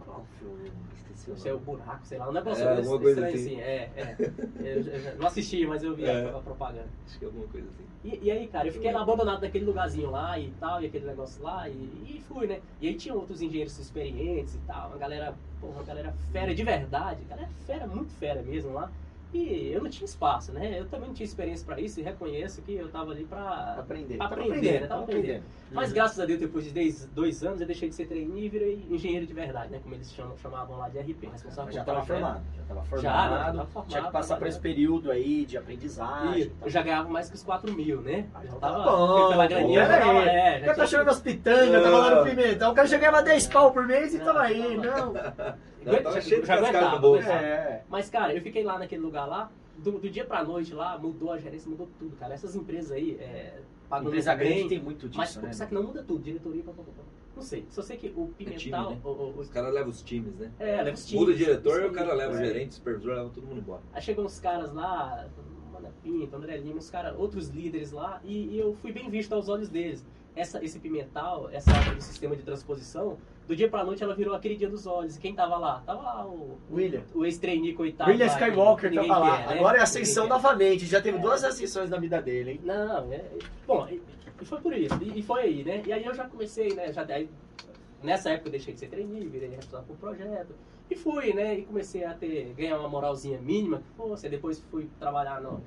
Qual 0.05 0.25
filme? 0.39 0.71
Esqueci 0.95 1.31
o 1.31 1.49
é 1.49 1.53
o 1.53 1.59
buraco, 1.59 2.05
sei 2.05 2.17
lá, 2.17 2.31
negócio 2.31 2.63
É, 2.63 2.75
desse- 2.75 2.79
alguma 2.87 2.99
coisa 2.99 3.27
estranho 3.29 3.35
assim. 3.35 3.53
assim. 3.55 3.61
É, 3.61 3.91
é. 3.95 4.17
Eu, 4.59 4.81
eu 5.11 5.17
não 5.17 5.27
assisti, 5.27 5.65
mas 5.65 5.83
eu 5.83 5.95
vi 5.95 6.05
É. 6.05 6.29
a, 6.29 6.37
a 6.37 6.41
propaganda. 6.41 6.87
Acho 7.07 7.19
que 7.19 7.25
é 7.25 7.27
alguma 7.27 7.47
coisa 7.47 7.67
assim. 7.69 7.83
E, 8.03 8.19
e 8.25 8.31
aí, 8.31 8.47
cara, 8.47 8.67
eu 8.67 8.73
fiquei 8.73 8.91
lá 8.91 9.01
abandonado 9.01 9.41
naquele 9.41 9.65
lugarzinho 9.65 10.09
lá 10.11 10.37
e 10.37 10.51
tal, 10.59 10.81
e 10.81 10.87
aquele 10.87 11.05
negócio 11.05 11.41
lá, 11.43 11.69
e, 11.69 11.71
e 11.73 12.23
fui, 12.27 12.47
né? 12.47 12.59
E 12.81 12.87
aí 12.89 12.95
tinha 12.95 13.13
outros 13.15 13.41
engenheiros 13.41 13.77
experientes 13.79 14.55
e 14.55 14.59
tal, 14.67 14.89
uma 14.89 14.97
galera, 14.97 15.35
porra, 15.61 15.73
uma 15.75 15.83
galera 15.83 16.13
fera 16.31 16.53
de 16.53 16.63
verdade, 16.63 17.23
galera 17.29 17.49
fera, 17.65 17.87
muito 17.87 18.11
fera 18.13 18.41
mesmo 18.41 18.73
lá. 18.73 18.91
E 19.33 19.71
eu 19.73 19.81
não 19.81 19.89
tinha 19.89 20.05
espaço, 20.05 20.51
né? 20.51 20.79
Eu 20.79 20.85
também 20.85 21.07
não 21.07 21.13
tinha 21.15 21.25
experiência 21.25 21.65
pra 21.65 21.79
isso 21.79 21.99
e 21.99 22.03
reconheço 22.03 22.61
que 22.61 22.75
eu 22.75 22.87
tava 22.89 23.11
ali 23.11 23.23
pra, 23.25 23.75
Aprender. 23.79 24.17
pra 24.17 24.27
Tava 24.29 24.41
aprender, 24.41 24.71
né? 24.73 24.79
tava 24.81 24.87
Tava 24.89 25.03
aprendendo. 25.03 25.43
Mas 25.71 25.89
Uhum. 25.89 25.95
graças 25.95 26.19
a 26.19 26.25
Deus, 26.25 26.39
depois 26.39 26.65
de 26.65 26.71
10, 26.71 27.07
dois 27.07 27.43
anos, 27.43 27.59
eu 27.59 27.65
deixei 27.65 27.89
de 27.89 27.95
ser 27.95 28.05
trainee 28.05 28.45
e 28.45 28.49
virei 28.49 28.85
engenheiro 28.91 29.25
de 29.25 29.33
verdade, 29.33 29.71
né? 29.71 29.79
Como 29.81 29.95
eles 29.95 30.11
chamam, 30.13 30.37
chamavam 30.37 30.77
lá 30.77 30.87
de 30.87 30.99
RP, 30.99 31.23
responsável 31.31 31.65
Mas 31.65 31.73
já 31.75 31.81
estava 31.81 32.03
formado. 32.03 32.41
Já 32.55 32.61
estava 32.61 32.83
formado. 32.83 33.01
Já, 33.01 33.09
já 33.11 33.45
tava 33.45 33.65
formado, 33.65 33.89
tinha 33.89 34.03
que 34.03 34.11
passar 34.11 34.37
por 34.37 34.47
esse 34.47 34.59
período 34.59 35.09
aí 35.09 35.45
de 35.45 35.57
aprendizagem. 35.57 36.51
Eu 36.61 36.69
já 36.69 36.81
ganhava 36.83 37.09
mais 37.09 37.27
que 37.29 37.35
os 37.35 37.43
4 37.43 37.73
mil, 37.73 38.01
né? 38.01 38.27
Ah, 38.35 38.39
já 38.41 38.45
então 38.49 38.59
tava, 38.59 38.83
tá 38.83 38.91
bom, 38.91 39.29
pela 39.29 39.43
pô, 39.43 39.49
graninha, 39.49 39.81
já 39.81 39.87
pera 39.87 40.05
tava, 40.05 40.19
é, 40.19 40.21
O 40.21 40.25
já 40.25 40.59
cara 40.59 40.65
tá 40.67 40.73
tinha- 40.75 40.87
chegando 40.87 41.05
nas 41.07 41.21
pitangas, 41.21 41.83
tava 41.83 41.97
lá 41.97 42.15
no 42.23 42.29
Pimentão. 42.29 42.71
O 42.71 42.75
cara 42.75 42.87
já 42.87 42.97
ganhava 42.99 43.23
10 43.23 43.47
pau 43.47 43.71
por 43.71 43.87
mês 43.87 44.13
e 44.13 44.17
Não, 44.19 44.25
tava 44.25 44.39
já 44.39 44.45
aí. 44.45 44.79
tava. 44.79 45.57
Não. 45.85 45.93
Não, 45.93 46.03
tava 46.03 46.21
cheio 46.21 46.41
de 46.41 46.47
já 46.47 46.57
cascalho 46.57 46.91
no 46.91 46.99
bolso. 46.99 47.23
aguentava. 47.23 47.45
É. 47.45 47.83
Mas, 47.89 48.09
cara, 48.09 48.33
eu 48.33 48.41
fiquei 48.41 48.63
lá 48.63 48.77
naquele 48.79 49.01
lugar 49.01 49.25
lá, 49.25 49.51
do, 49.77 49.93
do 49.93 50.09
dia 50.09 50.25
pra 50.25 50.43
noite 50.43 50.73
lá, 50.73 50.97
mudou 50.97 51.31
a 51.31 51.37
gerência, 51.37 51.69
mudou 51.69 51.87
tudo, 51.99 52.15
cara. 52.15 52.33
Essas 52.33 52.55
empresas 52.55 52.91
aí, 52.91 53.17
é, 53.19 53.59
pagam 53.89 54.07
Empresa 54.07 54.31
muito 54.31 54.39
bem, 54.43 54.53
grande 54.57 54.69
tem 54.69 54.81
muito 54.83 55.07
disso, 55.09 55.17
mas 55.17 55.35
né? 55.37 55.53
só 55.53 55.65
que 55.65 55.73
não 55.73 55.83
muda 55.83 56.03
tudo, 56.03 56.23
diretoria, 56.23 56.63
blá, 56.63 56.73
blá, 56.73 56.83
blá. 56.85 57.03
não 57.35 57.41
sei. 57.43 57.65
Só 57.69 57.81
sei 57.81 57.97
que 57.97 58.07
o 58.15 58.31
time, 58.37 58.51
Pimental, 58.55 58.91
né? 58.91 58.99
o- 59.03 59.07
o- 59.09 59.29
Os 59.31 59.37
os 59.47 59.49
caras 59.49 59.73
levam 59.73 59.89
os 59.89 60.01
times, 60.03 60.35
né? 60.35 60.51
É, 60.59 60.81
leva 60.81 60.93
os 60.93 61.05
times. 61.05 61.19
Muda 61.21 61.31
o 61.33 61.35
diretor 61.37 61.81
e 61.81 61.85
o 61.87 61.91
cara 61.91 62.13
leva 62.13 62.33
o 62.33 62.37
É. 62.37 62.45
gerente, 62.45 62.71
o 62.71 62.73
supervisor, 62.75 63.15
leva 63.15 63.29
todo 63.29 63.45
mundo 63.47 63.59
embora. 63.59 63.81
Aí 63.93 64.01
chegam 64.01 64.23
uns 64.25 64.39
caras 64.39 64.71
lá, 64.73 65.27
Mana 65.73 65.91
Pinto, 66.03 66.35
André 66.35 66.57
Lima, 66.57 66.77
uns 66.77 66.89
caras, 66.91 67.15
outros 67.17 67.49
líderes 67.49 67.91
lá, 67.91 68.21
e, 68.23 68.49
e 68.55 68.59
eu 68.59 68.73
fui 68.75 68.91
bem 68.91 69.09
visto 69.09 69.33
aos 69.33 69.49
olhos 69.49 69.69
deles. 69.69 70.05
Essa, 70.35 70.63
esse 70.63 70.79
pimental, 70.79 71.49
essa 71.51 71.71
do 71.93 72.01
sistema 72.01 72.35
de 72.35 72.41
transposição, 72.43 73.17
Do 73.47 73.55
dia 73.55 73.69
pra 73.69 73.83
noite 73.83 74.01
ela 74.01 74.15
virou 74.15 74.33
a 74.33 74.39
queridinha 74.39 74.69
dos 74.69 74.87
olhos. 74.87 75.17
Quem 75.17 75.35
tava 75.35 75.57
lá? 75.57 75.83
Tava 75.85 76.01
lá 76.01 76.25
o, 76.25 76.57
William. 76.71 77.01
o 77.13 77.25
ex-trainee 77.25 77.73
coitado. 77.73 78.09
William 78.09 78.27
lá, 78.27 78.33
Skywalker 78.33 78.89
ninguém 78.89 79.07
tava 79.09 79.19
lá. 79.19 79.37
quer, 79.37 79.47
né? 79.47 79.59
Agora 79.59 79.77
é 79.77 79.81
ascensão 79.81 80.27
novamente. 80.27 80.85
Já 80.85 81.01
teve 81.01 81.17
duas 81.17 81.43
ascensões 81.43 81.89
na 81.89 81.97
vida 81.97 82.21
dele, 82.21 82.51
hein? 82.51 82.61
Não, 82.63 83.11
é, 83.11 83.23
bom, 83.67 83.87
e, 83.89 84.01
e 84.41 84.45
foi 84.45 84.61
por 84.61 84.73
isso, 84.73 84.97
e, 85.01 85.19
e 85.19 85.23
foi 85.23 85.41
aí, 85.41 85.63
né? 85.63 85.83
E 85.85 85.91
aí 85.91 86.05
eu 86.05 86.13
já 86.13 86.25
comecei, 86.25 86.73
né? 86.73 86.93
Já, 86.93 87.03
aí, 87.03 87.29
nessa 88.01 88.29
época 88.29 88.47
eu 88.47 88.51
deixei 88.51 88.73
de 88.73 88.79
ser 88.79 88.87
trainee, 88.87 89.27
virei 89.27 89.49
responsável 89.49 89.87
por 89.87 89.97
projeto. 89.97 90.55
E 90.89 90.95
fui, 90.95 91.33
né? 91.33 91.59
E 91.59 91.63
comecei 91.63 92.05
a 92.05 92.13
ter, 92.13 92.53
ganhar 92.55 92.79
uma 92.79 92.87
moralzinha 92.87 93.39
mínima 93.39 93.79
que 93.79 93.89
fosse. 93.97 94.25
Aí 94.25 94.31
depois 94.31 94.59
fui 94.71 94.89
trabalhar 94.99 95.41
no. 95.41 95.61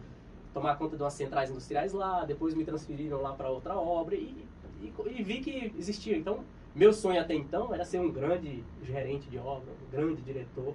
tomar 0.54 0.76
conta 0.76 0.96
de 0.96 1.02
umas 1.02 1.14
centrais 1.14 1.50
industriais 1.50 1.92
lá, 1.92 2.24
depois 2.24 2.54
me 2.54 2.64
transferiram 2.64 3.20
lá 3.20 3.32
para 3.32 3.50
outra 3.50 3.76
obra 3.76 4.14
e, 4.14 4.46
e, 4.80 4.92
e 5.10 5.22
vi 5.22 5.40
que 5.40 5.74
existia. 5.78 6.16
Então, 6.16 6.44
meu 6.76 6.92
sonho 6.92 7.20
até 7.20 7.34
então 7.34 7.72
era 7.74 7.84
ser 7.84 8.00
um 8.00 8.12
grande 8.12 8.62
gerente 8.82 9.28
de 9.28 9.38
obra, 9.38 9.72
um 9.86 9.90
grande 9.90 10.20
diretor. 10.22 10.74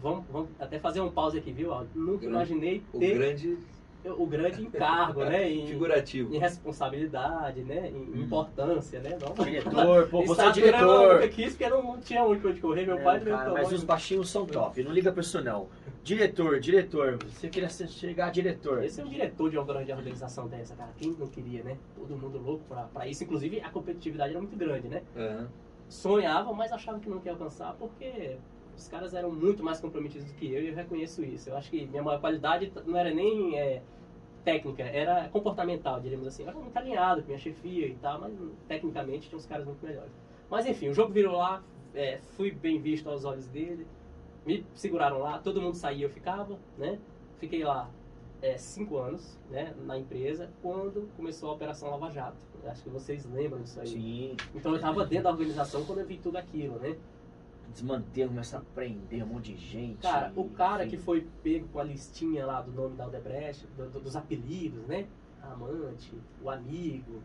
Vamos, 0.00 0.24
vamos 0.30 0.48
até 0.58 0.78
fazer 0.78 1.00
um 1.00 1.10
pause 1.10 1.36
aqui, 1.38 1.52
viu, 1.52 1.72
Aldo? 1.74 1.88
Nunca 1.94 2.20
Grande- 2.20 2.34
imaginei 2.54 2.82
O 2.92 2.98
ter 3.00 3.14
grande 3.18 3.58
o 4.16 4.26
grande 4.26 4.62
encargo, 4.62 5.22
né? 5.24 5.50
Em, 5.52 5.66
figurativo. 5.68 6.34
em 6.34 6.38
responsabilidade, 6.38 7.62
né? 7.62 7.90
Em 7.90 7.96
Hum. 7.96 8.22
importância, 8.22 8.98
né? 9.00 9.18
Não, 9.20 9.44
Diretor, 9.44 10.08
pô, 10.08 10.22
você 10.24 10.40
é 10.40 10.46
eu 10.46 10.52
diretor. 10.52 11.12
nunca 11.14 11.28
quis, 11.28 11.50
porque 11.50 11.68
não, 11.68 11.82
não 11.82 12.00
tinha 12.00 12.24
muito 12.24 12.48
onde 12.48 12.60
correr. 12.62 12.86
Meu 12.86 12.96
É, 12.98 13.02
pai 13.02 13.20
cara, 13.20 13.52
mas 13.52 13.70
os 13.72 13.84
baixinhos 13.84 14.30
são 14.30 14.46
top, 14.46 14.82
não 14.82 14.90
liga 14.92 15.12
pra 15.12 15.20
isso 15.20 15.42
não. 15.42 15.68
Diretor, 16.02 16.60
diretor, 16.60 17.18
você 17.24 17.48
queria 17.48 17.68
chegar 17.68 18.28
a 18.28 18.30
diretor. 18.30 18.82
Esse 18.82 19.00
é 19.00 19.04
um 19.04 19.08
diretor 19.08 19.50
de 19.50 19.58
uma 19.58 19.66
grande 19.66 19.92
organização 19.92 20.48
dessa, 20.48 20.74
cara. 20.74 20.90
Quem 20.96 21.12
não 21.12 21.26
queria, 21.26 21.62
né? 21.62 21.76
Todo 21.94 22.16
mundo 22.16 22.38
louco 22.38 22.64
pra, 22.66 22.84
pra 22.84 23.06
isso. 23.06 23.22
Inclusive, 23.22 23.60
a 23.60 23.70
competitividade 23.70 24.30
era 24.30 24.40
muito 24.40 24.56
grande, 24.56 24.88
né? 24.88 25.02
Aham. 25.14 25.48
Sonhavam, 25.88 26.54
mas 26.54 26.72
achavam 26.72 27.00
que 27.00 27.10
não 27.10 27.20
quer 27.20 27.30
alcançar 27.30 27.74
porque 27.74 28.38
os 28.76 28.88
caras 28.88 29.12
eram 29.12 29.30
muito 29.30 29.62
mais 29.62 29.80
comprometidos 29.80 30.26
do 30.26 30.34
que 30.34 30.50
eu 30.50 30.62
e 30.62 30.68
eu 30.68 30.74
reconheço 30.74 31.22
isso. 31.22 31.50
Eu 31.50 31.56
acho 31.56 31.70
que 31.70 31.86
minha 31.86 32.02
maior 32.02 32.20
qualidade 32.20 32.72
não 32.86 32.96
era 32.96 33.12
nem 33.12 33.58
é, 33.58 33.82
técnica, 34.42 34.82
era 34.82 35.28
comportamental, 35.28 36.00
diríamos 36.00 36.26
assim. 36.26 36.44
Eu 36.44 36.48
era 36.48 36.58
muito 36.58 36.76
alinhado 36.76 37.20
com 37.20 37.26
minha 37.26 37.38
chefia 37.38 37.86
e 37.86 37.94
tal, 37.96 38.20
mas 38.20 38.32
tecnicamente 38.66 39.28
tinha 39.28 39.38
uns 39.38 39.46
caras 39.46 39.66
muito 39.66 39.84
melhores. 39.84 40.12
Mas 40.48 40.64
enfim, 40.64 40.88
o 40.88 40.94
jogo 40.94 41.12
virou 41.12 41.36
lá, 41.36 41.62
é, 41.94 42.18
fui 42.36 42.50
bem 42.50 42.80
visto 42.80 43.08
aos 43.08 43.24
olhos 43.24 43.46
dele, 43.48 43.86
me 44.46 44.64
seguraram 44.74 45.18
lá, 45.18 45.38
todo 45.38 45.60
mundo 45.60 45.74
saía, 45.76 46.06
eu 46.06 46.10
ficava, 46.10 46.58
né? 46.78 46.98
Fiquei 47.38 47.62
lá 47.64 47.90
é, 48.42 48.56
cinco 48.56 48.96
anos, 48.96 49.38
né, 49.50 49.74
na 49.84 49.98
empresa, 49.98 50.50
quando 50.62 51.08
começou 51.16 51.50
a 51.50 51.52
Operação 51.54 51.90
Lava 51.90 52.10
Jato. 52.10 52.38
Acho 52.66 52.82
que 52.82 52.88
vocês 52.90 53.24
lembram 53.26 53.60
disso 53.62 53.80
aí. 53.80 53.86
Sim, 53.86 54.36
Então 54.54 54.72
eu 54.72 54.76
estava 54.76 55.04
dentro 55.06 55.24
da 55.24 55.30
organização 55.30 55.84
quando 55.84 55.98
eu 56.00 56.06
vi 56.06 56.16
tudo 56.18 56.36
aquilo, 56.36 56.78
né? 56.78 56.96
desmanter, 57.72 58.26
começar 58.26 58.58
a 58.58 58.62
prender 58.74 59.22
um 59.22 59.26
monte 59.28 59.52
de 59.54 59.60
gente. 59.64 60.02
Cara, 60.02 60.32
o 60.34 60.48
cara 60.48 60.84
enfim. 60.84 60.96
que 60.96 61.02
foi 61.04 61.24
pego 61.40 61.68
com 61.68 61.78
a 61.78 61.84
listinha 61.84 62.44
lá 62.44 62.60
do 62.60 62.72
nome 62.72 62.96
da 62.96 63.04
Aldebrecht, 63.04 63.64
do- 63.76 63.88
do- 63.88 64.00
dos 64.00 64.16
apelidos, 64.16 64.84
né? 64.88 65.06
A 65.40 65.52
amante, 65.52 66.12
o 66.42 66.50
amigo, 66.50 67.22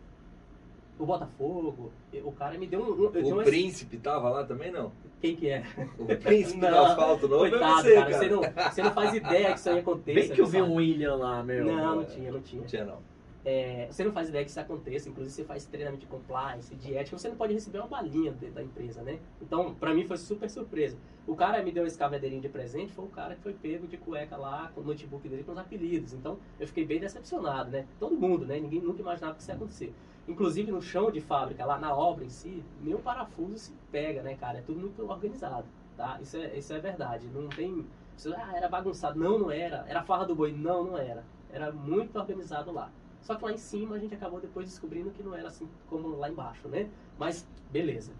o 1.00 1.04
Botafogo, 1.04 1.90
e- 2.12 2.20
o 2.20 2.30
cara 2.30 2.56
me 2.56 2.68
deu 2.68 2.80
um. 2.80 2.92
um- 2.92 3.40
O 3.40 3.42
príncipe 3.44 3.96
tava 3.98 4.30
lá 4.30 4.44
também, 4.44 4.70
não? 4.70 4.92
Quem 5.20 5.34
que 5.34 5.48
é? 5.48 5.64
O 5.98 6.06
príncipe 6.16 6.60
do 6.60 6.68
Não, 6.70 6.86
asfalto 6.86 7.26
novo 7.28 7.46
é 7.46 7.50
Coitado, 7.50 7.82
você, 7.82 7.94
cara, 7.94 8.10
cara. 8.10 8.18
Você, 8.18 8.28
não, 8.28 8.40
você 8.70 8.82
não 8.82 8.92
faz 8.92 9.14
ideia 9.14 9.52
que 9.52 9.58
isso 9.58 9.70
aí 9.70 9.78
aconteça. 9.78 10.20
Bem 10.20 10.30
que 10.30 10.40
eu 10.40 10.46
vi 10.46 10.58
sabe? 10.58 10.70
um 10.70 10.74
William 10.74 11.14
lá, 11.16 11.42
meu. 11.42 11.64
Não, 11.64 11.96
não 11.96 12.04
tinha, 12.04 12.30
não 12.30 12.40
tinha. 12.40 12.60
Não 12.60 12.68
tinha, 12.68 12.84
não. 12.84 13.16
É, 13.48 13.86
você 13.88 14.02
não 14.02 14.10
faz 14.10 14.28
ideia 14.28 14.44
que 14.44 14.50
isso 14.50 14.58
aconteça, 14.58 15.08
inclusive 15.08 15.32
você 15.32 15.44
faz 15.44 15.64
treinamento 15.66 16.00
de 16.00 16.08
compliance, 16.08 16.74
de 16.74 16.96
ética, 16.96 17.16
você 17.16 17.28
não 17.28 17.36
pode 17.36 17.52
receber 17.54 17.78
uma 17.78 17.86
balinha 17.86 18.32
dentro 18.32 18.56
da 18.56 18.62
empresa, 18.62 19.02
né? 19.02 19.20
Então, 19.40 19.72
pra 19.72 19.94
mim 19.94 20.04
foi 20.04 20.16
super 20.16 20.50
surpresa. 20.50 20.98
O 21.28 21.36
cara 21.36 21.62
me 21.62 21.70
deu 21.70 21.86
esse 21.86 21.96
cavadeirinho 21.96 22.42
de 22.42 22.48
presente, 22.48 22.92
foi 22.92 23.04
o 23.04 23.08
cara 23.08 23.36
que 23.36 23.42
foi 23.42 23.52
pego 23.52 23.86
de 23.86 23.96
cueca 23.98 24.36
lá, 24.36 24.72
com 24.74 24.80
o 24.80 24.84
notebook 24.84 25.28
dele 25.28 25.44
com 25.44 25.52
os 25.52 25.58
apelidos. 25.58 26.12
Então, 26.12 26.38
eu 26.58 26.66
fiquei 26.66 26.84
bem 26.84 26.98
decepcionado, 26.98 27.70
né? 27.70 27.86
Todo 28.00 28.16
mundo, 28.16 28.44
né? 28.44 28.58
Ninguém 28.58 28.80
nunca 28.80 29.00
imaginava 29.00 29.34
que 29.36 29.42
isso 29.42 29.50
ia 29.52 29.54
acontecer. 29.54 29.94
Inclusive 30.28 30.72
no 30.72 30.82
chão 30.82 31.10
de 31.10 31.20
fábrica, 31.20 31.64
lá 31.64 31.78
na 31.78 31.94
obra 31.94 32.24
em 32.24 32.28
si, 32.28 32.62
meu 32.80 32.98
parafuso 32.98 33.58
se 33.58 33.72
pega, 33.92 34.22
né, 34.22 34.34
cara? 34.34 34.58
É 34.58 34.62
tudo 34.62 34.80
muito 34.80 35.08
organizado, 35.08 35.66
tá? 35.96 36.18
Isso 36.20 36.36
é, 36.36 36.58
isso 36.58 36.72
é 36.72 36.80
verdade. 36.80 37.26
Não 37.32 37.48
tem. 37.48 37.86
Ah, 38.34 38.56
era 38.56 38.68
bagunçado. 38.68 39.18
Não, 39.18 39.38
não 39.38 39.50
era. 39.50 39.84
Era 39.88 40.02
farra 40.02 40.24
do 40.24 40.34
boi. 40.34 40.52
Não, 40.52 40.84
não 40.84 40.98
era. 40.98 41.24
Era 41.52 41.70
muito 41.70 42.18
organizado 42.18 42.72
lá. 42.72 42.90
Só 43.22 43.34
que 43.34 43.44
lá 43.44 43.52
em 43.52 43.58
cima 43.58 43.96
a 43.96 43.98
gente 43.98 44.14
acabou 44.14 44.40
depois 44.40 44.68
descobrindo 44.68 45.10
que 45.10 45.22
não 45.22 45.34
era 45.34 45.48
assim 45.48 45.68
como 45.88 46.16
lá 46.16 46.28
embaixo, 46.28 46.68
né? 46.68 46.88
Mas 47.18 47.46
beleza. 47.70 48.12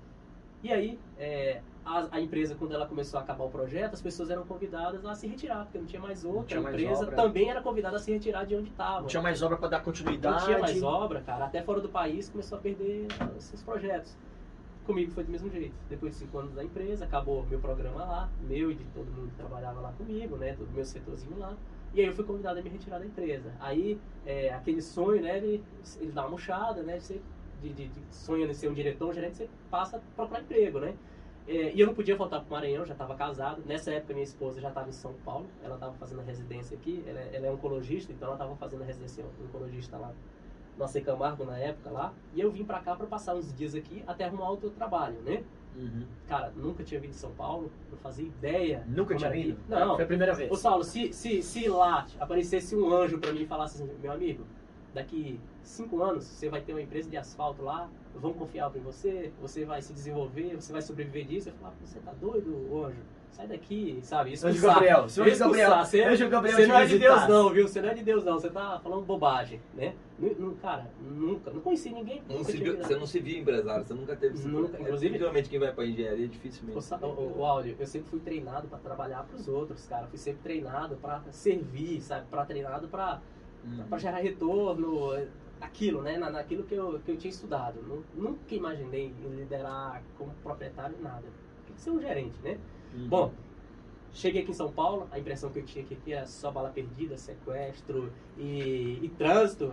E 0.63 0.73
aí, 0.73 0.99
é, 1.19 1.61
a, 1.85 2.17
a 2.17 2.21
empresa, 2.21 2.57
quando 2.57 2.75
ela 2.75 2.87
começou 2.87 3.21
a 3.21 3.23
acabar 3.23 3.45
o 3.45 3.49
projeto, 3.49 3.95
as 3.95 4.03
pessoas 4.03 4.29
eram 4.29 4.45
convidadas 4.45 5.05
a 5.07 5.15
se 5.15 5.27
retirar, 5.29 5.65
porque 5.65 5.79
não 5.79 5.87
tinha 5.87 6.03
mais 6.03 6.25
outra. 6.25 6.47
tinha 6.47 6.61
a 6.61 6.63
mais 6.63 6.75
empresa 6.75 7.05
obra. 7.05 7.17
também 7.17 7.49
era 7.49 7.63
convidada 7.63 7.97
a 7.97 8.01
se 8.01 8.13
retirar 8.13 8.45
de 8.45 8.57
onde 8.57 8.71
estava. 8.71 9.03
Não 9.03 9.07
tinha 9.07 9.23
mais 9.23 9.41
obra 9.43 9.57
pra 9.57 9.69
dar 9.69 9.83
continuidade. 9.83 10.39
Não 10.39 10.45
tinha 10.45 10.59
mais 10.59 10.83
obra, 10.83 11.21
cara. 11.21 11.45
Até 11.45 11.63
fora 11.63 11.81
do 11.81 11.89
país 11.89 12.29
começou 12.29 12.59
a 12.59 12.61
perder 12.61 13.07
os 13.37 13.45
seus 13.45 13.63
projetos. 13.63 14.17
Comigo 14.85 15.13
foi 15.13 15.25
do 15.25 15.31
mesmo 15.31 15.51
jeito. 15.51 15.75
Depois 15.89 16.13
de 16.13 16.19
cinco 16.19 16.39
anos 16.39 16.55
da 16.55 16.65
empresa, 16.65 17.05
acabou 17.05 17.45
meu 17.47 17.59
programa 17.59 18.05
lá, 18.05 18.29
meu 18.41 18.71
e 18.71 18.75
de 18.75 18.85
todo 18.87 19.07
mundo 19.07 19.31
que 19.31 19.37
trabalhava 19.37 19.81
lá 19.81 19.93
comigo, 19.93 20.37
né? 20.37 20.55
Todo 20.55 20.71
meu 20.71 20.85
setorzinho 20.85 21.39
lá. 21.39 21.55
E 21.95 22.01
aí 22.01 22.07
eu 22.07 22.13
fui 22.13 22.25
convidado 22.25 22.59
a 22.59 22.63
me 22.63 22.69
retirar 22.69 22.99
da 22.99 23.07
empresa. 23.07 23.53
Aí, 23.59 23.99
é, 24.25 24.53
aquele 24.53 24.83
sonho, 24.83 25.23
né? 25.23 25.39
Ele, 25.39 25.65
ele 26.01 26.13
dá 26.13 26.23
uma 26.23 26.31
murchada, 26.31 26.83
né? 26.83 26.99
De, 27.63 27.69
de, 27.73 27.89
de 27.89 28.01
em 28.01 28.55
ser 28.55 28.69
um 28.69 28.75
diretor, 28.75 29.09
um 29.09 29.13
gerente, 29.13 29.37
você 29.37 29.49
passa 29.71 29.97
a 29.97 30.01
procurar 30.15 30.41
emprego, 30.41 30.79
né? 30.81 30.95
É, 31.49 31.73
e 31.73 31.79
eu 31.81 31.87
não 31.87 31.95
podia 31.95 32.17
voltar 32.17 32.41
para 32.41 32.49
o 32.49 32.51
Maranhão, 32.51 32.85
já 32.85 32.93
estava 32.93 33.15
casado. 33.15 33.63
Nessa 33.65 33.93
época, 33.93 34.13
minha 34.13 34.25
esposa 34.25 34.61
já 34.61 34.69
estava 34.69 34.89
em 34.89 34.93
São 34.93 35.15
Paulo. 35.25 35.47
Ela 35.63 35.75
estava 35.75 35.93
fazendo 35.95 36.21
a 36.21 36.25
residência 36.25 36.77
aqui. 36.77 37.05
Ela, 37.07 37.21
é- 37.21 37.31
ela 37.35 37.47
é 37.47 37.51
oncologista, 37.53 38.13
então 38.13 38.27
ela 38.27 38.35
estava 38.37 38.57
fazendo 38.57 38.83
a 38.83 38.85
residência 38.87 39.25
oncologista 39.45 39.97
lá 39.97 40.13
no 40.77 40.85
AC 40.85 41.01
Camargo 41.01 41.45
na 41.45 41.57
época 41.57 41.91
lá. 41.91 42.13
E 42.35 42.41
eu 42.41 42.51
vim 42.51 42.65
para 42.65 42.81
cá 42.81 42.97
para 42.97 43.07
passar 43.07 43.37
uns 43.37 43.53
dias 43.55 43.75
aqui 43.77 44.03
até 44.09 44.25
arrumar 44.25 44.51
outro 44.51 44.71
trabalho, 44.71 45.21
né? 45.23 45.45
Uhum. 45.77 46.05
Cara, 46.27 46.53
nunca 46.57 46.83
tinha 46.83 46.99
vindo 47.01 47.11
de 47.11 47.17
São 47.17 47.31
Paulo, 47.33 47.71
não 47.91 47.99
fazia 47.99 48.27
ideia. 48.27 48.83
Nunca 48.89 49.15
tinha 49.15 49.31
vindo? 49.31 49.57
Não. 49.69 49.95
Foi 49.95 50.05
a 50.05 50.07
primeira 50.07 50.35
vez. 50.35 50.51
Ô 50.51 50.57
Saulo, 50.57 50.83
se, 50.83 51.13
se, 51.13 51.43
se 51.43 51.69
lá 51.69 52.07
aparecesse 52.19 52.75
um 52.75 52.93
anjo 52.93 53.19
pra 53.19 53.33
mim 53.33 53.43
e 53.43 53.47
falasse 53.47 53.81
assim, 53.83 53.93
meu 54.03 54.11
amigo, 54.11 54.45
daqui 54.95 55.41
cinco 55.63 56.03
anos 56.03 56.25
você 56.25 56.49
vai 56.49 56.61
ter 56.61 56.73
uma 56.73 56.83
empresa 56.83 57.09
de 57.11 57.17
asfalto 57.17 57.63
lá, 57.63 57.89
vamos 58.15 58.37
confiar 58.39 58.71
em 58.75 58.81
você, 58.81 59.33
você 59.41 59.65
vai 59.65 59.83
se 59.83 59.93
desenvolver, 59.93 60.55
você 60.57 60.73
vai 60.73 60.83
sobreviver 60.83 61.27
disso. 61.27 61.49
Eu 61.51 61.55
falava, 61.55 61.77
você 61.85 61.99
tá 62.01 62.13
doido, 62.13 62.69
ô 62.73 62.85
anjo? 62.85 63.01
Sai 63.31 63.47
daqui, 63.49 63.99
sabe? 64.03 64.33
Isso 64.33 64.47
Anjo 64.47 64.63
Gabriel, 64.63 65.09
seu 65.11 65.23
Anjo 65.25 65.39
Gabriel, 65.39 65.85
Você, 65.85 66.03
Anjo 66.05 66.29
Gabriel 66.31 66.57
você 66.57 66.67
não 66.67 66.79
é 66.79 66.87
de 66.87 66.99
Deus 66.99 67.29
não, 67.29 67.51
viu? 67.51 67.69
Você 67.69 67.83
não 67.83 67.89
é 67.91 67.95
de 67.95 68.03
Deus 68.03 68.25
não, 68.25 68.35
você 68.41 68.49
tá 68.49 68.81
falando 68.83 69.05
bobagem, 69.05 69.61
né? 69.75 69.95
Cara, 70.63 70.91
nunca, 71.03 71.51
não 71.51 71.61
conheci 71.61 71.91
ninguém. 71.91 72.23
Não 72.27 72.43
se 72.43 72.57
viu- 72.57 72.79
você 72.79 72.97
não 72.97 73.07
se 73.07 73.21
via 73.21 73.39
empresário, 73.39 73.85
você 73.85 73.93
nunca 73.93 74.17
teve 74.17 74.39
Nunca, 74.49 74.81
inclusive- 74.81 75.19
Geralmente 75.19 75.51
quem 75.51 75.59
vai 75.59 75.71
pra 75.71 75.85
engenharia 75.85 76.27
dificilmente. 76.27 76.79
O, 77.39 77.45
áudio, 77.45 77.77
eu 77.79 77.87
sempre 77.87 78.09
fui 78.09 78.21
treinado 78.21 78.69
pra 78.69 78.79
trabalhar 78.79 79.25
pros 79.25 79.47
outros, 79.49 79.85
cara. 79.87 80.07
Fui 80.07 80.17
sempre 80.19 80.41
treinado 80.43 80.97
pra 80.97 81.23
servir, 81.31 82.01
sabe? 82.01 82.25
Pra 82.31 82.47
treinado 82.47 82.89
pra, 82.89 83.21
Hum. 83.67 83.85
pra 83.89 83.99
gerar 83.99 84.19
retorno, 84.19 85.11
aquilo, 85.61 86.03
né? 86.03 86.17
Na, 86.19 86.31
naquilo 86.31 86.65
que 86.65 86.75
eu, 86.75 87.01
que 87.01 87.11
eu 87.11 87.17
tinha 87.17 87.31
estudado. 87.31 87.83
Nu- 87.83 88.05
Nunca 88.15 88.55
imaginei 88.55 89.13
liderar 89.37 90.03
como 90.17 90.33
proprietário 90.43 90.97
nada. 91.01 91.25
Tem 91.67 91.75
que 91.75 91.81
ser 91.81 91.91
um 91.91 92.01
gerente, 92.01 92.37
né? 92.43 92.59
Uhum. 92.95 93.09
Bom, 93.09 93.33
cheguei 94.13 94.43
aqui 94.43 94.51
em 94.51 94.55
São 94.55 94.71
Paulo, 94.71 95.09
a 95.11 95.19
impressão 95.19 95.51
que 95.51 95.59
eu 95.59 95.65
tinha 95.65 95.85
que 95.85 95.95
aqui 95.95 96.13
era 96.13 96.27
só 96.27 96.51
bala 96.51 96.71
perdida, 96.71 97.17
sequestro 97.17 98.13
e, 98.39 99.01
e 99.03 99.09
trânsito. 99.17 99.73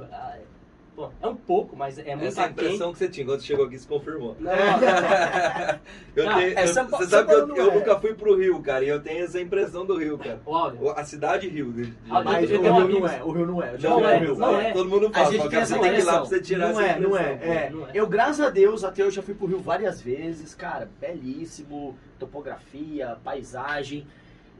Bom, 0.95 1.11
é 1.23 1.27
um 1.27 1.35
pouco, 1.35 1.75
mas 1.75 1.97
é 1.97 2.15
muito 2.15 2.27
Essa 2.27 2.41
é 2.41 2.45
a 2.45 2.49
impressão 2.49 2.91
que 2.93 2.99
você 2.99 3.09
tinha 3.09 3.25
quando 3.25 3.39
você 3.39 3.47
chegou 3.47 3.65
aqui 3.65 3.79
se 3.79 3.87
confirmou. 3.87 4.37
Não, 4.39 4.51
não, 4.51 4.55
não. 4.55 5.79
Eu 6.15 6.25
tenho- 6.35 6.59
é 6.59 6.67
você 6.67 7.07
sabe 7.07 7.27
que 7.27 7.33
eu, 7.33 7.55
eu 7.55 7.71
é. 7.71 7.75
nunca 7.75 7.99
fui 7.99 8.13
pro 8.13 8.35
Rio, 8.37 8.61
cara, 8.61 8.85
e 8.85 8.89
eu 8.89 8.99
tenho 9.01 9.23
essa 9.25 9.41
impressão 9.41 9.83
do 9.83 9.97
Rio, 9.97 10.19
cara. 10.19 10.39
O. 10.45 10.89
A 10.91 11.03
cidade 11.03 11.49
Rio. 11.49 11.71
De, 11.73 11.87
de- 11.87 11.93
Ah, 12.11 12.21
Mas 12.23 12.43
o 12.43 12.47
tenho 12.47 12.61
Rio 12.61 12.75
amigos- 12.75 13.01
não 13.01 13.17
é, 13.17 13.23
o 13.23 13.31
Rio 13.31 13.45
não 13.47 13.63
é. 13.63 13.77
Não 13.79 13.97
o 13.99 14.05
é, 14.05 14.17
Rio. 14.19 14.35
não 14.37 14.61
é. 14.61 14.71
Todo 14.71 14.89
mundo 14.89 15.07
A 15.07 15.11
fala, 15.13 15.31
gente 15.31 15.41
só 15.41 15.49
tem 15.49 15.59
essa 15.59 15.79
tem 15.79 15.93
que 15.95 15.99
ir 15.99 16.03
lá 16.03 16.11
pra 16.13 16.19
você 16.21 16.39
tirar 16.39 16.71
não 16.71 16.79
essa 16.79 16.91
é, 16.91 16.99
não 16.99 17.17
é, 17.17 17.23
é. 17.41 17.69
Não 17.71 17.87
é. 17.87 17.91
Eu, 17.95 18.05
graças 18.07 18.45
a 18.45 18.51
Deus, 18.51 18.83
até 18.83 19.01
eu 19.01 19.09
já 19.09 19.23
fui 19.23 19.33
pro 19.33 19.47
Rio 19.47 19.59
várias 19.59 19.99
vezes, 19.99 20.53
cara, 20.53 20.87
belíssimo, 21.01 21.97
topografia, 22.19 23.17
paisagem. 23.23 24.05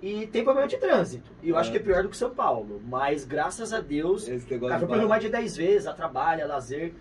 E 0.04 0.28
tem 0.28 0.44
problema 0.44 0.68
de 0.68 0.76
trânsito. 0.76 1.32
E 1.42 1.48
eu 1.50 1.56
É. 1.56 1.60
acho 1.62 1.72
que 1.72 1.78
é 1.78 1.80
pior 1.80 2.04
do 2.04 2.10
que 2.10 2.18
São 2.18 2.30
Paulo. 2.30 2.82
Mas 2.86 3.24
graças 3.24 3.72
a 3.72 3.80
Deus, 3.80 4.28
Esse 4.28 4.46
cara, 4.46 4.60
negócio 4.62 4.88
fui 4.88 5.06
mais 5.06 5.24
de 5.24 5.30
10 5.30 5.56
vezes, 5.56 5.88
a 5.88 5.94
trabalho, 5.94 6.44
a 6.44 6.48
lazer. 6.48 6.94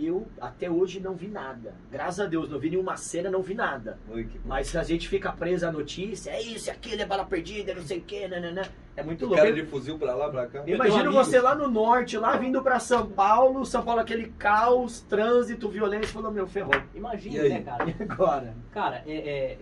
eu 0.00 0.28
até 0.40 0.70
hoje 0.70 1.00
não 1.00 1.14
vi 1.16 1.26
nada. 1.26 1.74
Graças 1.90 2.20
a 2.20 2.26
Deus, 2.28 2.48
não 2.48 2.56
vi 2.58 2.70
nenhuma 2.70 2.96
cena, 2.96 3.28
não 3.28 3.42
vi 3.42 3.52
nada. 3.54 3.98
Oi. 4.08 4.28
Mas 4.44 4.74
a 4.76 4.84
gente 4.84 5.08
fica 5.08 5.32
preso 5.32 5.66
à 5.66 5.72
notícia, 5.72 6.30
é 6.30 6.40
isso, 6.40 6.70
é 6.70 6.72
aquilo, 6.72 7.02
é 7.02 7.04
bala 7.04 7.24
perdida, 7.24 7.72
é 7.72 7.74
não 7.74 7.82
sei 7.82 7.98
o 7.98 8.02
que, 8.02 8.28
nananã. 8.28 8.62
É 8.96 9.02
muito 9.02 9.22
louco. 9.26 9.36
cara 9.42 9.52
de 9.52 9.64
fuzil 9.66 9.98
pra 9.98 10.14
lá, 10.14 10.28
pra 10.28 10.46
cá. 10.46 10.62
Eu 10.66 10.76
Imagina 10.76 11.10
você 11.10 11.40
lá 11.40 11.52
no 11.56 11.68
norte, 11.68 12.16
lá 12.16 12.36
vindo 12.36 12.62
pra 12.62 12.78
São 12.78 13.06
Paulo, 13.08 13.64
São 13.66 13.82
Paulo 13.84 14.00
aquele 14.00 14.28
caos, 14.38 15.00
trânsito, 15.00 15.68
violência, 15.68 16.12
falou, 16.12 16.30
meu, 16.30 16.46
ferrou. 16.46 16.74
Imagina, 16.94 17.42
né, 17.48 17.62
cara? 17.62 17.84
E 17.90 18.02
agora? 18.02 18.54
Cara, 18.70 19.02
é, 19.04 19.12
é, 19.16 19.58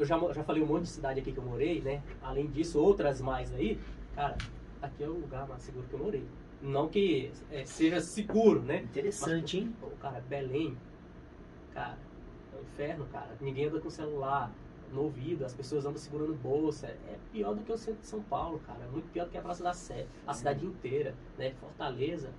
eu 0.00 0.06
já, 0.06 0.18
já 0.32 0.42
falei 0.42 0.62
um 0.62 0.66
monte 0.66 0.84
de 0.84 0.88
cidade 0.88 1.20
aqui 1.20 1.30
que 1.30 1.38
eu 1.38 1.44
morei, 1.44 1.80
né? 1.82 2.02
Além 2.22 2.46
disso, 2.46 2.80
outras 2.80 3.20
mais 3.20 3.52
aí. 3.52 3.78
Cara, 4.14 4.36
aqui 4.80 5.04
é 5.04 5.08
o 5.08 5.12
lugar 5.12 5.46
mais 5.46 5.62
seguro 5.62 5.86
que 5.86 5.94
eu 5.94 5.98
morei. 5.98 6.24
Não 6.62 6.88
que 6.88 7.30
é, 7.50 7.64
seja 7.64 8.00
seguro, 8.00 8.60
né? 8.60 8.82
Interessante, 8.82 9.58
hein? 9.58 9.74
Pô, 9.80 9.88
cara, 10.00 10.22
Belém, 10.28 10.76
cara, 11.74 11.98
é 12.52 12.56
um 12.56 12.62
inferno, 12.62 13.06
cara. 13.12 13.36
Ninguém 13.40 13.66
anda 13.66 13.80
com 13.80 13.90
celular 13.90 14.50
no 14.90 15.02
ouvido, 15.02 15.44
as 15.44 15.54
pessoas 15.54 15.84
andam 15.84 15.98
segurando 15.98 16.34
bolsa. 16.34 16.86
É 16.86 17.18
pior 17.32 17.54
do 17.54 17.62
que 17.62 17.72
o 17.72 17.78
centro 17.78 18.00
de 18.00 18.06
São 18.06 18.22
Paulo, 18.22 18.58
cara. 18.66 18.80
É 18.82 18.88
muito 18.88 19.10
pior 19.12 19.24
do 19.24 19.30
que 19.30 19.38
a 19.38 19.42
Praça 19.42 19.62
da 19.62 19.74
Sé, 19.74 20.06
a 20.26 20.32
cidade 20.32 20.64
inteira, 20.64 21.14
né? 21.38 21.52
Fortaleza, 21.60 22.30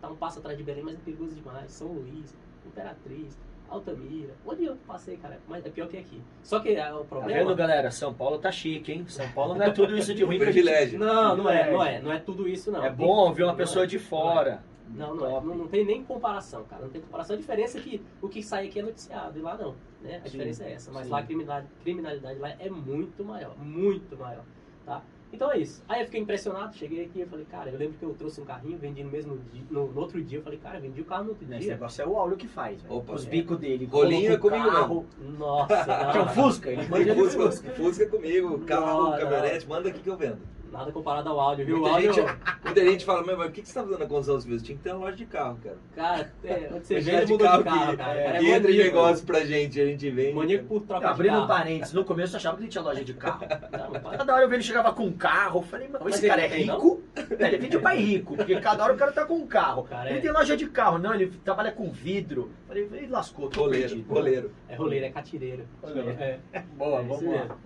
tá 0.00 0.08
um 0.08 0.16
passo 0.16 0.38
atrás 0.38 0.56
de 0.56 0.62
Belém, 0.62 0.84
mas 0.84 0.94
é 0.94 0.98
perigoso 0.98 1.34
demais. 1.34 1.72
São 1.72 1.88
Luís, 1.88 2.34
Imperatriz, 2.64 3.36
Altamira. 3.68 4.34
Onde 4.46 4.64
eu 4.64 4.76
passei, 4.86 5.16
cara, 5.16 5.38
mas 5.48 5.64
é 5.64 5.68
pior 5.70 5.88
que 5.88 5.96
aqui. 5.96 6.20
Só 6.42 6.60
que 6.60 6.70
é, 6.74 6.92
o 6.92 6.98
Tá 6.98 7.04
problema... 7.04 7.40
vendo, 7.40 7.54
galera? 7.56 7.90
São 7.90 8.14
Paulo 8.14 8.38
tá 8.38 8.50
chique, 8.50 8.92
hein? 8.92 9.04
São 9.08 9.28
Paulo 9.32 9.54
não 9.54 9.64
é 9.66 9.70
tudo 9.70 9.96
isso 9.96 10.14
de 10.14 10.24
ruim 10.24 10.38
Privilégio. 10.38 10.98
Não, 10.98 11.36
não 11.36 11.50
é, 11.50 11.70
não 11.70 11.84
é. 11.84 12.00
Não 12.00 12.12
é 12.12 12.18
tudo 12.18 12.48
isso, 12.48 12.70
não. 12.70 12.84
É 12.84 12.88
Tem- 12.88 12.96
bom 12.96 13.32
ver 13.32 13.42
uma 13.44 13.52
não 13.52 13.56
pessoa 13.56 13.84
é, 13.84 13.86
de 13.86 13.96
é. 13.96 14.00
fora. 14.00 14.62
Não, 14.88 15.14
não, 15.16 15.26
é. 15.26 15.30
Não, 15.40 15.54
não 15.56 15.68
tem 15.68 15.84
nem 15.84 16.04
comparação, 16.04 16.64
cara. 16.64 16.82
Não 16.82 16.90
tem 16.90 17.00
comparação. 17.00 17.34
A 17.34 17.38
diferença 17.38 17.78
é 17.78 17.80
que 17.80 18.00
o 18.22 18.28
que 18.28 18.42
sai 18.42 18.68
aqui 18.68 18.78
é 18.78 18.82
noticiado 18.82 19.38
e 19.38 19.42
lá 19.42 19.56
não. 19.56 19.74
Né? 20.00 20.18
A 20.18 20.28
Sim, 20.28 20.30
diferença 20.30 20.64
é 20.64 20.72
essa. 20.72 20.92
Mas 20.92 21.06
sim. 21.06 21.12
lá 21.12 21.18
a 21.18 21.22
criminalidade, 21.24 21.66
criminalidade 21.82 22.38
lá 22.38 22.50
é 22.58 22.70
muito 22.70 23.24
maior. 23.24 23.56
Muito 23.58 24.16
maior. 24.16 24.44
Tá? 24.84 25.02
Então 25.36 25.52
é 25.52 25.58
isso. 25.58 25.82
Aí 25.86 26.00
eu 26.00 26.06
fiquei 26.06 26.20
impressionado, 26.20 26.74
cheguei 26.74 27.04
aqui 27.04 27.20
e 27.20 27.26
falei, 27.26 27.44
cara, 27.44 27.68
eu 27.68 27.78
lembro 27.78 27.98
que 27.98 28.02
eu 28.02 28.14
trouxe 28.14 28.40
um 28.40 28.44
carrinho, 28.46 28.78
vendi 28.78 29.04
no 29.04 29.10
mesmo 29.10 29.38
dia, 29.52 29.62
no, 29.70 29.86
no 29.92 30.00
outro 30.00 30.22
dia, 30.22 30.38
eu 30.38 30.42
falei, 30.42 30.58
cara, 30.58 30.80
vendi 30.80 31.02
o 31.02 31.04
carro 31.04 31.24
no 31.24 31.28
outro 31.30 31.44
Esse 31.44 31.58
dia. 31.58 31.72
negócio 31.74 32.02
é 32.02 32.06
o 32.06 32.16
Áureo 32.16 32.38
que 32.38 32.48
faz, 32.48 32.80
velho. 32.80 32.94
Opa, 32.94 33.12
Os 33.12 33.26
é. 33.26 33.28
bicos 33.28 33.58
dele. 33.58 33.84
Rolinho 33.84 34.32
é 34.32 34.36
o 34.36 34.38
comigo 34.38 34.64
carro. 34.64 35.06
Nossa, 35.38 35.76
não, 35.86 36.12
Que 36.12 36.18
é 36.18 36.22
um 36.22 36.28
Fusca? 36.28 36.70
Ele 36.70 37.14
Fusca, 37.14 37.70
Fusca. 37.72 38.06
Comigo, 38.06 38.60
carro, 38.60 39.10
caminhonete, 39.10 39.68
manda 39.68 39.90
aqui 39.90 40.00
que 40.00 40.08
eu 40.08 40.16
vendo. 40.16 40.38
Nada 40.72 40.92
comparado 40.92 41.28
ao 41.28 41.38
áudio, 41.40 41.64
viu? 41.66 41.76
O 41.76 41.80
Muita 41.80 41.94
áudio, 41.96 42.12
gente, 42.14 42.36
muita 42.64 42.84
gente 42.84 43.04
fala, 43.04 43.22
meu, 43.24 43.36
mas 43.38 43.48
o 43.48 43.52
que 43.52 43.62
que 43.62 43.68
você 43.68 43.74
tá 43.74 43.82
fazendo 43.82 43.98
na 44.00 44.06
construção 44.06 44.40
civil? 44.40 44.58
Você 44.58 44.64
tinha 44.64 44.76
que 44.78 44.84
ter 44.84 44.90
uma 44.90 44.98
loja 45.06 45.16
de 45.16 45.26
carro, 45.26 45.58
cara. 45.62 45.76
cara, 45.94 46.32
é, 46.44 46.70
onde 46.74 46.86
você 46.86 47.00
vende, 47.00 47.32
mudou 47.32 47.46
de 47.58 47.64
carro, 47.64 47.90
que, 47.92 47.96
cara. 47.96 48.20
é, 48.20 48.22
O 48.22 48.26
cara 48.32 48.38
é 48.38 48.44
entra 48.50 48.70
em 48.70 48.76
negócio 48.78 49.26
pra 49.26 49.44
gente, 49.44 49.80
a 49.80 49.86
gente 49.86 50.10
vende. 50.10 50.34
Maníaco 50.34 50.64
por 50.66 50.82
troca 50.82 51.06
de 51.06 51.12
Abrindo 51.12 51.32
um 51.32 51.36
carro. 51.36 51.48
parênteses, 51.48 51.94
no 51.94 52.04
começo 52.04 52.34
eu 52.34 52.36
achava 52.38 52.56
que 52.56 52.62
ele 52.64 52.70
tinha 52.70 52.82
loja 52.84 53.04
de 53.04 53.14
carro. 53.14 53.46
Não, 53.76 53.90
não. 53.90 54.10
Cada 54.18 54.34
hora 54.34 54.44
eu 54.44 54.48
vi 54.48 54.54
ele 54.56 54.62
chegava 54.62 54.92
com 54.92 55.04
um 55.04 55.12
carro, 55.12 55.60
eu 55.60 55.62
falei, 55.64 55.88
mas 55.92 56.02
Mas 56.02 56.14
esse 56.16 56.26
cara 56.26 56.42
é 56.42 56.48
não 56.64 56.66
não? 56.66 56.74
rico? 56.76 57.02
É, 57.38 57.46
ele 57.48 57.58
vende 57.58 57.78
pai 57.78 57.98
rico, 57.98 58.36
porque 58.36 58.60
cada 58.60 58.84
hora 58.84 58.94
o 58.94 58.96
cara 58.96 59.12
tá 59.12 59.24
com 59.24 59.34
um 59.34 59.46
carro. 59.46 59.84
cara 59.84 60.08
ele 60.10 60.18
é- 60.18 60.22
tem 60.22 60.30
loja 60.32 60.56
de 60.56 60.66
carro, 60.68 60.98
não, 60.98 61.14
ele 61.14 61.26
trabalha 61.44 61.70
com 61.72 61.90
vidro. 61.90 62.50
Eu 62.62 62.66
Falei, 62.68 62.88
ele 62.92 63.06
lascou, 63.08 63.48
perdido. 63.48 64.02
goleiro. 64.08 64.50
É 64.68 64.74
roleiro, 64.76 65.06
é 65.06 65.10
catireiro. 65.10 65.64
Roleiro. 65.82 66.10
É. 66.10 66.38
Boa, 66.76 67.00
É 67.00 67.02
vamos 67.04 67.24
lá. 67.34 67.56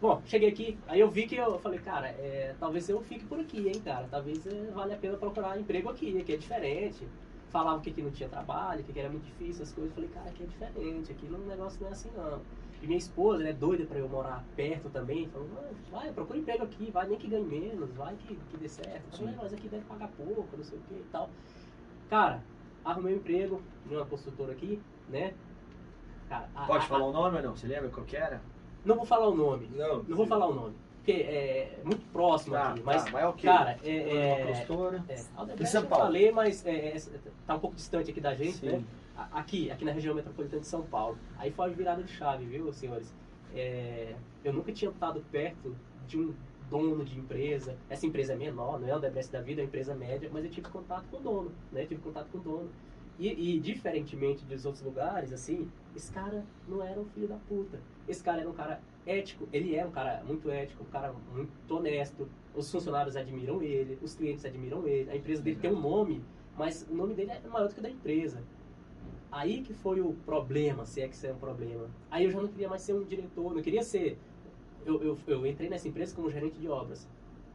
Bom, 0.00 0.20
cheguei 0.26 0.50
aqui, 0.50 0.78
aí 0.86 1.00
eu 1.00 1.10
vi 1.10 1.26
que 1.26 1.36
eu 1.36 1.58
falei, 1.58 1.78
cara, 1.78 2.08
é, 2.08 2.54
talvez 2.60 2.88
eu 2.88 3.00
fique 3.00 3.24
por 3.24 3.40
aqui, 3.40 3.66
hein, 3.66 3.80
cara. 3.82 4.06
Talvez 4.10 4.46
é, 4.46 4.70
vale 4.70 4.92
a 4.92 4.96
pena 4.96 5.16
procurar 5.16 5.58
emprego 5.58 5.88
aqui, 5.88 6.22
que 6.22 6.32
é 6.32 6.36
diferente. 6.36 7.08
Falavam 7.50 7.80
que 7.80 7.88
aqui 7.90 8.02
não 8.02 8.10
tinha 8.10 8.28
trabalho, 8.28 8.84
que 8.84 8.90
aqui 8.90 9.00
era 9.00 9.08
muito 9.08 9.24
difícil, 9.24 9.62
as 9.62 9.72
coisas. 9.72 9.90
Eu 9.90 9.94
falei, 9.94 10.10
cara, 10.10 10.28
aqui 10.28 10.42
é 10.42 10.46
diferente, 10.46 11.12
aqui 11.12 11.26
não, 11.26 11.40
o 11.40 11.46
negócio 11.46 11.80
não 11.80 11.88
é 11.88 11.92
assim 11.92 12.10
não. 12.14 12.42
E 12.82 12.86
minha 12.86 12.98
esposa, 12.98 13.40
ela 13.40 13.48
é 13.48 13.52
doida 13.54 13.86
pra 13.86 13.98
eu 13.98 14.06
morar 14.06 14.44
perto 14.54 14.90
também, 14.90 15.26
falou, 15.30 15.48
"Não, 15.48 15.62
vai, 15.90 16.12
procura 16.12 16.38
emprego 16.38 16.64
aqui, 16.64 16.90
vai, 16.90 17.08
nem 17.08 17.16
que 17.16 17.26
ganhe 17.26 17.46
menos, 17.46 17.90
vai 17.94 18.14
que, 18.16 18.34
que 18.34 18.56
dê 18.58 18.68
certo. 18.68 19.02
Eu 19.12 19.18
falei, 19.18 19.34
mas 19.34 19.54
aqui 19.54 19.66
deve 19.66 19.84
pagar 19.86 20.08
pouco, 20.08 20.56
não 20.58 20.64
sei 20.64 20.78
o 20.78 20.82
que 20.82 20.94
e 20.94 21.04
tal. 21.10 21.30
Cara, 22.10 22.42
arrumei 22.84 23.14
um 23.14 23.16
emprego 23.16 23.62
numa 23.86 24.04
construtora 24.04 24.52
aqui, 24.52 24.78
né? 25.08 25.32
Cara, 26.28 26.46
a- 26.54 26.66
Pode 26.66 26.84
a- 26.84 26.88
falar 26.88 27.06
o 27.06 27.12
nome 27.12 27.38
ou 27.38 27.42
não? 27.42 27.56
Você 27.56 27.66
lembra 27.66 27.88
qual 27.88 28.04
que 28.04 28.16
era? 28.16 28.40
Não 28.86 28.96
vou 28.96 29.04
falar 29.04 29.28
o 29.28 29.34
nome. 29.34 29.68
Não, 29.74 30.02
Não 30.04 30.16
vou 30.16 30.26
falar 30.26 30.46
o 30.46 30.54
nome. 30.54 30.74
Porque 30.98 31.22
é 31.22 31.78
muito 31.84 32.04
próximo 32.12 32.54
Tá, 32.54 32.70
aqui. 32.70 32.82
Mas, 32.84 33.04
tá, 33.04 33.10
mas 33.12 33.24
ok. 33.26 33.42
cara, 33.50 33.78
Uma 33.82 33.88
é. 33.90 34.40
é, 34.40 34.46
postura. 34.46 35.04
é 35.08 35.24
Aldebrecht 35.36 35.70
São 35.72 35.82
eu 35.82 35.88
Paulo. 35.88 36.04
falei, 36.06 36.32
mas 36.32 36.66
é, 36.66 36.88
é, 36.96 36.96
tá 37.46 37.54
um 37.54 37.60
pouco 37.60 37.76
distante 37.76 38.10
aqui 38.10 38.20
da 38.20 38.34
gente, 38.34 38.56
Sim. 38.56 38.66
né? 38.66 38.84
Aqui, 39.32 39.70
aqui 39.70 39.84
na 39.84 39.92
região 39.92 40.14
metropolitana 40.14 40.60
de 40.60 40.66
São 40.66 40.82
Paulo. 40.82 41.16
Aí 41.38 41.50
foi 41.50 41.66
a 41.66 41.68
virada 41.68 42.02
de 42.02 42.10
chave, 42.12 42.44
viu, 42.44 42.72
senhores? 42.72 43.14
É, 43.54 44.14
eu 44.44 44.52
nunca 44.52 44.72
tinha 44.72 44.90
estado 44.90 45.22
perto 45.30 45.74
de 46.06 46.18
um 46.18 46.34
dono 46.68 47.04
de 47.04 47.18
empresa. 47.18 47.76
Essa 47.88 48.04
empresa 48.04 48.32
é 48.32 48.36
menor, 48.36 48.78
não 48.80 48.88
é 48.88 48.90
a 48.90 48.94
Aldebrecht 48.94 49.32
da 49.32 49.40
vida, 49.40 49.60
é 49.60 49.64
uma 49.64 49.68
empresa 49.68 49.94
média, 49.94 50.28
mas 50.32 50.44
eu 50.44 50.50
tive 50.50 50.68
contato 50.68 51.04
com 51.10 51.16
o 51.18 51.20
dono, 51.20 51.52
né? 51.72 51.82
Eu 51.84 51.86
tive 51.86 52.00
contato 52.02 52.26
com 52.32 52.38
o 52.38 52.40
dono. 52.40 52.68
E, 53.18 53.54
e, 53.54 53.58
diferentemente 53.60 54.44
dos 54.44 54.66
outros 54.66 54.84
lugares, 54.84 55.32
assim, 55.32 55.70
esse 55.96 56.12
cara 56.12 56.44
não 56.68 56.82
era 56.82 57.00
um 57.00 57.06
filho 57.06 57.26
da 57.26 57.36
puta. 57.36 57.80
Esse 58.06 58.22
cara 58.22 58.40
era 58.42 58.50
um 58.50 58.52
cara 58.52 58.80
ético, 59.06 59.48
ele 59.52 59.74
é 59.74 59.84
um 59.84 59.90
cara 59.90 60.22
muito 60.24 60.50
ético, 60.50 60.84
um 60.84 60.90
cara 60.90 61.12
muito 61.32 61.74
honesto. 61.74 62.28
Os 62.54 62.70
funcionários 62.70 63.16
admiram 63.16 63.62
ele, 63.62 63.98
os 64.02 64.14
clientes 64.14 64.44
admiram 64.44 64.86
ele. 64.86 65.10
A 65.10 65.16
empresa 65.16 65.42
dele 65.42 65.56
tem 65.56 65.72
um 65.72 65.80
nome, 65.80 66.22
mas 66.56 66.86
o 66.90 66.94
nome 66.94 67.14
dele 67.14 67.30
é 67.30 67.48
maior 67.48 67.68
do 67.68 67.74
que 67.74 67.80
o 67.80 67.82
da 67.82 67.90
empresa. 67.90 68.42
Aí 69.32 69.62
que 69.62 69.74
foi 69.74 70.00
o 70.00 70.12
problema, 70.24 70.84
se 70.84 71.00
é 71.00 71.08
que 71.08 71.14
isso 71.14 71.26
é 71.26 71.32
um 71.32 71.38
problema. 71.38 71.90
Aí 72.10 72.24
eu 72.24 72.30
já 72.30 72.40
não 72.40 72.48
queria 72.48 72.68
mais 72.68 72.82
ser 72.82 72.94
um 72.94 73.02
diretor, 73.02 73.54
não 73.54 73.62
queria 73.62 73.82
ser. 73.82 74.18
Eu, 74.84 75.02
eu, 75.02 75.18
eu 75.26 75.46
entrei 75.46 75.68
nessa 75.68 75.88
empresa 75.88 76.14
como 76.14 76.30
gerente 76.30 76.58
de 76.58 76.68
obras. 76.68 77.08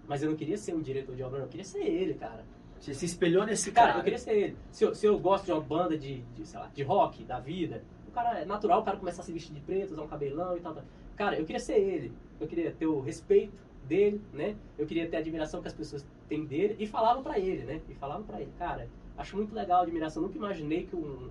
Mas 0.08 0.22
eu 0.24 0.30
não 0.30 0.36
queria 0.36 0.58
ser 0.58 0.76
um 0.76 0.82
diretor 0.82 1.16
de 1.16 1.24
obras, 1.24 1.40
não. 1.40 1.46
Eu 1.46 1.50
queria 1.50 1.64
ser 1.64 1.84
ele, 1.84 2.16
cara. 2.16 2.44
Você 2.80 2.96
se 2.96 3.06
espelhou 3.06 3.46
nesse 3.46 3.72
Cara, 3.72 3.88
cara. 3.90 4.00
eu 4.00 4.04
queria 4.04 4.18
ser 4.18 4.32
ele. 4.32 4.58
Se 4.72 4.84
eu, 4.84 4.96
se 4.96 5.06
eu 5.06 5.18
gosto 5.20 5.46
de 5.46 5.52
uma 5.52 5.62
banda 5.62 5.96
de, 5.96 6.22
de, 6.34 6.56
lá, 6.56 6.66
de 6.74 6.82
rock, 6.82 7.24
da 7.24 7.40
vida, 7.40 7.84
o 8.12 8.14
cara 8.14 8.40
é 8.40 8.46
natural 8.46 8.82
o 8.82 8.84
cara 8.84 8.98
começar 8.98 9.22
a 9.22 9.26
se 9.26 9.32
vestir 9.32 9.54
de 9.54 9.62
preto, 9.62 9.92
usar 9.92 10.02
um 10.04 10.08
cabelão 10.08 10.56
e 10.58 10.60
tal, 10.60 10.74
tal. 10.74 10.84
Cara, 11.16 11.38
eu 11.40 11.46
queria 11.46 11.60
ser 11.60 11.78
ele. 11.80 12.12
Eu 12.40 12.48
queria 12.48 12.72
ter 12.72 12.86
o 12.88 13.00
respeito 13.00 13.54
dele, 13.88 14.22
né? 14.34 14.56
Eu 14.78 14.86
queria 14.86 15.08
ter 15.08 15.18
a 15.18 15.20
admiração 15.20 15.62
que 15.62 15.68
as 15.68 15.74
pessoas 15.74 16.06
têm 16.28 16.46
dele 16.46 16.76
e 16.80 16.86
falavam 16.86 17.24
pra 17.24 17.40
ele, 17.40 17.64
né? 17.64 17.82
E 17.90 17.96
falavam 17.96 18.24
pra 18.24 18.42
ele, 18.42 18.52
cara, 18.60 18.88
acho 19.18 19.36
muito 19.36 19.54
legal 19.56 19.80
a 19.80 19.84
admiração. 19.84 20.22
Nunca 20.24 20.38
imaginei 20.38 20.86
que 20.86 20.96
um. 20.96 21.30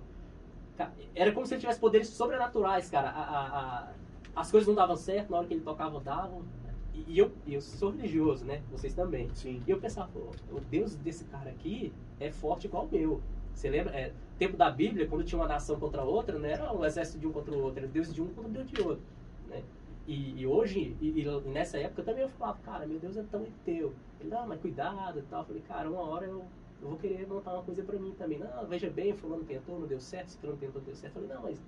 Era 1.13 1.31
como 1.31 1.45
se 1.45 1.53
ele 1.53 1.61
tivesse 1.61 1.79
poderes 1.79 2.07
sobrenaturais, 2.07 2.89
cara. 2.89 3.09
A- 3.09 3.21
a- 3.21 3.59
a- 3.59 3.91
as 4.35 4.49
coisas 4.49 4.67
não 4.67 4.73
davam 4.75 4.95
certo, 4.95 5.29
na 5.29 5.37
hora 5.37 5.47
que 5.47 5.53
ele 5.53 5.61
tocava, 5.61 5.99
davam. 5.99 6.41
E, 6.93 7.05
e 7.07 7.17
eu, 7.19 7.31
eu 7.47 7.61
sou 7.61 7.91
religioso, 7.91 8.43
né? 8.45 8.61
Vocês 8.71 8.93
também. 8.93 9.29
Sim. 9.35 9.61
E 9.67 9.71
eu 9.71 9.79
pensava, 9.79 10.09
pô, 10.11 10.31
o 10.51 10.59
Deus 10.59 10.95
desse 10.95 11.25
cara 11.25 11.49
aqui 11.51 11.93
é 12.19 12.31
forte 12.31 12.65
igual 12.67 12.85
o 12.85 12.89
meu. 12.91 13.21
Você 13.53 13.69
lembra? 13.69 13.95
É, 13.97 14.11
tempo 14.37 14.57
da 14.57 14.69
Bíblia, 14.69 15.07
quando 15.07 15.23
tinha 15.23 15.39
uma 15.39 15.47
nação 15.47 15.79
contra 15.79 16.03
outra, 16.03 16.37
não 16.37 16.47
era 16.47 16.73
o 16.73 16.85
exército 16.85 17.19
de 17.19 17.27
um 17.27 17.31
contra 17.31 17.53
o 17.53 17.61
outro, 17.61 17.79
era 17.79 17.87
Deus 17.87 18.13
de 18.13 18.21
um 18.21 18.27
contra 18.27 18.49
o 18.49 18.53
Deus 18.53 18.69
de 18.69 18.81
outro. 18.81 19.03
Né? 19.47 19.61
E, 20.07 20.41
e 20.41 20.47
hoje, 20.47 20.97
e, 20.99 21.21
e 21.21 21.49
nessa 21.49 21.77
época 21.77 22.03
também 22.03 22.23
eu 22.23 22.29
falava, 22.29 22.57
cara, 22.59 22.85
meu 22.85 22.99
Deus 22.99 23.17
é 23.17 23.23
tão 23.23 23.45
teu. 23.63 23.93
Ele, 24.19 24.29
não, 24.29 24.47
mas 24.47 24.59
cuidado 24.59 25.19
e 25.19 25.21
tal. 25.23 25.41
Eu 25.41 25.45
falei, 25.45 25.61
cara, 25.61 25.89
uma 25.89 26.01
hora 26.01 26.25
eu, 26.25 26.43
eu 26.81 26.87
vou 26.87 26.97
querer 26.97 27.27
montar 27.27 27.53
uma 27.53 27.63
coisa 27.63 27.83
pra 27.83 27.99
mim 27.99 28.11
também. 28.17 28.39
Não, 28.39 28.65
veja 28.65 28.89
bem, 28.89 29.13
fulano 29.13 29.43
tentou, 29.43 29.79
não 29.79 29.87
deu 29.87 29.99
certo, 29.99 30.37
fulano 30.39 30.57
tentou, 30.59 30.81
deu 30.81 30.95
certo. 30.95 31.17
Eu 31.17 31.21
falei, 31.21 31.35
não, 31.35 31.43
mas 31.43 31.61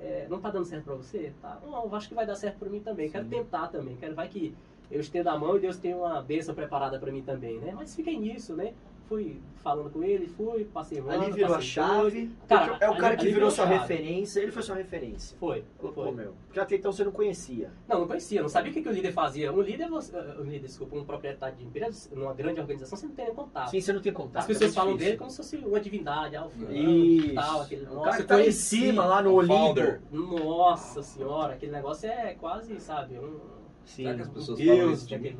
é, 0.00 0.26
não 0.28 0.40
tá 0.40 0.50
dando 0.50 0.64
certo 0.64 0.84
pra 0.84 0.94
você? 0.94 1.32
Tá, 1.42 1.60
não, 1.62 1.84
eu 1.84 1.94
acho 1.94 2.08
que 2.08 2.14
vai 2.14 2.26
dar 2.26 2.36
certo 2.36 2.58
pra 2.58 2.70
mim 2.70 2.80
também. 2.80 3.10
Quero 3.10 3.24
Sim. 3.24 3.30
tentar 3.30 3.68
também. 3.68 3.96
Quero, 3.96 4.14
vai 4.14 4.28
que 4.28 4.54
eu 4.90 5.00
estendo 5.00 5.28
a 5.28 5.38
mão 5.38 5.56
e 5.56 5.60
Deus 5.60 5.76
tem 5.76 5.94
uma 5.94 6.22
bênção 6.22 6.54
preparada 6.54 6.98
pra 6.98 7.12
mim 7.12 7.22
também, 7.22 7.58
né? 7.58 7.72
Mas 7.74 7.94
fiquei 7.94 8.18
nisso, 8.18 8.54
né? 8.56 8.74
Fui 9.08 9.40
falando 9.62 9.90
com 9.90 10.02
ele, 10.04 10.26
fui, 10.26 10.64
passei 10.66 11.00
um 11.00 11.08
Ali 11.10 11.30
virou 11.32 11.54
a 11.54 11.60
chave. 11.60 12.30
Cara, 12.46 12.76
é 12.80 12.88
o 12.88 12.92
ali- 12.92 13.00
cara 13.00 13.16
que 13.16 13.22
virou 13.24 13.34
virou 13.36 13.50
sua 13.50 13.66
chave. 13.66 13.78
referência, 13.78 14.40
ele 14.40 14.52
foi 14.52 14.62
sua 14.62 14.76
referência. 14.76 15.36
Foi, 15.38 15.64
Pô, 15.78 15.90
foi. 15.92 16.12
meu. 16.12 16.34
Porque 16.46 16.60
até 16.60 16.76
então 16.76 16.92
você 16.92 17.02
não 17.04 17.12
conhecia. 17.12 17.70
Não, 17.88 18.00
não 18.00 18.06
conhecia, 18.06 18.42
não 18.42 18.48
sabia 18.48 18.70
o 18.70 18.74
que, 18.74 18.82
que 18.82 18.88
o 18.88 18.92
líder 18.92 19.12
fazia. 19.12 19.52
Um 19.52 19.60
líder, 19.62 19.88
você- 19.88 20.14
uh, 20.16 20.40
um 20.40 20.44
líder, 20.44 20.66
desculpa, 20.66 20.96
um 20.96 21.04
proprietário 21.04 21.56
de 21.56 21.64
empresa, 21.64 22.10
numa 22.14 22.34
grande 22.34 22.60
organização, 22.60 22.96
você 22.98 23.06
não 23.06 23.14
tem 23.14 23.24
nem 23.26 23.34
contato. 23.34 23.70
Sim, 23.70 23.80
você 23.80 23.92
não 23.92 24.00
tem 24.02 24.12
contato. 24.12 24.40
As 24.42 24.46
pessoas 24.46 24.70
é 24.70 24.74
falam 24.74 24.96
dele 24.96 25.16
como 25.16 25.30
se 25.30 25.36
fosse 25.38 25.56
uma 25.56 25.80
divindade, 25.80 26.36
ah, 26.36 26.46
o 26.46 27.34
tal, 27.34 27.60
aquele 27.62 27.86
o 27.86 27.94
nossa, 27.94 28.10
cara 28.10 28.16
que 28.22 28.28
tá 28.28 28.42
em 28.42 28.52
cima, 28.52 29.04
lá 29.06 29.22
no 29.22 29.32
Olimpo. 29.32 29.98
Nossa 30.10 31.02
senhora, 31.02 31.54
aquele 31.54 31.72
negócio 31.72 32.08
é 32.08 32.34
quase, 32.34 32.78
sabe, 32.80 33.18
um 33.18 33.38
Sim. 33.84 34.04
Será 34.04 34.14
que 34.14 34.22
as 34.22 34.28
pessoas 34.28 34.58
Deus 34.58 34.78
falam 34.78 34.92
isso 34.94 35.06
de. 35.06 35.36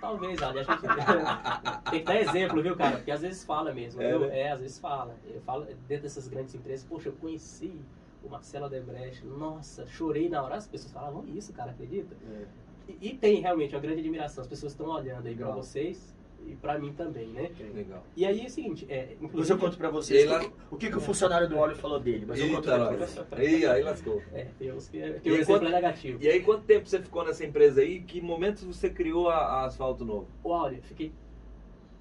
Talvez, 0.00 0.40
olha, 0.40 0.60
a 0.60 0.64
gente 0.64 0.80
tem 1.90 2.00
que 2.00 2.04
dar 2.06 2.20
exemplo, 2.20 2.62
viu, 2.62 2.74
cara? 2.76 2.96
Porque 2.96 3.10
às 3.10 3.20
vezes 3.20 3.44
fala 3.44 3.72
mesmo, 3.72 4.00
É, 4.00 4.18
né? 4.18 4.38
É, 4.40 4.52
às 4.52 4.60
vezes 4.60 4.78
fala. 4.78 5.14
Eu 5.24 5.40
falo 5.42 5.64
dentro 5.86 6.04
dessas 6.04 6.26
grandes 6.26 6.54
empresas, 6.54 6.84
poxa, 6.86 7.08
eu 7.08 7.12
conheci 7.12 7.80
o 8.22 8.28
Marcelo 8.28 8.68
Debrecht, 8.68 9.24
nossa, 9.26 9.86
chorei 9.86 10.28
na 10.28 10.42
hora, 10.42 10.54
as 10.56 10.66
pessoas 10.66 10.92
falavam 10.92 11.26
isso, 11.26 11.52
cara, 11.52 11.70
acredita? 11.70 12.14
É. 12.30 12.44
E, 12.88 13.08
e 13.10 13.14
tem 13.14 13.40
realmente 13.40 13.74
uma 13.74 13.80
grande 13.80 14.00
admiração, 14.00 14.42
as 14.42 14.48
pessoas 14.48 14.72
estão 14.72 14.86
olhando 14.86 15.26
aí 15.26 15.34
pra 15.34 15.46
Legal. 15.46 15.62
vocês, 15.62 16.14
e 16.46 16.54
pra 16.56 16.78
mim 16.78 16.92
também, 16.92 17.28
né? 17.28 17.50
Legal. 17.74 18.02
E 18.16 18.24
aí 18.26 18.40
é 18.42 18.46
o 18.46 18.50
seguinte, 18.50 18.86
é, 18.88 19.16
inclusive... 19.20 19.54
eu 19.54 19.58
conto 19.60 19.76
pra 19.76 19.90
vocês 19.90 20.28
lá- 20.28 20.38
o 20.38 20.40
que- 20.76 20.86
o 20.86 20.90
que, 20.90 20.96
o 20.96 21.00
funcionário 21.00 21.48
do 21.48 21.56
óleo 21.58 21.76
falou 21.76 21.98
dele, 22.00 22.24
mas 22.26 22.38
eu 22.40 22.48
conto 22.48 22.68
Eita, 22.70 22.78
nós. 22.78 23.16
Ih, 23.38 23.66
aí 23.66 23.82
lascou. 23.82 24.22
É, 24.32 24.46
tem 24.58 24.72
uns 24.72 24.88
que, 24.88 24.98
que 25.20 25.28
E 25.28 25.32
o 25.32 25.34
exemplo 25.36 25.60
quando- 25.60 25.66
é 25.68 25.74
negativo. 25.74 26.18
E 26.22 26.28
aí, 26.28 26.42
quanto 26.42 26.64
tempo 26.64 26.88
você 26.88 27.00
ficou 27.00 27.24
nessa 27.24 27.44
empresa 27.44 27.80
aí? 27.80 28.00
Que 28.00 28.20
momentos 28.20 28.64
você 28.64 28.90
criou 28.90 29.28
a, 29.28 29.36
a 29.36 29.64
Asfalto 29.66 30.04
Novo? 30.04 30.26
O 30.42 30.52
áudio, 30.52 30.82
fiquei. 30.82 31.12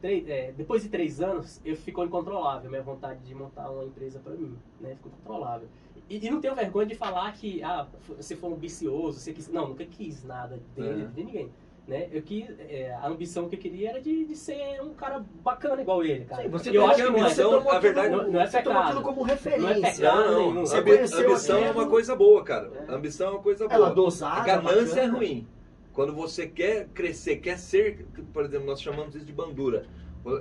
Três, 0.02 0.28
é, 0.30 0.54
depois 0.54 0.82
de 0.82 0.88
três 0.88 1.20
anos, 1.20 1.60
eu 1.66 1.76
ficou 1.76 2.06
incontrolável 2.06 2.70
minha 2.70 2.82
vontade 2.82 3.20
de 3.26 3.36
montar 3.36 3.70
uma 3.70 3.84
empresa 3.84 4.18
pra 4.20 4.32
mim, 4.34 4.56
né? 4.80 4.96
Ficou 4.96 5.12
incontrolável. 5.12 5.68
E, 6.10 6.26
e 6.26 6.30
não 6.32 6.40
tenho 6.40 6.56
vergonha 6.56 6.88
de 6.88 6.96
falar 6.96 7.32
que, 7.34 7.62
ah, 7.62 7.86
você 8.16 8.34
foi 8.36 8.50
ambicioso, 8.54 9.20
você 9.20 9.34
quis. 9.34 9.50
Não, 9.50 9.68
nunca 9.68 9.84
quis 9.86 10.24
nada 10.24 10.58
dele, 10.74 11.04
É. 11.04 11.06
de 11.08 11.24
ninguém. 11.24 11.50
Né? 11.90 12.08
Eu 12.12 12.22
quis, 12.22 12.48
é, 12.70 12.94
a 12.94 13.08
ambição 13.08 13.50
que 13.50 13.56
eu 13.56 13.60
queria 13.60 13.90
era 13.90 14.00
de, 14.00 14.24
de 14.26 14.36
ser 14.36 14.80
um 14.82 14.94
cara 14.94 15.26
bacana 15.44 15.82
igual 15.82 16.04
ele, 16.04 16.24
cara. 16.26 16.44
Sim, 16.44 16.50
você 16.50 16.70
E 16.70 16.76
eu 16.76 16.82
tem 16.84 16.92
acho 16.92 17.02
que 17.02 17.08
a 17.08 17.10
não 17.12 17.18
é, 17.18 17.22
ambição, 17.24 17.52
tomou 17.52 17.72
a 17.72 17.80
verdade- 17.80 18.16
Não- 18.16 18.32
não 18.32 18.40
é 18.42 18.46
você 18.48 18.62
tomou 18.62 18.78
pecado. 18.80 18.88
aquilo 18.90 19.02
como 19.04 19.22
não 19.22 19.28
é 19.28 19.32
referência. 19.32 19.92
pecado 19.96 20.36
nenhum. 20.36 20.54
Não, 20.54 20.66
Você 20.68 20.78
ambi- 20.78 20.92
conheceu 20.96 21.30
ambição 21.30 21.58
é 21.58 21.64
aquilo- 21.66 21.80
uma 21.84 21.90
coisa 21.90 22.16
boa, 22.16 22.44
cara. 22.44 22.72
É. 22.88 22.94
Ambição 22.94 23.28
é 23.28 23.32
uma 23.32 23.42
coisa 23.42 23.68
boa. 23.68 23.76
Ela 23.76 23.90
dosada, 23.90 24.40
A 24.42 24.44
ganância 24.58 25.00
é 25.02 25.06
ruim. 25.08 25.48
Quando 25.92 26.14
você 26.14 26.48
quer 26.48 26.88
crescer, 26.90 27.38
quer 27.38 27.58
ser, 27.58 28.06
por 28.32 28.46
exemplo, 28.46 28.68
nós 28.68 28.80
chamamos 28.80 29.16
isso 29.16 29.26
de 29.26 29.34
bandura. 29.34 29.86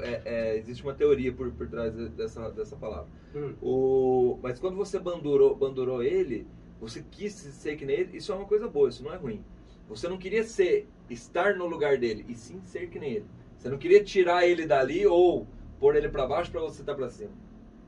É, 0.03 0.21
é, 0.25 0.57
existe 0.59 0.83
uma 0.83 0.93
teoria 0.93 1.33
por, 1.33 1.51
por 1.53 1.67
trás 1.67 1.95
dessa, 1.95 2.51
dessa 2.51 2.77
palavra. 2.77 3.07
Hum. 3.35 3.55
O, 3.63 4.39
mas 4.43 4.59
quando 4.59 4.77
você 4.77 4.99
bandurou, 4.99 5.55
bandurou 5.57 6.03
ele, 6.03 6.47
você 6.79 7.03
quis 7.11 7.33
ser 7.33 7.77
que 7.77 7.87
nem 7.87 7.97
ele, 8.01 8.19
isso 8.19 8.31
é 8.31 8.35
uma 8.35 8.45
coisa 8.45 8.69
boa, 8.69 8.89
isso 8.91 9.03
não 9.03 9.15
é 9.15 9.17
ruim. 9.17 9.43
Você 9.89 10.07
não 10.09 10.19
queria 10.19 10.45
ser, 10.45 10.87
estar 11.11 11.55
no 11.55 11.67
lugar 11.67 11.99
dele, 11.99 12.25
e 12.29 12.35
sim 12.35 12.61
ser 12.65 12.89
que 12.89 12.99
nem 12.99 13.13
ele. 13.13 13.27
Você 13.59 13.69
não 13.69 13.79
queria 13.79 14.03
tirar 14.05 14.47
ele 14.47 14.67
dali 14.67 15.07
ou 15.07 15.47
pôr 15.81 15.97
ele 15.97 16.09
pra 16.09 16.27
baixo 16.27 16.51
pra 16.51 16.61
você 16.61 16.81
estar 16.83 16.95
pra 16.95 17.09
cima. 17.09 17.31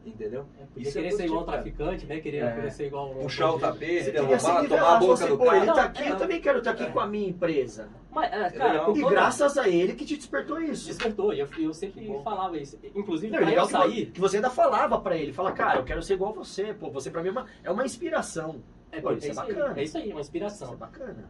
Entendeu? 0.04 0.46
É, 0.58 0.64
Isso 0.80 0.98
é 0.98 1.02
querer 1.02 1.12
ser 1.14 1.24
igual 1.26 1.42
um 1.42 1.44
traficante, 1.44 2.06
né? 2.06 2.20
Querer, 2.20 2.38
É. 2.38 2.52
querer 2.54 2.70
ser 2.70 2.86
igual 2.86 3.10
um. 3.10 3.18
Puxar 3.22 3.50
o 3.52 3.58
tapete, 3.58 4.04
queria 4.06 4.12
derrubar, 4.12 4.66
tomar 4.66 4.96
a 4.96 4.98
boca 4.98 5.16
você, 5.16 5.26
do 5.28 5.36
pô, 5.36 5.44
cara. 5.44 5.56
ele 5.58 5.66
tá 5.66 5.84
aqui, 5.84 6.02
é. 6.02 6.10
eu 6.10 6.16
também 6.16 6.40
quero 6.40 6.58
estar 6.58 6.70
aqui 6.70 6.82
É. 6.84 6.86
com 6.90 7.00
a 7.00 7.06
minha 7.06 7.28
empresa. 7.28 7.88
Mas, 8.10 8.32
é, 8.32 8.50
cara, 8.50 8.82
E 8.82 8.84
toda- 8.86 9.10
graças 9.10 9.58
a 9.58 9.68
ele 9.68 9.92
que 9.92 10.06
te 10.06 10.16
despertou 10.16 10.58
isso. 10.58 10.86
Despertou, 10.86 11.34
e 11.34 11.40
eu, 11.40 11.48
eu 11.58 11.74
sempre 11.74 12.00
Bom. 12.06 12.22
falava 12.22 12.56
isso. 12.56 12.78
Inclusive, 12.94 13.30
Não, 13.30 13.38
é 13.38 13.42
pra 13.42 13.50
legal 13.50 13.66
eu 13.66 13.70
sair. 13.70 14.06
que 14.06 14.18
você 14.20 14.36
ainda 14.36 14.48
falava 14.50 14.98
pra 15.02 15.16
ele, 15.18 15.34
fala, 15.34 15.52
cara, 15.52 15.80
eu 15.80 15.84
quero 15.84 16.02
ser 16.02 16.14
igual 16.14 16.30
a 16.30 16.34
você, 16.34 16.72
pô, 16.72 16.90
você 16.90 17.10
pra 17.10 17.22
mim 17.22 17.28
é 17.28 17.32
uma, 17.32 17.46
é 17.62 17.70
uma 17.70 17.84
inspiração. 17.84 18.62
É, 18.90 19.00
Pô, 19.02 19.10
é 19.12 19.16
isso 19.18 19.26
é 19.26 19.30
isso 19.30 19.40
aí, 19.40 19.46
bacana. 19.54 19.80
é 19.80 19.84
isso 19.84 19.98
aí, 19.98 20.02
uma 20.04 20.08
Isso 20.12 20.18
é 20.18 20.20
inspiração. 20.22 20.76
bacana. 20.76 21.28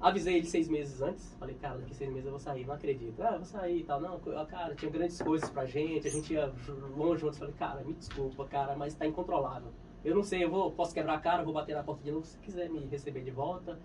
Avisei 0.00 0.36
ele 0.38 0.46
seis 0.46 0.66
meses 0.66 1.02
antes, 1.02 1.34
falei, 1.38 1.54
cara, 1.56 1.76
daqui 1.78 1.94
seis 1.94 2.08
meses 2.10 2.24
eu 2.24 2.30
vou 2.30 2.40
sair, 2.40 2.66
não 2.66 2.74
acredito. 2.74 3.20
Ah, 3.22 3.32
eu 3.32 3.36
vou 3.38 3.44
sair 3.44 3.80
e 3.80 3.84
tal. 3.84 4.00
Não, 4.00 4.18
co- 4.18 4.30
cara, 4.46 4.74
tinha 4.74 4.90
grandes 4.90 5.20
coisas 5.20 5.50
pra 5.50 5.66
gente, 5.66 6.08
a 6.08 6.10
gente 6.10 6.32
ia 6.32 6.50
longe 6.96 7.20
juntos. 7.20 7.38
Falei, 7.38 7.54
cara, 7.54 7.82
me 7.84 7.92
desculpa, 7.92 8.46
cara, 8.46 8.74
mas 8.76 8.94
tá 8.94 9.06
incontrolável. 9.06 9.70
Eu 10.02 10.14
não 10.14 10.22
sei, 10.22 10.42
eu 10.42 10.50
vou, 10.50 10.70
posso 10.72 10.94
quebrar 10.94 11.14
a 11.14 11.20
cara, 11.20 11.42
vou 11.44 11.52
bater 11.52 11.74
na 11.76 11.82
porta 11.82 12.02
de 12.02 12.10
novo. 12.10 12.24
Se 12.24 12.38
quiser 12.38 12.70
me 12.70 12.78
receber 12.86 13.20
de 13.20 13.30
volta, 13.30 13.78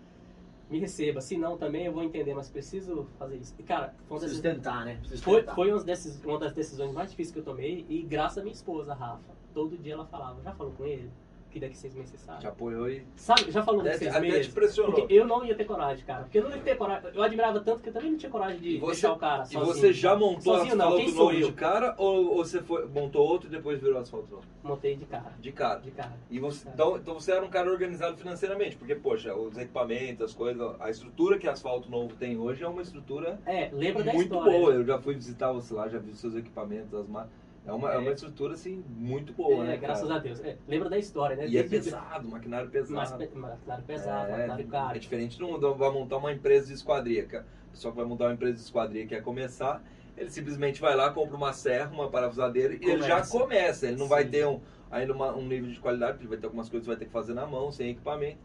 me 0.69 0.79
receba. 0.79 1.19
Se 1.19 1.37
não, 1.37 1.57
também 1.57 1.85
eu 1.85 1.91
vou 1.91 2.01
entender, 2.01 2.33
mas 2.33 2.49
preciso 2.49 3.07
fazer 3.19 3.35
isso. 3.35 3.53
E, 3.59 3.63
cara, 3.63 3.93
foi 4.07 4.17
uma 4.17 4.41
tentar, 4.41 4.85
né? 4.85 5.01
Foi, 5.21 5.43
foi 5.43 5.71
uma, 5.73 5.83
desses, 5.83 6.23
uma 6.23 6.39
das 6.39 6.53
decisões 6.53 6.93
mais 6.93 7.09
difíceis 7.09 7.33
que 7.33 7.39
eu 7.39 7.43
tomei 7.43 7.85
e 7.89 8.01
graças 8.03 8.37
à 8.37 8.41
minha 8.41 8.53
esposa, 8.53 8.93
Rafa. 8.93 9.35
Todo 9.53 9.77
dia 9.77 9.93
ela 9.93 10.05
falava, 10.05 10.41
já 10.41 10.53
falou 10.53 10.71
com 10.73 10.85
ele? 10.85 11.11
Que 11.55 11.59
daqui 11.61 11.77
seis 11.77 11.95
meses 11.95 12.09
você 12.11 12.17
sabe. 12.17 12.41
Te 12.41 12.47
apoiou 12.47 12.89
e 12.89 13.01
Sabe, 13.15 13.49
já 13.49 13.63
falou 13.63 13.81
daqui 13.81 13.99
seis 13.99 14.11
até 14.11 14.19
meses? 14.19 14.47
te 14.47 14.51
pressionou. 14.51 14.91
Porque 14.93 15.13
eu 15.13 15.25
não 15.25 15.45
ia 15.45 15.55
ter 15.55 15.63
coragem, 15.63 16.03
cara. 16.03 16.23
Porque 16.23 16.37
eu 16.39 16.43
não 16.43 16.49
ia 16.51 16.57
ter 16.57 16.75
coragem. 16.75 17.09
Eu 17.15 17.23
admirava 17.23 17.61
tanto 17.61 17.81
que 17.81 17.87
eu 17.87 17.93
também 17.93 18.11
não 18.11 18.17
tinha 18.17 18.29
coragem 18.29 18.59
de 18.59 18.71
E 18.71 18.77
você- 18.77 18.91
deixar 18.91 19.13
o 19.13 19.15
cara 19.17 19.43
E 19.43 19.47
sozinho. 19.47 19.65
você 19.73 19.93
já 19.93 20.17
montou 20.17 20.41
Sozinho 20.57 20.75
não, 20.75 20.87
asfalto 20.89 21.09
sou 21.11 21.23
novo 21.27 21.37
eu? 21.39 21.47
de 21.47 21.53
cara 21.53 21.95
ou, 21.97 22.27
ou 22.35 22.43
você 22.43 22.61
foi, 22.61 22.85
montou 22.89 23.25
outro 23.25 23.47
e 23.47 23.51
depois 23.51 23.79
virou 23.79 23.97
asfalto 24.01 24.27
novo? 24.29 24.43
Montei 24.61 24.97
de 24.97 25.05
cara. 25.05 25.31
De 25.39 25.51
cara. 25.53 25.79
De 25.79 25.91
cara. 25.91 26.11
E 26.29 26.39
você, 26.39 26.67
então, 26.67 26.97
então 26.97 27.13
você 27.13 27.31
era 27.31 27.45
um 27.45 27.49
cara 27.49 27.71
organizado 27.71 28.17
financeiramente, 28.17 28.75
porque, 28.75 28.93
poxa, 28.95 29.33
os 29.33 29.57
equipamentos, 29.57 30.25
as 30.25 30.33
coisas, 30.33 30.75
a 30.81 30.89
estrutura 30.89 31.37
que 31.39 31.47
asfalto 31.47 31.89
novo 31.89 32.13
tem 32.17 32.37
hoje 32.37 32.65
é 32.65 32.67
uma 32.67 32.81
estrutura 32.81 33.39
É, 33.45 33.69
lembra 33.71 34.03
da 34.03 34.11
muito 34.11 34.25
história. 34.33 34.59
boa. 34.59 34.73
Eu 34.73 34.83
já 34.83 34.99
fui 34.99 35.13
visitar 35.13 35.53
você 35.53 35.73
lá, 35.73 35.87
já 35.87 35.99
vi 35.99 36.11
os 36.11 36.19
seus 36.19 36.35
equipamentos, 36.35 36.93
as 36.93 37.07
ma... 37.07 37.29
é, 37.65 37.71
uma, 37.71 37.91
é. 37.91 37.95
É. 37.95 37.97
uma 37.99 38.11
estrutura, 38.11 38.53
assim, 38.53 38.83
muito 38.97 39.33
boa, 39.33 39.63
É, 39.63 39.67
né, 39.69 39.77
graças 39.77 40.07
cara? 40.07 40.19
a 40.19 40.23
Deus. 40.23 40.39
É, 40.41 40.57
lembra 40.67 40.89
da 40.89 40.97
história, 40.97 41.35
né? 41.35 41.47
E 41.47 41.57
é 41.57 41.63
pesado, 41.63 42.27
maquinário 42.29 42.65
Mas, 42.73 42.87
pesado. 42.87 43.17
pe- 43.17 43.35
maquinário 43.37 43.83
pesado, 43.83 44.27
é, 44.27 44.37
maquinário 44.37 44.67
caro. 44.67 44.95
é 44.95 44.99
diferente 44.99 45.37
de 45.37 45.43
um 45.43 45.59
de 45.59 45.65
um- 45.65 45.73
vai 45.73 45.89
montar 45.91 46.17
uma 46.17 46.31
empresa 46.31 46.67
de 46.67 46.73
esquadria. 46.73 47.23
O 47.67 47.71
pessoal 47.71 47.91
que 47.93 47.99
vai 47.99 48.07
montar 48.07 48.25
uma 48.25 48.33
empresa 48.33 48.53
de 48.55 48.61
esquadria 48.61 49.05
quer 49.07 49.21
começar, 49.21 49.83
ele 50.15 50.29
simplesmente 50.29 50.79
vai 50.79 50.95
lá, 50.95 51.11
compra 51.11 51.35
uma 51.35 51.51
serra, 51.53 51.91
uma 51.91 52.09
parafusadeira 52.09 52.73
e 52.73 52.77
ele 52.77 53.01
já 53.01 53.15
Começa. 53.15 53.37
começa. 53.39 53.87
Ele 53.87 53.97
não 53.97 54.07
vai 54.07 54.23
Sim. 54.25 54.29
ter 54.31 54.47
um, 54.47 54.59
ainda 54.91 55.13
uma- 55.13 55.35
um 55.35 55.45
nível 55.45 55.69
de 55.71 55.79
qualidade, 55.79 56.13
porque 56.13 56.23
ele 56.23 56.29
vai 56.29 56.37
ter 56.37 56.45
algumas 56.45 56.69
coisas 56.69 56.85
que 56.85 56.89
vai 56.89 56.97
ter 56.97 57.05
que 57.05 57.11
fazer 57.11 57.33
na 57.33 57.45
mão, 57.45 57.71
sem 57.71 57.89
equipamento, 57.89 58.37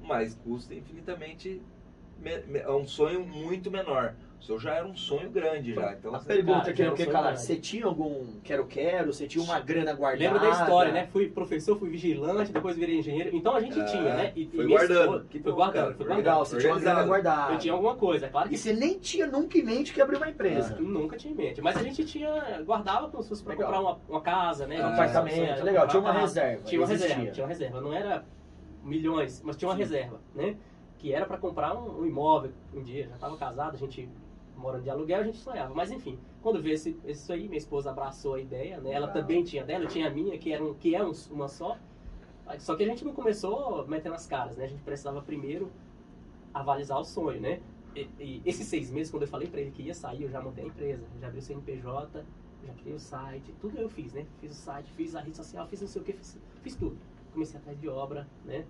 mas 0.00 0.34
custa 0.44 0.74
infinitamente. 0.74 1.60
me- 2.20 2.40
me- 2.48 2.58
É 2.58 2.70
um 2.70 2.84
sonho 2.84 3.20
muito 3.24 3.70
menor. 3.70 4.14
O 4.40 4.42
seu 4.44 4.58
já 4.58 4.74
era 4.74 4.86
um 4.86 4.94
sonho 4.96 5.28
grande 5.30 5.74
já. 5.74 5.92
Então, 5.94 6.14
A 6.14 6.20
você- 6.20 6.26
pergunta 6.28 6.60
Cara, 6.60 6.72
que 6.72 6.82
eu 6.82 6.94
quero 6.94 7.10
calar, 7.10 7.36
você 7.36 7.56
tinha 7.56 7.84
algum 7.84 8.24
quero-quero? 8.44 9.12
Você 9.12 9.26
tinha 9.26 9.42
uma 9.42 9.58
grana 9.58 9.92
guardada? 9.92 10.22
Lembra 10.24 10.38
da 10.38 10.50
história, 10.50 10.92
né? 10.92 11.08
Fui 11.12 11.28
professor, 11.28 11.76
fui 11.76 11.90
vigilante, 11.90 12.52
depois 12.52 12.76
virei 12.76 12.98
engenheiro. 12.98 13.34
Então 13.36 13.54
a 13.54 13.60
gente 13.60 13.78
É, 13.80 13.84
tinha, 13.84 14.14
né? 14.14 14.32
E, 14.36 14.46
foi 14.46 14.64
e 14.64 14.68
guardando. 14.68 15.00
esposa- 15.00 15.24
Que 15.28 15.38
foi 15.40 15.50
bom, 15.52 15.56
guardando, 15.56 15.82
cara, 15.84 15.94
foi 15.96 16.06
foi 16.06 16.16
Legal, 16.16 16.34
guardando. 16.36 16.50
você 16.50 16.58
tinha 16.60 16.72
uma 16.72 16.80
grana 16.80 17.02
guardada. 17.04 17.52
Eu 17.52 17.58
tinha 17.58 17.74
alguma 17.74 17.96
coisa, 17.96 18.26
é 18.26 18.28
claro 18.28 18.48
que 18.48 18.54
E 18.54 18.58
você 18.58 18.72
nem 18.72 18.98
tinha 18.98 19.26
nunca 19.26 19.58
em 19.58 19.62
mente 19.64 19.92
que 19.92 20.00
abrir 20.00 20.16
uma 20.16 20.28
empresa. 20.30 20.76
Nunca 20.78 21.16
tinha 21.16 21.32
em 21.34 21.36
mente. 21.36 21.60
Mas 21.60 21.76
a 21.76 21.82
gente 21.82 22.04
tinha, 22.04 22.62
guardava 22.64 23.08
como 23.10 23.22
se 23.22 23.28
fosse 23.30 23.42
pra 23.42 23.54
Legal. 23.54 23.66
comprar 23.72 23.82
uma, 23.82 23.98
uma 24.08 24.20
casa, 24.20 24.66
né? 24.68 24.76
Um 24.76 24.80
Uma 24.82 24.92
apartamento, 24.92 25.64
legal, 25.64 25.88
tinha 25.88 26.00
uma 26.00 26.12
reserva, 26.12 26.62
Tinha 26.62 26.80
uma 26.80 26.84
existia. 26.92 27.08
reserva, 27.08 27.32
tinha 27.32 27.44
uma 27.44 27.48
reserva. 27.48 27.80
Não 27.80 27.92
era 27.92 28.24
milhões, 28.84 29.42
mas 29.44 29.56
tinha 29.56 29.68
uma 29.68 29.74
Sim. 29.74 29.82
reserva, 29.82 30.20
né? 30.34 30.56
Que 30.96 31.12
era 31.12 31.26
pra 31.26 31.36
comprar 31.38 31.74
um, 31.76 32.00
um 32.02 32.06
imóvel 32.06 32.52
um 32.74 32.82
dia. 32.82 33.08
Já 33.08 33.16
tava 33.18 33.36
casado, 33.36 33.74
a 33.74 33.78
gente 33.78 34.08
morando 34.58 34.82
de 34.82 34.90
aluguel, 34.90 35.20
a 35.20 35.24
gente 35.24 35.38
sonhava. 35.38 35.74
Mas 35.74 35.90
enfim, 35.90 36.18
quando 36.42 36.60
veio 36.60 36.74
esse, 36.74 36.98
isso 37.06 37.32
aí, 37.32 37.46
minha 37.48 37.58
esposa 37.58 37.90
abraçou 37.90 38.34
a 38.34 38.40
ideia, 38.40 38.80
né? 38.80 38.92
Ela 38.92 39.06
Legal. 39.06 39.22
também 39.22 39.44
tinha 39.44 39.64
dela, 39.64 39.84
eu 39.84 39.88
tinha 39.88 40.08
a 40.08 40.10
minha, 40.10 40.36
que, 40.38 40.52
era 40.52 40.62
um, 40.64 40.74
que 40.74 40.94
é 40.94 41.02
um- 41.04 41.12
uma 41.30 41.48
só. 41.48 41.78
Só 42.58 42.74
que 42.76 42.82
a 42.82 42.86
gente 42.86 43.04
não 43.04 43.12
começou 43.12 43.86
metendo 43.86 44.14
as 44.14 44.26
caras, 44.26 44.56
né? 44.56 44.64
A 44.64 44.68
gente 44.68 44.82
precisava 44.82 45.20
primeiro 45.22 45.70
avalizar 46.52 46.98
o 46.98 47.04
sonho, 47.04 47.40
né? 47.40 47.60
E, 47.94 48.08
e 48.18 48.42
esses 48.44 48.66
seis 48.66 48.90
meses, 48.90 49.10
quando 49.10 49.22
eu 49.24 49.28
falei 49.28 49.48
pra 49.48 49.60
ele 49.60 49.70
que 49.70 49.82
ia 49.82 49.94
sair, 49.94 50.22
eu 50.22 50.30
já 50.30 50.40
montei 50.40 50.64
a 50.64 50.66
empresa, 50.66 51.04
já 51.20 51.26
abri 51.26 51.38
o 51.38 51.42
CNPJ, 51.42 52.24
já 52.66 52.72
criei 52.74 52.94
o 52.94 52.98
site, 52.98 53.54
tudo 53.60 53.78
eu 53.78 53.88
fiz, 53.88 54.12
né? 54.12 54.26
Fiz 54.40 54.52
o 54.52 54.54
site, 54.54 54.90
fiz 54.92 55.14
a 55.14 55.20
rede 55.20 55.36
social, 55.36 55.66
fiz 55.68 55.80
não 55.80 55.88
sei 55.88 56.02
o 56.02 56.04
que, 56.04 56.12
fiz, 56.12 56.38
fiz 56.62 56.74
tudo. 56.76 56.96
Comecei 57.32 57.58
atrás 57.60 57.78
de 57.78 57.88
obra, 57.88 58.26
né? 58.44 58.64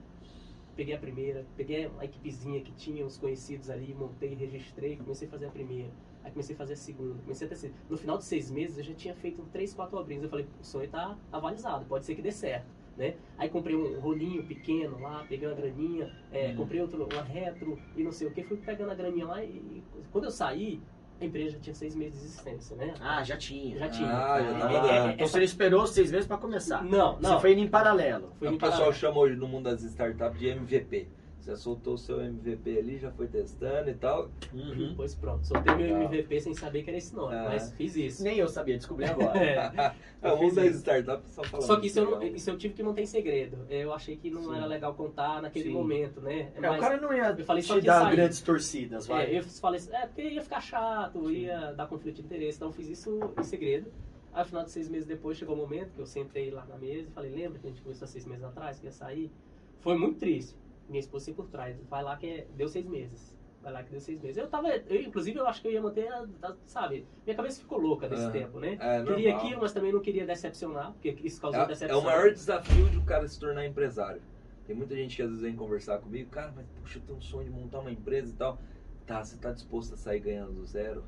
Peguei 0.78 0.94
a 0.94 0.98
primeira, 0.98 1.44
peguei 1.56 1.88
uma 1.88 2.04
equipezinha 2.04 2.60
que 2.60 2.70
tinha 2.70 3.04
uns 3.04 3.18
conhecidos 3.18 3.68
ali, 3.68 3.92
montei, 3.98 4.32
registrei, 4.34 4.94
comecei 4.96 5.26
a 5.26 5.30
fazer 5.32 5.46
a 5.46 5.50
primeira. 5.50 5.90
Aí 6.22 6.30
comecei 6.30 6.54
a 6.54 6.56
fazer 6.56 6.74
a 6.74 6.76
segunda, 6.76 7.20
comecei 7.20 7.46
a 7.46 7.48
terceira. 7.48 7.74
No 7.90 7.96
final 7.96 8.16
de 8.16 8.24
seis 8.24 8.48
meses 8.48 8.78
eu 8.78 8.84
já 8.84 8.94
tinha 8.94 9.12
feito 9.16 9.42
três, 9.50 9.74
quatro 9.74 9.98
obrinhas. 9.98 10.22
Eu 10.22 10.30
falei, 10.30 10.46
o 10.60 10.64
sonho 10.64 10.88
tá 10.88 11.18
avalizado, 11.32 11.84
pode 11.86 12.04
ser 12.04 12.14
que 12.14 12.22
dê 12.22 12.30
certo. 12.30 12.68
Né? 12.96 13.16
Aí 13.36 13.48
comprei 13.48 13.74
um 13.74 13.98
rolinho 13.98 14.44
pequeno 14.44 15.00
lá, 15.00 15.26
peguei 15.28 15.48
uma 15.48 15.54
graninha, 15.56 16.16
é, 16.30 16.52
Hum. 16.52 16.56
comprei 16.58 16.80
outro, 16.80 17.08
uma 17.12 17.22
retro 17.22 17.76
e 17.96 18.04
não 18.04 18.12
sei 18.12 18.28
o 18.28 18.30
que, 18.30 18.44
fui 18.44 18.56
pegando 18.58 18.92
a 18.92 18.94
graninha 18.94 19.26
lá 19.26 19.42
e, 19.42 19.48
e 19.48 19.82
quando 20.12 20.26
eu 20.26 20.30
saí, 20.30 20.80
a 21.20 21.24
empresa 21.24 21.50
já 21.52 21.58
tinha 21.58 21.74
seis 21.74 21.94
meses 21.96 22.20
de 22.20 22.26
existência, 22.26 22.76
né? 22.76 22.94
Ah, 23.00 23.22
já 23.24 23.36
tinha. 23.36 23.76
Já 23.76 23.88
tinha. 23.88 24.08
Ah, 24.08 24.40
já 24.40 24.58
tava 24.58 24.72
É, 24.72 24.90
é, 24.90 24.96
é, 24.98 25.12
Então 25.12 25.26
você 25.26 25.36
não 25.38 25.44
esperou 25.44 25.86
seis 25.86 26.12
meses 26.12 26.26
pra 26.26 26.36
começar. 26.36 26.84
Não, 26.84 27.18
não. 27.20 27.34
Você 27.34 27.40
foi 27.40 27.52
indo 27.52 27.62
em 27.62 27.68
paralelo. 27.68 28.32
Fui 28.38 28.48
o 28.48 28.52
pessoal 28.52 28.70
paralelo. 28.72 28.92
chama 28.94 29.18
hoje 29.18 29.36
no 29.36 29.48
mundo 29.48 29.64
das 29.64 29.82
startups 29.82 30.38
de 30.38 30.48
MVP. 30.48 31.08
Você 31.40 31.56
soltou 31.56 31.94
o 31.94 31.98
seu 31.98 32.20
MVP 32.20 32.78
ali, 32.78 32.98
já 32.98 33.10
foi 33.12 33.26
testando 33.28 33.88
e 33.88 33.94
tal. 33.94 34.28
Uhum. 34.52 34.92
Pois 34.98 35.14
pronto, 35.14 35.46
soltei 35.46 35.74
meu. 35.76 36.02
MVP 36.02 36.40
sem 36.40 36.52
saber 36.54 36.82
que 36.82 36.90
era 36.90 36.98
esse 36.98 37.14
nome, 37.14 37.34
Ah. 37.34 37.46
mas 37.50 37.72
fiz 37.72 37.96
isso. 37.96 38.22
Nem 38.22 38.36
eu 38.38 38.48
sabia, 38.48 38.76
descobri 38.76 39.04
agora. 39.06 39.38
É. 39.38 39.94
É, 40.20 40.30
Eu 40.32 40.36
fiz 40.38 40.54
das 40.56 40.64
isso. 40.66 40.76
startups 40.78 41.30
só 41.30 41.44
fala 41.44 41.62
Só 41.62 41.78
que 41.80 41.86
isso 41.86 42.00
eu, 42.00 42.10
não, 42.10 42.22
isso 42.24 42.50
eu 42.50 42.58
tive 42.58 42.74
que 42.74 42.82
manter 42.82 43.02
em 43.02 43.06
segredo. 43.06 43.56
Eu 43.70 43.92
achei 43.94 44.16
que 44.16 44.30
não 44.30 44.42
Sim. 44.42 44.56
era 44.56 44.66
legal 44.66 44.92
contar 44.94 45.40
naquele 45.40 45.66
Sim. 45.66 45.72
momento, 45.74 46.20
né? 46.20 46.50
É, 46.56 46.70
o 46.70 46.78
cara 46.78 47.00
não 47.00 47.12
ia 47.14 47.30
eu 47.38 47.44
falei 47.44 47.62
só 47.62 47.78
te 47.78 47.86
dar 47.86 48.02
sair. 48.02 48.16
grandes 48.16 48.40
torcidas, 48.42 49.06
vai. 49.06 49.26
É, 49.34 49.38
eu 49.38 49.44
falei 49.44 49.78
assim, 49.78 49.94
é, 49.94 50.06
porque 50.06 50.22
ia 50.22 50.42
ficar 50.42 50.60
chato, 50.60 51.30
ia 51.30 51.72
dar 51.72 51.86
conflito 51.86 52.16
de 52.16 52.22
interesse, 52.22 52.58
então 52.58 52.68
eu 52.68 52.72
fiz 52.72 52.88
isso 52.88 53.18
em 53.38 53.42
segredo. 53.44 53.90
Aí, 54.32 54.42
no 54.42 54.48
final 54.48 54.64
de 54.64 54.70
seis 54.72 54.88
meses 54.88 55.06
depois, 55.06 55.38
chegou 55.38 55.54
o 55.54 55.58
momento 55.58 55.92
que 55.94 56.00
eu 56.00 56.06
sentei 56.06 56.50
lá 56.50 56.66
na 56.66 56.76
mesa 56.76 57.08
e 57.08 57.12
falei, 57.12 57.30
lembra 57.30 57.58
que 57.60 57.66
a 57.66 57.70
gente 57.70 57.80
começou 57.80 58.04
há 58.04 58.08
seis 58.08 58.26
meses 58.26 58.42
atrás, 58.44 58.78
que 58.80 58.86
ia 58.86 58.92
sair? 58.92 59.30
Foi 59.78 59.96
muito 59.96 60.18
triste. 60.18 60.54
Minha 60.88 61.00
esposa 61.00 61.26
sempre 61.26 61.42
por 61.42 61.50
trás, 61.50 61.76
vai 61.88 62.02
lá 62.02 62.16
que 62.16 62.26
é- 62.26 62.46
deu 62.56 62.68
seis 62.68 62.86
meses. 62.86 63.36
Vai 63.60 63.72
lá 63.72 63.82
que 63.82 63.90
deu 63.90 64.00
seis 64.00 64.20
meses. 64.20 64.36
Eu 64.38 64.48
tava, 64.48 64.68
eu, 64.68 65.02
inclusive, 65.02 65.38
eu 65.38 65.46
acho 65.46 65.60
que 65.60 65.68
eu 65.68 65.72
ia 65.72 65.82
manter, 65.82 66.08
a- 66.10 66.26
a- 66.42 66.56
sabe, 66.66 67.06
minha 67.26 67.36
cabeça 67.36 67.60
ficou 67.60 67.78
louca 67.78 68.08
nesse 68.08 68.22
Aham. 68.22 68.32
tempo, 68.32 68.60
né? 68.60 68.78
É, 68.80 69.02
queria 69.02 69.28
normal. 69.30 69.36
aquilo, 69.36 69.60
mas 69.60 69.72
também 69.72 69.92
não 69.92 70.00
queria 70.00 70.24
decepcionar, 70.24 70.92
porque 70.92 71.14
isso 71.22 71.40
causou 71.40 71.60
É, 71.60 71.64
é 71.64 71.66
decepção. 71.66 71.98
o 71.98 72.04
maior 72.04 72.30
desafio 72.32 72.88
de 72.88 72.96
um 72.98 73.04
cara 73.04 73.26
se 73.28 73.38
tornar 73.38 73.66
empresário. 73.66 74.22
Tem 74.66 74.76
muita 74.76 74.94
gente 74.94 75.16
que 75.16 75.22
às 75.22 75.28
vezes 75.28 75.42
vem 75.42 75.56
conversar 75.56 75.98
comigo, 75.98 76.30
cara, 76.30 76.52
mas 76.54 76.66
puxa, 76.80 76.98
eu 76.98 77.02
tenho 77.02 77.18
um 77.18 77.22
sonho 77.22 77.44
de 77.46 77.50
montar 77.50 77.80
uma 77.80 77.90
empresa 77.90 78.30
e 78.32 78.36
tal. 78.36 78.60
Tá, 79.06 79.24
você 79.24 79.36
tá 79.38 79.50
disposto 79.50 79.94
a 79.94 79.96
sair 79.96 80.20
ganhando 80.20 80.52
do 80.52 80.64
zero? 80.66 81.04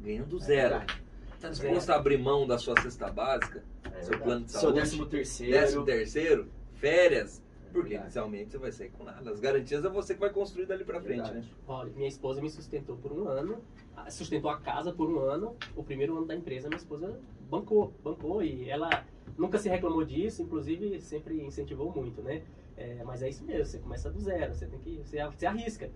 ganhando 0.00 0.36
É 0.36 0.40
zero. 0.40 0.78
verdade. 0.78 1.02
Tá 1.40 1.48
disposto 1.48 1.90
a 1.90 1.96
abrir 1.96 2.18
mão 2.18 2.46
da 2.46 2.58
sua 2.58 2.80
cesta 2.80 3.10
básica, 3.10 3.64
É 3.86 3.88
seu 4.02 4.10
verdade. 4.10 4.22
plano 4.24 4.44
de 4.44 4.50
Seu 4.52 4.60
saúde, 4.60 4.80
décimo 4.80 5.06
terceiro. 5.06 5.52
décimo 5.52 5.84
terceiro, 5.84 6.52
férias? 6.74 7.42
Porque 7.72 7.90
verdade. 7.90 8.04
inicialmente 8.06 8.50
você 8.50 8.58
vai 8.58 8.72
sair 8.72 8.90
com 8.90 9.04
nada. 9.04 9.30
As 9.30 9.40
garantias 9.40 9.84
é 9.84 9.88
você 9.88 10.14
que 10.14 10.20
vai 10.20 10.30
construir 10.30 10.66
dali 10.66 10.84
pra 10.84 11.00
frente, 11.00 11.22
Verdade. 11.22 11.46
né? 11.46 11.54
Olha, 11.66 11.90
minha 11.92 12.08
esposa 12.08 12.40
me 12.42 12.50
sustentou 12.50 12.96
por 12.96 13.12
um 13.12 13.26
ano, 13.28 13.62
ah, 13.96 14.10
sustentou 14.10 14.50
a 14.50 14.58
casa 14.60 14.92
por 14.92 15.10
um 15.10 15.18
ano. 15.18 15.56
O 15.74 15.82
primeiro 15.82 16.16
ano 16.16 16.26
da 16.26 16.34
empresa, 16.34 16.68
minha 16.68 16.78
esposa 16.78 17.18
bancou, 17.48 17.92
bancou 18.02 18.42
e 18.42 18.68
ela 18.68 19.04
nunca 19.36 19.58
se 19.58 19.68
reclamou 19.68 20.04
disso, 20.04 20.42
inclusive 20.42 21.00
sempre 21.00 21.42
incentivou 21.42 21.90
muito, 21.94 22.22
né? 22.22 22.42
É, 22.76 23.02
mas 23.04 23.22
é 23.22 23.28
isso 23.28 23.44
mesmo, 23.44 23.66
você 23.66 23.78
começa 23.78 24.10
do 24.10 24.18
zero, 24.18 24.54
você 24.54 24.66
tem 24.66 24.78
que, 24.78 24.98
você, 25.04 25.22
você 25.26 25.46
arrisca. 25.46 25.90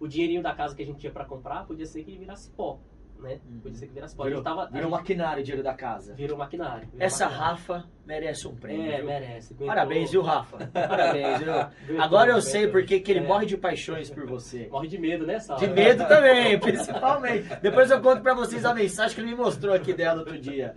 O 0.00 0.08
dinheirinho 0.08 0.42
da 0.42 0.52
casa 0.54 0.74
que 0.74 0.82
a 0.82 0.86
gente 0.86 0.98
tinha 0.98 1.12
para 1.12 1.24
comprar 1.24 1.66
podia 1.66 1.86
ser 1.86 2.02
que 2.04 2.16
virasse 2.18 2.50
pó, 2.50 2.78
né? 3.24 3.40
Podia 3.62 3.76
ser 3.78 3.86
que 3.88 3.94
virasse 3.94 4.14
pó. 4.14 4.24
Virou, 4.24 4.42
tava, 4.42 4.66
virou 4.66 4.82
gente- 4.82 4.90
maquinário 4.92 5.40
o 5.40 5.44
dinheiro 5.44 5.64
da 5.64 5.74
casa. 5.74 6.14
virou 6.14 6.38
maquinário. 6.38 6.86
virou 6.92 7.04
Essa 7.04 7.24
maquinário. 7.24 7.50
Rafa 7.52 7.84
merece 8.06 8.46
um 8.46 8.54
prêmio. 8.54 8.92
É, 8.92 8.96
viu? 8.98 9.06
merece. 9.06 9.52
aguentou. 9.54 9.66
Parabéns, 9.66 10.10
viu, 10.12 10.22
Rafa? 10.22 10.66
Parabéns, 10.68 11.38
viu? 11.40 11.52
Aguentou, 11.54 12.00
Agora 12.00 12.30
eu 12.30 12.40
sei 12.40 12.68
porque 12.68 13.00
que 13.00 13.10
ele 13.10 13.20
É. 13.20 13.26
morre 13.26 13.46
de 13.46 13.56
paixões 13.56 14.08
por 14.10 14.24
você. 14.26 14.68
Morre 14.70 14.86
de 14.88 14.98
medo, 14.98 15.26
né, 15.26 15.40
Sal? 15.40 15.56
De 15.58 15.66
medo 15.66 16.06
também, 16.06 16.58
principalmente. 16.60 17.48
Depois 17.60 17.90
eu 17.90 18.00
conto 18.00 18.22
pra 18.22 18.34
vocês 18.34 18.64
a 18.64 18.72
mensagem 18.74 19.14
que 19.14 19.20
ele 19.20 19.30
me 19.30 19.36
mostrou 19.36 19.74
aqui 19.74 19.92
dela 19.92 20.20
outro 20.20 20.38
dia. 20.38 20.74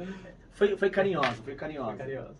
Foi, 0.51 0.75
foi 0.75 0.89
carinhosa, 0.89 1.33
foi 1.43 1.53
carinhosa. 1.55 1.97
Carinhosa. 1.97 2.35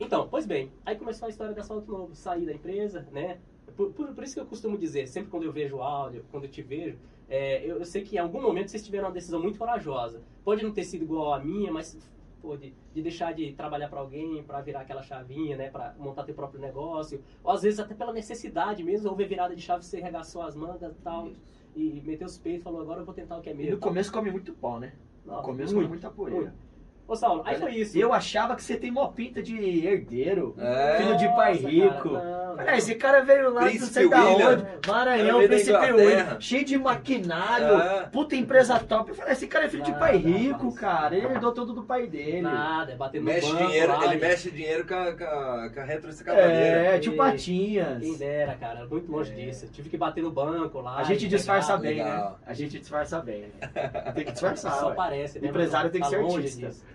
Então, 0.00 0.26
pois 0.28 0.44
bem, 0.46 0.72
aí 0.84 0.96
começou 0.96 1.26
a 1.26 1.30
história 1.30 1.54
da 1.54 1.60
Asfalto 1.60 1.90
Novo, 1.90 2.14
sair 2.14 2.44
da 2.46 2.52
empresa, 2.52 3.06
né? 3.12 3.38
Por, 3.76 3.92
por, 3.92 4.08
por 4.14 4.24
isso 4.24 4.34
que 4.34 4.40
eu 4.40 4.46
costumo 4.46 4.76
dizer, 4.78 5.06
sempre 5.06 5.30
quando 5.30 5.44
eu 5.44 5.52
vejo 5.52 5.80
áudio, 5.80 6.24
quando 6.30 6.44
eu 6.44 6.50
te 6.50 6.62
vejo, 6.62 6.96
é, 7.28 7.64
eu, 7.64 7.78
eu 7.78 7.84
sei 7.84 8.02
que 8.02 8.16
em 8.16 8.18
algum 8.18 8.40
momento 8.42 8.70
vocês 8.70 8.84
tiveram 8.84 9.06
uma 9.08 9.12
decisão 9.14 9.40
muito 9.40 9.58
corajosa. 9.58 10.22
Pode 10.44 10.62
não 10.62 10.72
ter 10.72 10.84
sido 10.84 11.02
igual 11.02 11.32
a 11.32 11.40
minha, 11.40 11.72
mas 11.72 11.98
pô, 12.42 12.56
de, 12.56 12.74
de 12.92 13.02
deixar 13.02 13.32
de 13.32 13.52
trabalhar 13.52 13.88
para 13.88 14.00
alguém, 14.00 14.42
para 14.42 14.60
virar 14.60 14.80
aquela 14.80 15.02
chavinha, 15.02 15.56
né? 15.56 15.70
Para 15.70 15.94
montar 15.98 16.24
teu 16.24 16.34
próprio 16.34 16.60
negócio. 16.60 17.22
Ou 17.42 17.50
às 17.52 17.62
vezes 17.62 17.80
até 17.80 17.94
pela 17.94 18.12
necessidade 18.12 18.82
mesmo, 18.84 19.08
houve 19.08 19.24
virada 19.24 19.54
de 19.56 19.62
chave, 19.62 19.84
você 19.84 20.00
regaçou 20.00 20.42
as 20.42 20.54
mangas 20.54 20.92
e 20.96 21.00
tal, 21.02 21.30
e 21.74 22.02
meteu 22.04 22.26
os 22.26 22.36
peitos 22.38 22.60
e 22.60 22.64
falou, 22.64 22.80
agora 22.82 23.00
eu 23.00 23.04
vou 23.04 23.14
tentar 23.14 23.38
o 23.38 23.40
que 23.40 23.48
é 23.48 23.52
E 23.52 23.56
meu. 23.56 23.70
no 23.72 23.78
começo 23.78 24.12
come 24.12 24.30
muito 24.30 24.52
pó, 24.52 24.78
né? 24.78 24.92
No 25.24 25.40
começo 25.40 25.74
muito, 25.74 25.86
come 25.86 25.88
muita 25.88 26.10
poeira. 26.10 26.40
muito. 26.40 26.63
Ô, 27.06 27.14
Saulo, 27.14 27.42
aí 27.44 27.56
foi 27.56 27.72
isso. 27.74 27.98
Eu 27.98 28.14
achava 28.14 28.56
que 28.56 28.62
você 28.62 28.76
tem 28.78 28.90
mó 28.90 29.08
pinta 29.08 29.42
de 29.42 29.86
herdeiro. 29.86 30.54
É. 30.58 30.96
Filho 30.96 31.16
de 31.18 31.28
pai 31.36 31.54
Nossa, 31.54 31.68
rico. 31.68 32.10
cara, 32.14 32.24
não, 32.24 32.56
não. 32.56 32.74
esse 32.74 32.94
cara 32.94 33.20
veio 33.22 33.50
lá, 33.52 33.60
não 33.60 33.68
Príncipe 33.68 33.92
sei 33.92 34.08
da 34.08 34.24
onde, 34.24 34.64
Maranhão, 34.88 35.46
Príncipe. 35.46 35.92
William, 35.92 36.40
cheio 36.40 36.64
de 36.64 36.78
maquinário, 36.78 37.78
É. 37.78 38.02
puta 38.10 38.34
empresa 38.36 38.78
top. 38.80 39.10
Eu 39.10 39.14
falei, 39.14 39.32
esse 39.34 39.46
cara 39.46 39.66
é 39.66 39.68
filho 39.68 39.82
de 39.82 39.90
Nada, 39.90 40.00
pai 40.00 40.16
rico, 40.16 40.74
cara. 40.74 41.14
Ele 41.14 41.26
herdou 41.26 41.52
tudo 41.52 41.74
do 41.74 41.82
pai 41.82 42.06
dele. 42.06 42.40
Nada, 42.40 42.92
é 42.92 42.96
bater 42.96 43.18
no 43.20 43.26
Mexe 43.26 43.52
banco 43.52 43.66
dinheiro, 43.66 43.92
lá, 43.92 44.04
ele 44.06 44.14
e- 44.14 44.20
mexe 44.20 44.50
dinheiro 44.50 44.86
com 44.86 44.94
a, 44.94 45.12
com 45.12 45.24
a, 45.24 45.70
com 45.74 45.80
a 45.80 45.84
retroescavadeira. 45.84 46.54
É, 46.54 46.96
E- 46.96 47.00
tio 47.00 47.16
Patinhas. 47.16 48.00
Quem 48.00 48.16
dera, 48.16 48.54
cara, 48.54 48.86
muito 48.86 49.12
longe 49.12 49.30
É. 49.30 49.34
disso. 49.34 49.66
Eu 49.66 49.70
tive 49.70 49.90
que 49.90 49.98
bater 49.98 50.22
no 50.22 50.30
banco 50.30 50.80
lá. 50.80 50.96
A 50.96 51.02
gente 51.04 51.28
disfarça 51.28 51.76
bem, 51.76 51.96
né? 51.96 52.04
legal. 52.04 52.38
A 52.46 52.54
gente 52.54 52.78
disfarça 52.78 53.20
bem. 53.20 53.40
né? 53.42 53.48
Tem 54.14 54.24
que 54.24 54.32
disfarçar. 54.32 54.72
Só 54.80 54.88
ué. 54.88 54.94
parece, 54.94 55.38
né? 55.38 55.48
Empresário 55.48 55.90
tem 55.90 56.00
que 56.00 56.08
tá 56.10 56.16
ser 56.16 56.24
artista. 56.24 56.93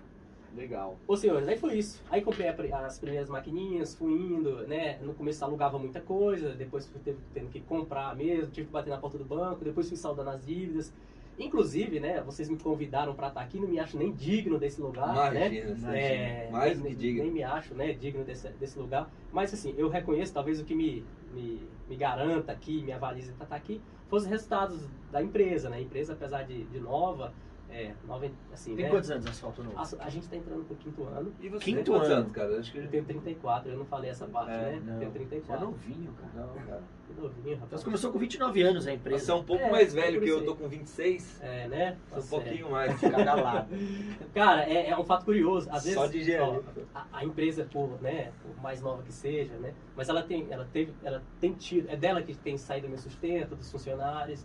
Legal. 0.56 0.96
Ô 1.06 1.16
senhores, 1.16 1.46
aí 1.48 1.56
foi 1.56 1.78
isso. 1.78 2.02
Aí 2.10 2.22
comprei 2.22 2.48
as 2.48 2.98
primeiras 2.98 3.28
maquininhas, 3.28 3.94
fui 3.94 4.12
indo, 4.12 4.66
né? 4.66 4.98
No 5.02 5.14
começo 5.14 5.44
alugava 5.44 5.78
muita 5.78 6.00
coisa, 6.00 6.50
depois 6.54 6.86
fui 6.86 7.00
teve- 7.00 7.18
tendo 7.32 7.48
que 7.50 7.60
comprar 7.60 8.14
mesmo, 8.16 8.50
tive 8.50 8.66
que 8.66 8.72
bater 8.72 8.90
na 8.90 8.98
porta 8.98 9.16
do 9.16 9.24
banco, 9.24 9.64
depois 9.64 9.88
fui 9.88 9.96
saldando 9.96 10.30
as 10.30 10.44
dívidas. 10.44 10.92
Inclusive, 11.38 12.00
né, 12.00 12.20
vocês 12.20 12.50
me 12.50 12.58
convidaram 12.58 13.14
para 13.14 13.28
estar 13.28 13.40
aqui, 13.40 13.58
não 13.58 13.66
me 13.66 13.78
acho 13.78 13.96
nem 13.96 14.12
digno 14.12 14.58
desse 14.58 14.78
lugar, 14.78 15.32
né? 15.32 15.46
Imagina, 15.46 15.70
Imagina. 15.70 15.96
É, 15.96 16.48
mais 16.50 16.78
nem, 16.78 16.90
me 16.90 16.96
diga. 16.96 17.22
nem 17.22 17.32
me 17.32 17.42
acho 17.42 17.74
né, 17.74 17.92
digno 17.94 18.24
desse, 18.24 18.46
desse 18.50 18.78
lugar. 18.78 19.10
Mas 19.32 19.54
assim, 19.54 19.74
eu 19.78 19.88
reconheço 19.88 20.34
talvez 20.34 20.60
o 20.60 20.64
que 20.64 20.74
me, 20.74 21.02
me, 21.32 21.66
me 21.88 21.96
garanta 21.96 22.52
aqui, 22.52 22.82
me 22.82 22.92
avaliza 22.92 23.32
para 23.32 23.44
estar 23.44 23.56
aqui, 23.56 23.80
foram 24.10 24.22
os 24.22 24.28
resultados 24.28 24.86
da 25.10 25.22
empresa. 25.22 25.70
Né? 25.70 25.78
A 25.78 25.80
empresa, 25.80 26.12
apesar 26.12 26.42
de, 26.42 26.64
de 26.64 26.78
nova, 26.78 27.32
é, 27.70 27.92
nova, 28.06 28.28
assim, 28.52 28.74
Tem 28.74 28.84
né? 28.84 28.90
quantos 28.90 29.10
anos 29.10 29.26
asfalto 29.26 29.62
novo? 29.62 29.78
A, 29.78 29.82
a 30.04 30.10
gente 30.10 30.24
está 30.24 30.36
entrando 30.36 30.64
pro 30.64 30.76
quinto 30.76 31.04
ano. 31.04 31.32
E 31.40 31.48
você 31.48 31.64
Quinto 31.64 31.84
tem 31.84 31.94
quantos 31.94 32.10
ano. 32.10 32.20
anos, 32.22 32.32
cara? 32.32 32.58
Acho 32.58 32.72
que... 32.72 32.78
Eu 32.78 32.88
tenho 32.88 33.04
34, 33.04 33.70
eu 33.72 33.78
não 33.78 33.84
falei 33.84 34.10
essa 34.10 34.26
parte, 34.26 34.50
É, 34.52 34.56
né? 34.56 34.82
Não, 34.84 34.94
Eu 34.94 34.98
tenho 34.98 35.12
Você 35.12 35.16
é 35.24 35.28
34. 35.28 35.66
novinho, 35.66 36.12
cara. 36.12 36.32
Não, 36.34 36.54
cara. 36.66 36.82
Que 37.06 37.20
novinho, 37.20 37.56
rapaz. 37.56 37.80
Você 37.80 37.84
começou 37.84 38.12
com 38.12 38.18
29 38.18 38.62
anos 38.62 38.86
a 38.86 38.92
empresa. 38.92 39.24
Você 39.24 39.30
é 39.30 39.34
um 39.34 39.44
pouco 39.44 39.64
É, 39.64 39.70
mais 39.70 39.96
é 39.96 40.00
velho 40.00 40.20
que 40.20 40.28
eu, 40.28 40.44
tô 40.44 40.54
com 40.56 40.68
26. 40.68 41.40
É, 41.42 41.68
né? 41.68 41.96
Sou 42.08 42.18
um 42.18 42.20
Tá 42.20 42.20
certo. 42.22 42.42
pouquinho 42.44 42.70
mais. 42.70 43.00
Cada 43.00 43.34
lado. 43.34 43.68
Cara, 44.34 44.62
é, 44.68 44.90
é 44.90 44.98
um 44.98 45.04
fato 45.04 45.24
curioso. 45.24 45.68
Às 45.70 45.84
vezes, 45.84 45.98
Só 45.98 46.06
de 46.06 46.36
ó, 46.38 46.60
a, 46.94 47.06
a 47.12 47.24
empresa, 47.24 47.66
por, 47.72 48.00
né, 48.02 48.32
por 48.42 48.62
mais 48.62 48.80
nova 48.80 49.02
que 49.02 49.12
seja, 49.12 49.54
né, 49.54 49.74
mas 49.96 50.08
ela 50.08 50.22
tem, 50.22 50.46
ela 50.50 50.66
teve, 50.72 50.92
ela 51.02 51.22
tem 51.40 51.52
tido, 51.52 51.88
é 51.88 51.96
dela 51.96 52.22
que 52.22 52.34
tem 52.34 52.56
saído 52.56 52.86
o 52.86 52.90
meu 52.90 52.98
sustento, 52.98 53.54
dos 53.56 53.70
funcionários, 53.70 54.44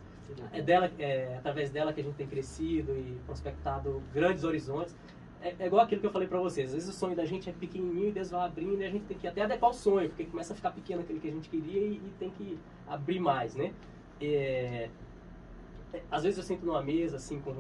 é 0.52 0.62
dela, 0.62 0.92
é 1.00 1.36
através 1.38 1.70
dela 1.70 1.94
que 1.94 2.02
a 2.02 2.04
gente 2.04 2.16
tem 2.16 2.28
crescido 2.28 2.92
e 2.94 3.18
prospectado 3.26 4.02
grandes 4.14 4.44
horizontes. 4.44 4.96
É, 5.42 5.56
é 5.60 5.68
igual 5.68 5.84
aquilo 5.84 6.02
que 6.02 6.08
eu 6.08 6.12
falei 6.12 6.28
pra 6.28 6.40
vocês. 6.40 6.70
Às 6.70 6.74
vezes 6.74 6.90
o 6.90 6.94
sonho 6.94 7.16
da 7.16 7.26
gente 7.26 7.50
é 7.50 7.54
pequenininho 7.54 8.10
e 8.10 8.12
Deus 8.12 8.32
vai 8.32 8.46
abrindo 8.46 8.82
e 8.82 8.86
a 8.86 8.90
gente 8.90 9.06
tem 9.06 9.18
que 9.18 9.28
até 9.28 9.42
adequar 9.42 9.70
o 9.70 9.74
sonho, 9.74 10.10
porque 10.10 10.26
começa 10.26 10.54
a 10.54 10.56
ficar 10.56 10.72
pequeno 10.72 11.02
aquele 11.02 11.20
que 11.20 11.28
a 11.28 11.32
gente 11.32 11.50
queria 11.50 11.82
e, 11.82 11.94
e 11.96 12.14
tem 12.18 12.30
que 12.32 12.58
abrir 12.88 13.20
mais, 13.20 13.56
né? 13.56 13.74
É, 14.20 14.90
às 16.10 16.24
vezes 16.24 16.38
eu 16.38 16.44
sento 16.44 16.66
numa 16.66 16.82
mesa 16.82 17.18
assim 17.18 17.40
com 17.42 17.54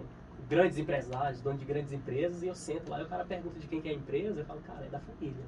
grandes 0.50 0.78
empresários, 0.78 1.42
donos 1.42 1.60
de 1.60 1.66
grandes 1.66 1.92
empresas, 1.92 2.44
e 2.44 2.48
eu 2.48 2.56
sento 2.56 2.90
lá 2.90 3.00
e 3.00 3.04
o 3.04 3.08
cara 3.08 3.26
pergunta 3.26 3.60
de 3.60 3.68
quem 3.68 3.82
que 3.82 3.90
é 3.90 3.92
a 3.92 3.96
empresa, 3.96 4.42
eu 4.42 4.46
falo, 4.46 4.62
cara, 4.62 4.86
é 4.86 4.90
da 4.90 5.00
família. 5.00 5.44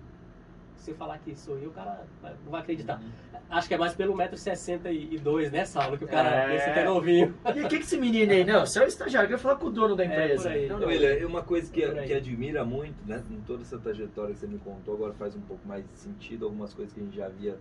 Se 0.78 0.92
eu 0.92 0.96
falar 0.96 1.18
que 1.20 1.36
sou 1.36 1.58
eu, 1.58 1.70
o 1.70 1.74
cara 1.74 2.06
vai- 2.22 2.34
não 2.46 2.52
vai 2.52 2.62
acreditar. 2.62 3.02
Acho 3.50 3.68
que 3.68 3.74
é 3.74 3.78
mais 3.78 3.94
pelo 3.94 4.14
1,62m, 4.14 5.50
né, 5.52 5.66
Saulo? 5.66 5.98
Que 5.98 6.06
o 6.06 6.08
cara 6.08 6.30
É. 6.30 6.48
pensa 6.54 6.72
que 6.72 6.80
é 6.80 6.84
novinho. 6.86 7.36
E 7.56 7.62
o 7.62 7.68
que, 7.68 7.78
que 7.78 7.84
esse 7.84 7.98
menino 7.98 8.32
aí? 8.32 8.44
Não, 8.46 8.66
você 8.66 8.80
é 8.80 8.84
o 8.84 8.88
estagiário, 8.88 9.32
eu 9.32 9.40
falar 9.40 9.56
com 9.56 9.68
o 9.68 9.72
dono 9.72 9.96
da 9.96 10.04
É, 10.04 10.08
empresa. 10.08 10.44
por 10.44 10.52
aí. 10.52 10.68
Não, 10.68 10.76
Não, 10.76 10.82
não. 10.82 10.88
William, 10.88 11.10
é 11.14 11.26
uma 11.26 11.44
coisa 11.44 11.72
que, 11.72 11.86
Por 11.86 11.98
aí. 12.00 12.08
que 12.08 12.14
admira 12.14 12.64
muito, 12.64 12.96
né? 13.06 13.24
Em 13.30 13.42
toda 13.42 13.62
essa 13.64 13.78
trajetória 13.78 14.34
que 14.34 14.40
você 14.40 14.48
me 14.48 14.60
contou, 14.60 14.96
agora 14.96 15.14
faz 15.14 15.36
um 15.36 15.42
pouco 15.42 15.68
mais 15.68 15.86
de 15.86 15.94
sentido, 15.94 16.46
algumas 16.46 16.74
coisas 16.74 16.94
que 16.94 17.00
a 17.00 17.04
gente 17.04 17.16
já 17.16 17.26
havia 17.26 17.58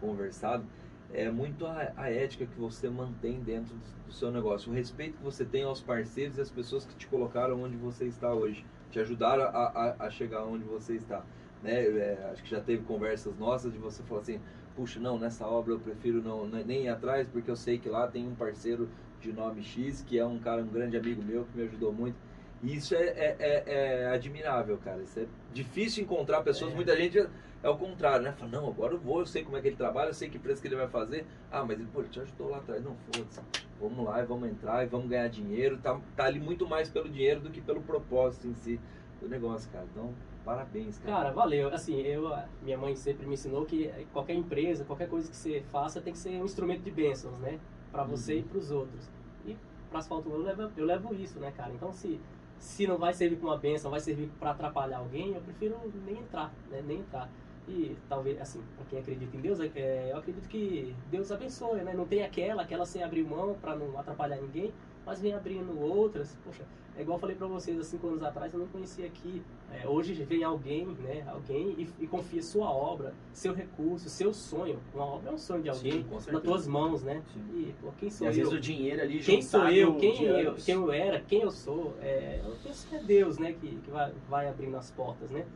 conversado, 0.00 0.64
é 1.12 1.30
muito 1.30 1.66
a, 1.66 1.92
a 1.96 2.10
ética 2.10 2.46
que 2.46 2.60
você 2.60 2.88
mantém 2.88 3.40
dentro 3.40 3.74
do, 3.74 4.06
do 4.08 4.12
seu 4.12 4.30
negócio, 4.30 4.70
o 4.70 4.74
respeito 4.74 5.16
que 5.16 5.24
você 5.24 5.44
tem 5.44 5.62
aos 5.64 5.80
parceiros 5.80 6.36
e 6.38 6.40
às 6.40 6.50
pessoas 6.50 6.84
que 6.84 6.94
te 6.96 7.06
colocaram 7.06 7.62
onde 7.62 7.76
você 7.76 8.04
está 8.04 8.32
hoje, 8.32 8.64
te 8.90 9.00
ajudaram 9.00 9.44
a, 9.44 9.94
a, 9.98 10.06
a 10.06 10.10
chegar 10.10 10.44
onde 10.44 10.64
você 10.64 10.94
está. 10.94 11.22
Né? 11.62 11.84
É, 11.84 12.28
acho 12.32 12.42
que 12.42 12.50
já 12.50 12.60
teve 12.60 12.84
conversas 12.84 13.36
nossas 13.36 13.72
de 13.72 13.78
você 13.78 14.02
falar 14.02 14.20
assim, 14.20 14.40
puxa, 14.76 15.00
não, 15.00 15.18
nessa 15.18 15.46
obra 15.46 15.74
eu 15.74 15.80
prefiro 15.80 16.22
não, 16.22 16.46
ne- 16.46 16.64
nem 16.64 16.84
ir 16.84 16.88
atrás, 16.88 17.26
porque 17.28 17.50
eu 17.50 17.56
sei 17.56 17.78
que 17.78 17.88
lá 17.88 18.06
tem 18.06 18.26
um 18.26 18.34
parceiro 18.34 18.88
de 19.20 19.32
nome 19.32 19.62
X, 19.62 20.02
que 20.02 20.18
é 20.18 20.24
um 20.24 20.38
cara, 20.38 20.62
um 20.62 20.68
grande 20.68 20.96
amigo 20.96 21.22
meu, 21.22 21.44
que 21.44 21.56
me 21.58 21.64
ajudou 21.64 21.92
muito. 21.92 22.16
E 22.62 22.74
isso 22.74 22.94
é, 22.94 23.02
é, 23.02 23.36
é- 23.38 23.64
é 23.66 24.06
admirável, 24.08 24.78
cara. 24.78 25.00
Isso 25.02 25.18
é 25.20 25.26
difícil 25.52 26.02
encontrar 26.04 26.42
pessoas. 26.42 26.72
É. 26.72 26.74
Muita 26.74 26.96
gente 26.96 27.18
é 27.62 27.68
o 27.68 27.76
contrário, 27.76 28.22
né? 28.24 28.32
Fala, 28.32 28.50
não, 28.50 28.68
agora 28.68 28.94
eu 28.94 28.98
vou, 28.98 29.20
eu 29.20 29.26
sei 29.26 29.44
como 29.44 29.56
é 29.56 29.60
que 29.60 29.68
ele 29.68 29.76
trabalha, 29.76 30.08
eu 30.10 30.14
sei 30.14 30.28
que 30.28 30.38
preço 30.38 30.60
que 30.60 30.68
ele 30.68 30.76
vai 30.76 30.88
fazer. 30.88 31.24
Ah, 31.50 31.64
mas 31.64 31.78
ele, 31.78 31.88
pô, 31.92 32.00
ele 32.00 32.08
te 32.08 32.20
ajudou 32.20 32.48
lá 32.50 32.58
atrás. 32.58 32.82
Não, 32.82 32.96
foda-se. 32.96 33.40
Vamos 33.80 34.04
lá 34.04 34.20
vamos 34.24 34.48
entrar 34.48 34.84
e 34.84 34.86
vamos 34.88 35.08
ganhar 35.08 35.28
dinheiro. 35.28 35.78
Tá, 35.78 36.00
tá 36.16 36.24
ali 36.24 36.40
muito 36.40 36.68
mais 36.68 36.88
pelo 36.88 37.08
dinheiro 37.08 37.40
do 37.40 37.50
que 37.50 37.60
pelo 37.60 37.80
propósito 37.80 38.48
em 38.48 38.54
si 38.54 38.80
do 39.20 39.28
negócio, 39.28 39.70
cara. 39.70 39.86
Então, 39.92 40.12
parabéns, 40.48 40.98
cara. 40.98 41.16
Cara, 41.16 41.30
valeu. 41.32 41.68
Assim, 41.68 42.00
eu, 42.00 42.32
minha 42.62 42.78
mãe 42.78 42.96
sempre 42.96 43.26
me 43.26 43.34
ensinou 43.34 43.66
que 43.66 43.92
qualquer 44.14 44.32
empresa, 44.32 44.82
qualquer 44.82 45.08
coisa 45.08 45.28
que 45.28 45.36
você 45.36 45.60
faça 45.70 46.00
tem 46.00 46.14
que 46.14 46.18
ser 46.18 46.40
um 46.40 46.44
instrumento 46.44 46.82
de 46.82 46.90
bênçãos, 46.90 47.38
né? 47.38 47.60
Pra 47.92 48.02
você 48.02 48.38
e 48.38 48.42
pros 48.42 48.70
outros. 48.70 49.10
E 49.46 49.54
pra 49.90 49.98
asfalto 49.98 50.30
eu 50.30 50.38
levo, 50.38 50.70
eu 50.74 50.86
levo 50.86 51.14
isso, 51.14 51.38
né, 51.38 51.52
cara? 51.54 51.70
Então, 51.74 51.92
se, 51.92 52.18
se 52.58 52.86
não 52.86 52.96
vai 52.96 53.12
servir 53.12 53.36
como 53.36 53.52
uma 53.52 53.58
bênção, 53.58 53.90
vai 53.90 54.00
servir 54.00 54.30
pra 54.38 54.52
atrapalhar 54.52 54.98
alguém, 54.98 55.34
eu 55.34 55.40
prefiro 55.42 55.76
nem 56.06 56.18
entrar, 56.18 56.50
né? 56.70 56.82
Nem 56.86 57.00
entrar. 57.00 57.30
E 57.68 57.94
talvez, 58.08 58.40
assim, 58.40 58.62
pra 58.76 58.86
quem 58.86 58.98
acredita 58.98 59.36
em 59.36 59.40
Deus, 59.40 59.60
é, 59.60 60.12
eu 60.12 60.16
acredito 60.16 60.48
que 60.48 60.96
Deus 61.10 61.30
abençoe, 61.30 61.82
né? 61.82 61.92
Não 61.92 62.06
tem 62.06 62.22
aquela, 62.22 62.62
aquela 62.62 62.86
sem 62.86 63.02
abrir 63.02 63.22
mão 63.22 63.54
pra 63.60 63.76
não 63.76 63.98
atrapalhar 63.98 64.40
ninguém, 64.40 64.72
mas 65.04 65.20
vem 65.20 65.34
abrindo 65.34 65.78
outras. 65.78 66.38
Poxa, 66.42 66.64
é 66.98 67.02
igual 67.02 67.16
eu 67.16 67.20
falei 67.20 67.36
pra 67.36 67.46
vocês 67.46 67.78
há 67.78 67.84
cinco 67.84 68.08
anos 68.08 68.24
atrás, 68.24 68.52
eu 68.52 68.58
não 68.58 68.66
conhecia 68.66 69.06
aqui. 69.06 69.40
É, 69.72 69.86
hoje 69.86 70.14
vem 70.14 70.42
alguém, 70.42 70.84
né? 70.84 71.24
Alguém 71.28 71.68
e, 71.78 71.88
e 72.00 72.06
confia 72.08 72.42
sua 72.42 72.68
obra, 72.68 73.14
seu 73.32 73.54
recurso, 73.54 74.10
seu 74.10 74.34
sonho. 74.34 74.80
Uma 74.92 75.04
obra 75.04 75.30
é 75.30 75.32
um 75.32 75.38
sonho 75.38 75.62
de 75.62 75.68
alguém 75.68 75.92
Sim, 76.02 76.32
nas 76.32 76.42
tuas 76.42 76.66
mãos, 76.66 77.04
né? 77.04 77.22
Sim. 77.32 77.40
E 77.54 77.74
pô, 77.80 77.92
quem 77.96 78.08
E 78.08 78.10
sou 78.10 78.26
às 78.26 78.36
eu? 78.36 78.42
vezes 78.42 78.58
o 78.58 78.60
dinheiro 78.60 79.00
ali 79.00 79.20
Quem 79.20 79.40
sou 79.40 79.68
eu? 79.68 79.94
Quem 79.94 80.24
eu, 80.24 80.54
quem 80.56 80.74
eu 80.74 80.90
era? 80.90 81.20
Quem 81.20 81.42
eu 81.42 81.52
sou? 81.52 81.94
É, 82.02 82.40
eu 82.44 82.56
penso 82.64 82.88
que 82.88 82.96
é 82.96 83.02
Deus, 83.02 83.38
né? 83.38 83.52
Que, 83.52 83.76
que 83.76 83.90
vai, 83.92 84.12
vai 84.28 84.48
abrindo 84.48 84.76
as 84.76 84.90
portas, 84.90 85.30
né? 85.30 85.46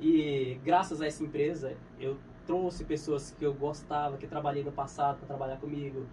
E 0.00 0.56
graças 0.64 1.02
a 1.02 1.06
essa 1.06 1.24
empresa, 1.24 1.76
eu 1.98 2.16
trouxe 2.46 2.84
pessoas 2.84 3.34
que 3.36 3.44
eu 3.44 3.52
gostava, 3.52 4.16
que 4.16 4.26
trabalhei 4.28 4.62
no 4.62 4.70
passado 4.70 5.18
para 5.18 5.26
trabalhar 5.26 5.56
comigo. 5.56 6.06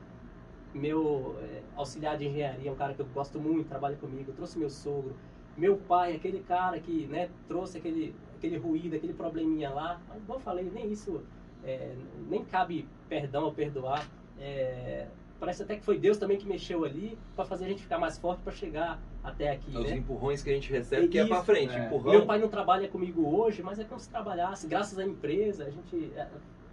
Meu 0.73 1.35
é, 1.41 1.61
auxiliar 1.75 2.17
de 2.17 2.27
engenharia, 2.27 2.71
um 2.71 2.75
cara 2.75 2.93
que 2.93 3.01
eu 3.01 3.05
gosto 3.07 3.39
muito, 3.39 3.67
trabalha 3.67 3.95
comigo, 3.95 4.31
eu 4.31 4.35
trouxe 4.35 4.57
meu 4.57 4.69
sogro, 4.69 5.15
meu 5.57 5.77
pai, 5.77 6.15
aquele 6.15 6.39
cara 6.41 6.79
que 6.79 7.07
né, 7.07 7.29
trouxe 7.47 7.77
aquele, 7.77 8.15
aquele 8.35 8.57
ruído, 8.57 8.95
aquele 8.95 9.13
probleminha 9.13 9.69
lá, 9.69 9.99
mas 10.07 10.21
igual 10.21 10.39
eu 10.39 10.43
falei, 10.43 10.69
nem 10.73 10.91
isso, 10.91 11.21
é, 11.63 11.95
nem 12.29 12.43
cabe 12.45 12.87
perdão 13.07 13.45
ou 13.45 13.51
perdoar. 13.51 14.07
É, 14.39 15.07
parece 15.39 15.63
até 15.63 15.75
que 15.75 15.83
foi 15.83 15.97
Deus 15.97 16.17
também 16.17 16.37
que 16.37 16.47
mexeu 16.47 16.83
ali 16.85 17.17
para 17.35 17.45
fazer 17.45 17.65
a 17.65 17.67
gente 17.67 17.81
ficar 17.81 17.97
mais 17.97 18.17
forte 18.17 18.41
para 18.41 18.53
chegar 18.53 18.99
até 19.23 19.51
aqui. 19.51 19.75
Os 19.75 19.89
né? 19.89 19.97
empurrões 19.97 20.43
que 20.43 20.49
a 20.49 20.53
gente 20.53 20.71
recebe 20.71 21.07
que 21.07 21.17
é 21.17 21.23
Isso, 21.23 21.43
frente. 21.43 21.75
é. 21.75 21.85
Empurrão. 21.85 22.11
Meu 22.11 22.25
pai 22.25 22.39
não 22.39 22.49
trabalha 22.49 22.87
comigo 22.87 23.27
hoje, 23.27 23.61
mas 23.61 23.79
é 23.79 23.83
como 23.83 23.99
se 23.99 24.09
trabalhasse, 24.09 24.67
graças 24.67 24.97
à 24.99 25.03
empresa, 25.03 25.65
a 25.65 25.69
gente. 25.69 26.11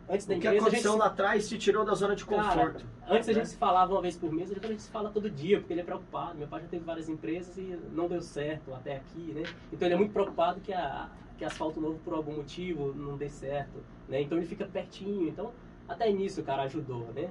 Antes 0.08 0.24
da 0.26 0.34
O 0.34 0.38
que 0.40 0.46
empresa. 0.46 0.48
a 0.48 0.52
gente 0.52 0.62
aconteceu 0.68 0.92
se- 0.92 0.98
lá 0.98 1.06
atrás 1.06 1.48
te 1.48 1.58
tirou 1.58 1.84
da 1.84 1.94
zona 1.94 2.14
de 2.14 2.24
Cara, 2.24 2.42
conforto. 2.44 2.86
Antes 3.08 3.28
a 3.28 3.32
né? 3.32 3.38
gente 3.40 3.48
se 3.48 3.56
falava 3.56 3.92
uma 3.92 4.02
vez 4.02 4.16
por 4.16 4.32
mês, 4.32 4.50
agora 4.52 4.66
a 4.68 4.70
gente 4.70 4.82
se 4.82 4.90
fala 4.90 5.10
todo 5.10 5.28
dia, 5.28 5.58
porque 5.58 5.72
ele 5.72 5.80
é 5.80 5.84
preocupado. 5.84 6.38
Meu 6.38 6.46
pai 6.46 6.62
já 6.62 6.68
teve 6.68 6.84
várias 6.84 7.08
empresas 7.08 7.56
e 7.56 7.76
não 7.92 8.06
deu 8.08 8.22
certo 8.22 8.72
até 8.72 8.96
aqui, 8.96 9.32
né? 9.34 9.42
Então 9.72 9.86
ele 9.86 9.94
é 9.94 9.98
muito 9.98 10.12
preocupado 10.12 10.60
que, 10.60 10.72
a, 10.72 11.08
que 11.36 11.44
asfalto 11.44 11.80
novo, 11.80 11.98
por 12.04 12.14
algum 12.14 12.36
motivo, 12.36 12.92
não 12.94 13.16
dê 13.16 13.28
certo, 13.28 13.82
né? 14.08 14.20
Então 14.22 14.38
ele 14.38 14.46
fica 14.46 14.64
pertinho. 14.66 15.28
Então, 15.28 15.52
até 15.88 16.10
nisso 16.12 16.40
o 16.40 16.44
cara 16.44 16.62
ajudou, 16.62 17.08
né? 17.14 17.28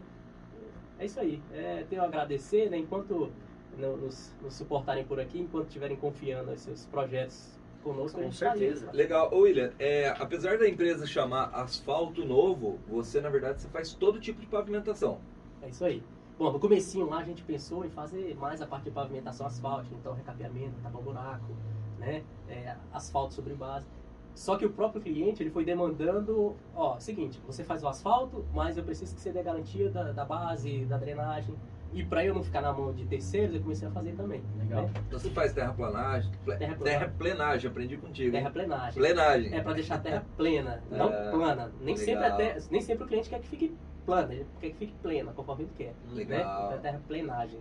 É 1.00 1.06
isso 1.06 1.20
aí. 1.20 1.42
É, 1.54 1.86
tenho 1.90 2.02
a 2.02 2.06
agradecer, 2.06 2.70
né? 2.70 2.78
Enquanto 2.78 3.32
no- 3.78 3.98
nos, 3.98 4.34
nos 4.42 4.54
suportarem 4.54 5.04
por 5.06 5.20
aqui, 5.20 5.40
enquanto 5.40 5.68
estiverem 5.68 5.96
confiando 5.98 6.52
nos 6.52 6.62
seus 6.62 6.86
projetos 6.86 7.55
conosco, 7.86 8.20
a 8.20 8.24
Com 8.24 8.30
tá 8.30 8.36
certeza. 8.36 8.90
Legal. 8.92 9.32
Ô, 9.32 9.42
William, 9.42 9.72
é, 9.78 10.10
apesar 10.20 10.58
da 10.58 10.68
empresa 10.68 11.06
chamar 11.06 11.52
asfalto 11.54 12.26
novo, 12.26 12.80
você, 12.88 13.22
na 13.22 13.30
verdade, 13.30 13.62
você 13.62 13.70
faz 13.70 13.94
todo 13.94 14.20
tipo 14.20 14.42
de 14.42 14.48
pavimentação. 14.48 15.20
É 15.62 15.70
isso 15.70 15.86
aí. 15.86 16.02
Bom, 16.38 16.52
no 16.52 16.60
comecinho 16.60 17.08
lá 17.08 17.20
a 17.20 17.24
gente 17.24 17.44
pensou 17.44 17.86
em 17.86 17.90
fazer 17.90 18.36
mais 18.36 18.62
a 18.62 18.68
parte 18.68 18.86
de 18.86 18.92
pavimentação 18.92 19.46
asfáltica, 19.46 19.96
então 19.96 20.14
recapeamento, 20.14 20.74
tapar 20.84 21.02
buraco, 21.02 21.54
né? 21.98 22.24
É, 22.50 22.76
asfalto 22.92 23.34
sobre 23.34 23.54
base. 23.54 23.88
Só 24.34 24.58
que 24.58 24.66
o 24.66 24.70
próprio 24.70 25.02
cliente 25.02 25.42
ele 25.42 25.50
foi 25.50 25.64
demandando, 25.64 26.58
ó, 26.76 27.00
seguinte, 27.00 27.40
você 27.48 27.64
faz 27.64 27.84
o 27.84 27.88
asfalto, 27.88 28.46
mas 28.54 28.76
eu 28.78 28.84
preciso 28.84 29.16
que 29.16 29.22
você 29.22 29.32
dê 29.32 29.42
garantia 29.42 29.90
da, 29.90 30.12
da 30.12 30.26
base, 30.26 30.84
da 30.86 30.98
drenagem. 30.98 31.56
E 31.96 32.04
para 32.04 32.26
eu 32.26 32.34
não 32.34 32.43
ficar 32.43 32.60
na 32.62 32.74
mão 32.74 32.91
de 32.93 33.06
terceiros, 33.06 33.56
eu 33.56 33.62
comecei 33.62 33.88
a 33.88 33.91
fazer 33.91 34.12
também. 34.16 34.43
Legal. 34.60 34.84
né? 34.84 34.91
Então 35.08 35.18
você 35.18 35.30
faz 35.30 35.54
terraplanagem, 35.54 36.30
ple- 36.43 36.58
Terraplanagem. 36.58 37.00
terraplenagem, 37.00 37.72
aprendi 37.72 37.96
contigo. 37.98 38.32
Terraplenagem. 38.34 38.93
Plenagem. 39.02 39.56
É 39.56 39.62
para 39.62 39.74
deixar 39.74 39.96
a 39.96 40.00
terra 40.00 40.26
plena, 40.36 40.84
não 40.91 41.12
É, 41.12 41.32
plana. 41.32 41.72
Nem 41.80 41.96
sempre, 41.96 42.30
terra- 42.34 42.60
nem 42.70 42.82
sempre 42.82 43.06
o 43.06 43.08
cliente 43.08 43.30
quer 43.30 43.39
que 43.39 43.48
fique 43.48 43.74
plana, 44.06 44.34
ele 44.34 44.46
quer 44.60 44.70
que 44.72 44.76
fique 44.76 44.93
plena, 45.02 45.32
conforme 45.32 45.64
ele 45.64 45.72
quer. 45.78 45.93
Legal. 46.12 46.38
Né? 46.39 46.66
Então 46.66 46.74
é 46.74 46.78
terraplenagem. 46.82 47.60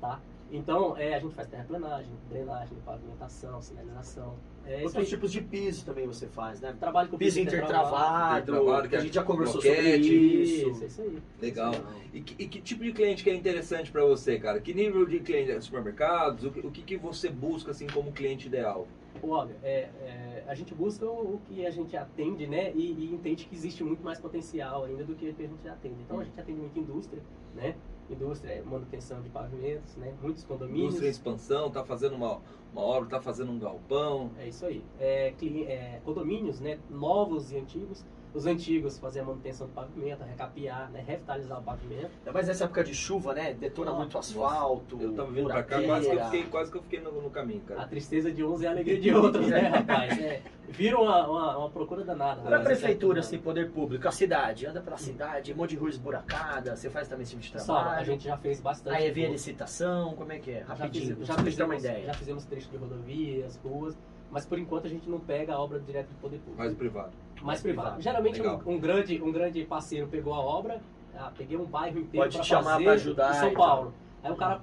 Tá? 0.00 0.18
Então, 0.52 0.94
é, 0.98 1.14
a 1.14 1.18
gente 1.18 1.34
faz 1.34 1.48
terraplenagem, 1.48 2.12
drenagem, 2.28 2.76
pavimentação, 2.84 3.62
sinalização. 3.62 4.34
É 4.66 4.76
isso 4.76 4.84
Outros 4.84 5.04
aí. 5.04 5.10
tipos 5.10 5.32
de 5.32 5.40
piso 5.40 5.84
também 5.84 6.06
você 6.06 6.26
faz, 6.28 6.60
né? 6.60 6.76
Trabalho 6.78 7.08
com 7.08 7.16
Piso 7.16 7.40
intertravado, 7.40 8.42
Intertravado, 8.42 8.88
que 8.88 8.94
a 8.94 9.00
gente 9.00 9.14
já 9.14 9.24
conversou 9.24 9.60
croquete. 9.60 10.04
sobre 10.04 10.14
isso. 10.14 10.70
Isso, 10.70 10.84
é 10.84 10.86
isso 10.86 11.02
aí. 11.02 11.18
Legal. 11.40 11.74
E 12.12 12.20
que, 12.20 12.42
e 12.44 12.46
que 12.46 12.60
tipo 12.60 12.84
de 12.84 12.92
cliente 12.92 13.24
que 13.24 13.30
é 13.30 13.34
interessante 13.34 13.90
para 13.90 14.04
você, 14.04 14.38
cara? 14.38 14.60
Que 14.60 14.74
nível 14.74 15.06
de 15.06 15.20
cliente? 15.20 15.58
Supermercados? 15.64 16.44
O 16.44 16.50
que, 16.52 16.60
o 16.60 16.70
que, 16.70 16.82
que 16.82 16.96
você 16.98 17.30
busca 17.30 17.70
assim 17.70 17.86
como 17.86 18.12
cliente 18.12 18.46
ideal? 18.46 18.86
Olha, 19.22 19.56
é, 19.62 19.88
é, 20.02 20.44
a 20.46 20.54
gente 20.54 20.74
busca 20.74 21.06
o, 21.06 21.36
o 21.36 21.40
que 21.48 21.66
a 21.66 21.70
gente 21.70 21.96
atende, 21.96 22.46
né? 22.46 22.72
E, 22.74 22.92
e 22.92 23.14
entende 23.14 23.46
que 23.46 23.54
existe 23.54 23.82
muito 23.82 24.04
mais 24.04 24.20
potencial 24.20 24.84
ainda 24.84 25.02
do 25.02 25.14
que 25.14 25.26
a 25.26 25.32
gente 25.32 25.68
atende. 25.68 25.96
Então 26.02 26.20
a 26.20 26.24
gente 26.24 26.38
atende 26.38 26.60
muito 26.60 26.78
indústria, 26.78 27.22
né? 27.54 27.74
Indústria, 28.10 28.52
é 28.52 28.62
manutenção 28.62 29.20
de 29.22 29.28
pavimentos, 29.28 29.96
né? 29.96 30.14
Muitos 30.20 30.44
condomínios. 30.44 30.86
Indústria 30.86 31.08
expansão, 31.08 31.70
tá 31.70 31.84
fazendo 31.84 32.14
uma, 32.16 32.40
uma 32.72 32.82
obra, 32.82 33.08
tá 33.08 33.20
fazendo 33.20 33.50
um 33.52 33.58
galpão. 33.58 34.30
É 34.38 34.48
isso 34.48 34.66
aí. 34.66 34.84
É, 34.98 35.32
é, 35.68 36.00
condomínios, 36.04 36.60
né, 36.60 36.78
novos 36.90 37.52
e 37.52 37.56
antigos. 37.56 38.04
Os 38.34 38.46
antigos 38.46 38.98
fazer 38.98 39.20
a 39.20 39.24
manutenção 39.24 39.66
do 39.66 39.74
pavimento, 39.74 40.24
recapear, 40.24 40.90
né, 40.90 41.04
revitalizar 41.06 41.58
o 41.60 41.62
pavimento. 41.62 42.10
Ainda 42.20 42.32
mais 42.32 42.46
nessa 42.48 42.64
época 42.64 42.82
de 42.82 42.94
chuva, 42.94 43.34
né? 43.34 43.52
Detona 43.52 43.90
Nossa. 43.90 44.00
muito 44.02 44.18
asfalto. 44.18 44.98
Eu 45.02 45.12
tava 45.12 45.30
vindo 45.30 45.48
pra 45.48 45.62
cá, 45.62 45.82
quase 45.82 46.08
que 46.08 46.14
eu 46.16 46.24
fiquei, 46.24 46.42
quase 46.44 46.70
que 46.70 46.76
eu 46.78 46.82
fiquei 46.82 47.00
no, 47.00 47.20
no 47.20 47.28
caminho, 47.30 47.62
A 47.66 47.68
cara. 47.74 47.88
tristeza 47.88 48.32
de 48.32 48.42
uns 48.42 48.62
é 48.62 48.68
a 48.68 48.70
alegria 48.70 48.98
de 48.98 49.12
outros, 49.12 49.46
né, 49.48 49.60
rapaz? 49.68 50.18
É, 50.18 50.40
vira 50.70 50.98
uma, 50.98 51.28
uma, 51.28 51.58
uma 51.58 51.70
procura 51.70 52.02
danada. 52.04 52.40
Para 52.40 52.56
a 52.56 52.60
prefeitura, 52.60 53.20
assim, 53.20 53.38
poder 53.38 53.70
público, 53.70 54.08
a 54.08 54.12
cidade, 54.12 54.64
anda 54.66 54.80
pela 54.80 54.96
cidade, 54.96 55.52
um 55.52 55.56
monte 55.56 55.70
de 55.70 55.76
rua 55.76 55.90
esburacada, 55.90 56.74
você 56.74 56.88
faz 56.88 57.08
também 57.08 57.24
esse 57.24 57.36
tipo 57.36 57.42
de 57.58 57.62
Só, 57.62 57.76
a 57.76 57.82
trabalho. 57.82 58.06
gente 58.06 58.24
já 58.24 58.36
fez 58.38 58.60
bastante. 58.62 58.96
Aí 58.96 59.10
vem 59.10 59.26
a 59.26 59.28
licitação, 59.28 60.14
como 60.14 60.32
é 60.32 60.38
que 60.38 60.52
é? 60.52 60.60
já, 60.60 60.66
Rapidinho, 60.74 61.16
fiz, 61.16 61.18
já 61.18 61.24
já, 61.26 61.34
pra 61.34 61.44
gente 61.44 61.56
ter 61.58 61.64
uma 61.64 61.74
fizemos, 61.74 61.96
ideia. 61.96 62.06
já 62.06 62.14
fizemos 62.14 62.44
trecho 62.46 62.70
de 62.70 62.76
rodovias, 62.78 63.60
ruas, 63.62 63.94
mas 64.30 64.46
por 64.46 64.58
enquanto 64.58 64.86
a 64.86 64.88
gente 64.88 65.06
não 65.10 65.20
pega 65.20 65.52
a 65.52 65.60
obra 65.60 65.78
direto 65.78 66.08
do 66.08 66.14
poder 66.18 66.38
público. 66.38 66.56
Mais 66.58 66.72
privado. 66.74 67.12
Mais 67.44 67.60
privado. 67.60 68.00
Geralmente 68.00 68.40
um, 68.42 68.60
um 68.66 68.78
grande, 68.78 69.22
um 69.22 69.32
grande 69.32 69.64
parceiro 69.64 70.06
pegou 70.08 70.34
a 70.34 70.40
obra, 70.40 70.80
ah, 71.14 71.32
peguei 71.36 71.56
um 71.56 71.64
bairro 71.64 71.98
inteiro 71.98 72.30
fazer 72.32 72.82
pra 72.84 72.92
ajudar 72.92 73.30
em 73.36 73.40
São. 73.40 73.54
Paulo. 73.54 73.94
Aí 74.22 74.32
o 74.32 74.36
cara 74.36 74.60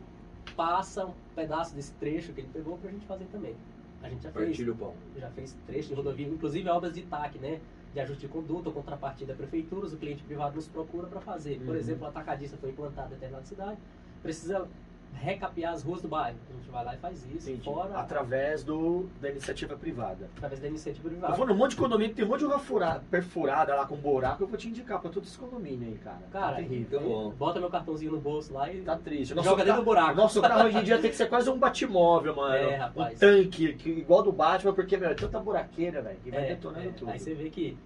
passa 0.56 1.06
um 1.06 1.14
pedaço 1.36 1.76
desse 1.76 1.94
trecho 1.94 2.34
que 2.34 2.42
ele 2.42 2.50
pegou 2.52 2.78
pra 2.78 2.92
gente 2.92 3.06
fazer 3.06 3.26
também. 3.26 3.56
A 4.02 4.10
gente 4.10 4.24
já 4.24 4.32
fez, 4.32 4.46
Partilha 4.48 4.72
o 4.72 4.76
pão. 4.76 4.94
já 5.18 5.30
fez 5.32 5.58
trecho 5.68 5.90
de 5.90 5.94
rodovia, 5.96 6.28
inclusive 6.28 6.70
obras 6.70 6.94
de 6.94 7.02
TAC, 7.04 7.38
né? 7.38 7.60
De 7.94 8.00
ajuste 8.00 8.28
de 8.28 8.32
conduta, 8.32 8.70
contrapartida 8.72 9.34
prefeituras, 9.34 9.94
o 9.94 9.98
cliente 9.98 10.24
privado 10.24 10.56
nos 10.56 10.68
procura 10.68 11.08
para 11.08 11.20
fazer. 11.20 11.58
Por 11.60 11.70
Uhum. 11.70 11.76
exemplo, 11.76 12.06
a 12.06 12.10
atacadista 12.10 12.56
foi 12.58 12.70
implantada 12.70 13.08
em 13.08 13.12
determinada 13.12 13.46
cidade, 13.46 13.78
precisa 14.22 14.68
recapear 15.14 15.74
as 15.74 15.84
ruas 15.84 16.02
do 16.02 16.08
bairro. 16.08 16.38
A 16.50 16.54
gente 16.54 16.70
vai 16.72 16.86
lá 16.86 16.96
e 16.96 16.98
faz 16.98 17.26
isso, 17.36 17.50
Entendi. 17.50 17.66
fora 17.66 17.94
Através 18.00 18.64
do, 18.64 19.08
da 19.20 19.30
iniciativa 19.30 19.76
privada. 19.76 20.30
através 20.38 20.62
da 20.62 20.68
iniciativa 20.68 21.08
Eu 21.08 21.12
privada. 21.12 21.34
vou 21.36 21.46
num 21.46 21.56
monte 21.56 21.72
de 21.72 21.78
condomínio 21.78 22.16
tem 22.16 22.24
um 22.24 22.28
monte 22.30 22.40
de 22.40 22.46
rua 22.46 22.60
furada, 22.60 23.04
perfurada 23.12 23.76
lá 23.76 23.86
com 23.86 23.96
buraco, 23.98 24.44
eu 24.44 24.48
vou 24.48 24.58
te 24.58 24.68
indicar 24.70 25.00
pra 25.02 25.10
todos 25.10 25.30
os 25.32 25.36
condomínios 25.38 25.92
aí, 25.92 25.98
cara. 25.98 26.20
Cara, 26.32 26.48
tá 26.52 26.56
terrível. 26.58 27.02
Muito 27.02 27.14
bom. 27.14 27.30
Bota 27.32 27.60
meu 27.60 27.70
cartãozinho 27.70 28.12
no 28.14 28.20
bolso 28.20 28.54
lá 28.54 28.72
e 28.72 28.82
Tá 28.82 28.96
triste. 28.96 29.34
joga 29.44 29.64
dentro 29.66 29.82
do 29.82 29.86
buraco. 29.86 30.16
Nosso 30.16 30.42
carro 30.42 30.68
hoje 30.68 30.78
em 30.78 30.84
dia 30.84 30.98
tem 31.02 31.10
que 31.10 31.18
ser 31.18 31.28
quase 31.28 31.50
um 31.50 31.58
batimóvel, 31.58 32.36
mano. 32.36 32.56
É, 32.56 32.76
rapaz. 32.76 33.16
Um 33.16 33.20
tanque, 33.20 33.74
que, 33.74 33.90
igual 33.90 34.24
do 34.24 34.32
Batman, 34.32 34.74
porque, 34.74 34.96
meu, 34.96 35.10
é 35.10 35.16
tanta 35.16 35.40
buraqueira, 35.40 36.02
velho, 36.02 36.18
que 36.24 36.32
vai 36.32 36.44
É, 36.46 36.48
detonando 36.56 36.90
é. 36.90 36.92
tudo. 36.92 37.12
Aí 37.12 37.20
você 37.20 37.34
vê 37.34 37.50
que 37.50 37.78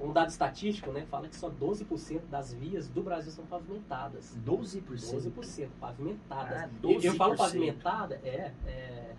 um 0.00 0.12
dado 0.12 0.28
estatístico, 0.28 0.92
né, 0.92 1.04
fala 1.10 1.28
que 1.28 1.34
só 1.36 1.50
12% 1.50 2.20
das 2.30 2.52
vias 2.52 2.88
do 2.88 3.02
Brasil 3.02 3.32
são 3.32 3.44
pavimentadas. 3.46 4.36
12%. 4.46 4.82
12% 4.82 5.68
pavimentadas. 5.80 6.62
Ah, 6.62 6.70
E 6.84 7.06
eu 7.06 7.14
12%. 7.14 7.16
falo 7.16 7.36
pavimentada, 7.36 8.20
é, 8.22 8.52
é, 8.66 9.14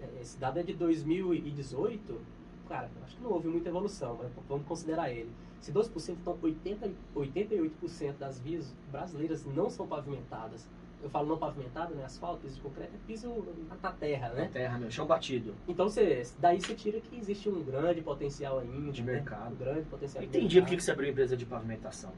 é, 0.00 0.20
Esse 0.20 0.38
dado 0.38 0.58
é 0.58 0.62
de 0.62 0.74
2018. 0.74 2.20
Cara, 2.68 2.90
acho 3.04 3.16
que 3.16 3.22
não 3.22 3.32
houve 3.32 3.48
muita 3.48 3.70
evolução, 3.70 4.18
mas 4.20 4.30
vamos 4.46 4.66
considerar 4.66 5.10
ele. 5.10 5.30
Se 5.60 5.72
12%, 5.72 6.10
então 6.20 6.38
80, 6.40 6.90
88% 7.16 8.18
das 8.18 8.38
vias 8.38 8.72
brasileiras 8.92 9.44
não 9.46 9.70
são 9.70 9.86
pavimentadas. 9.86 10.68
Eu 11.02 11.08
falo 11.10 11.28
não 11.28 11.38
pavimentada, 11.38 11.94
né? 11.94 12.04
Asfalto, 12.04 12.40
piso 12.40 12.56
de 12.56 12.60
concreto, 12.60 12.90
é 12.92 12.98
piso 13.06 13.44
na 13.82 13.92
terra, 13.92 14.28
Na 14.30 14.34
né? 14.34 14.50
terra, 14.52 14.78
meu, 14.78 14.90
chão 14.90 15.06
batido. 15.06 15.54
Então 15.68 15.88
você, 15.88 16.26
daí 16.40 16.60
você 16.60 16.74
tira 16.74 17.00
que 17.00 17.16
existe 17.16 17.48
um 17.48 17.62
grande 17.62 18.00
potencial 18.00 18.58
ainda. 18.58 18.90
De 18.90 19.02
né? 19.02 19.12
mercado. 19.12 19.52
Um 19.52 19.56
grande 19.56 19.82
potencial 19.82 20.24
Entendi 20.24 20.60
por 20.60 20.68
que 20.70 20.80
você 20.80 20.90
abriu 20.90 21.10
empresa 21.10 21.36
de 21.36 21.46
pavimentação. 21.46 22.10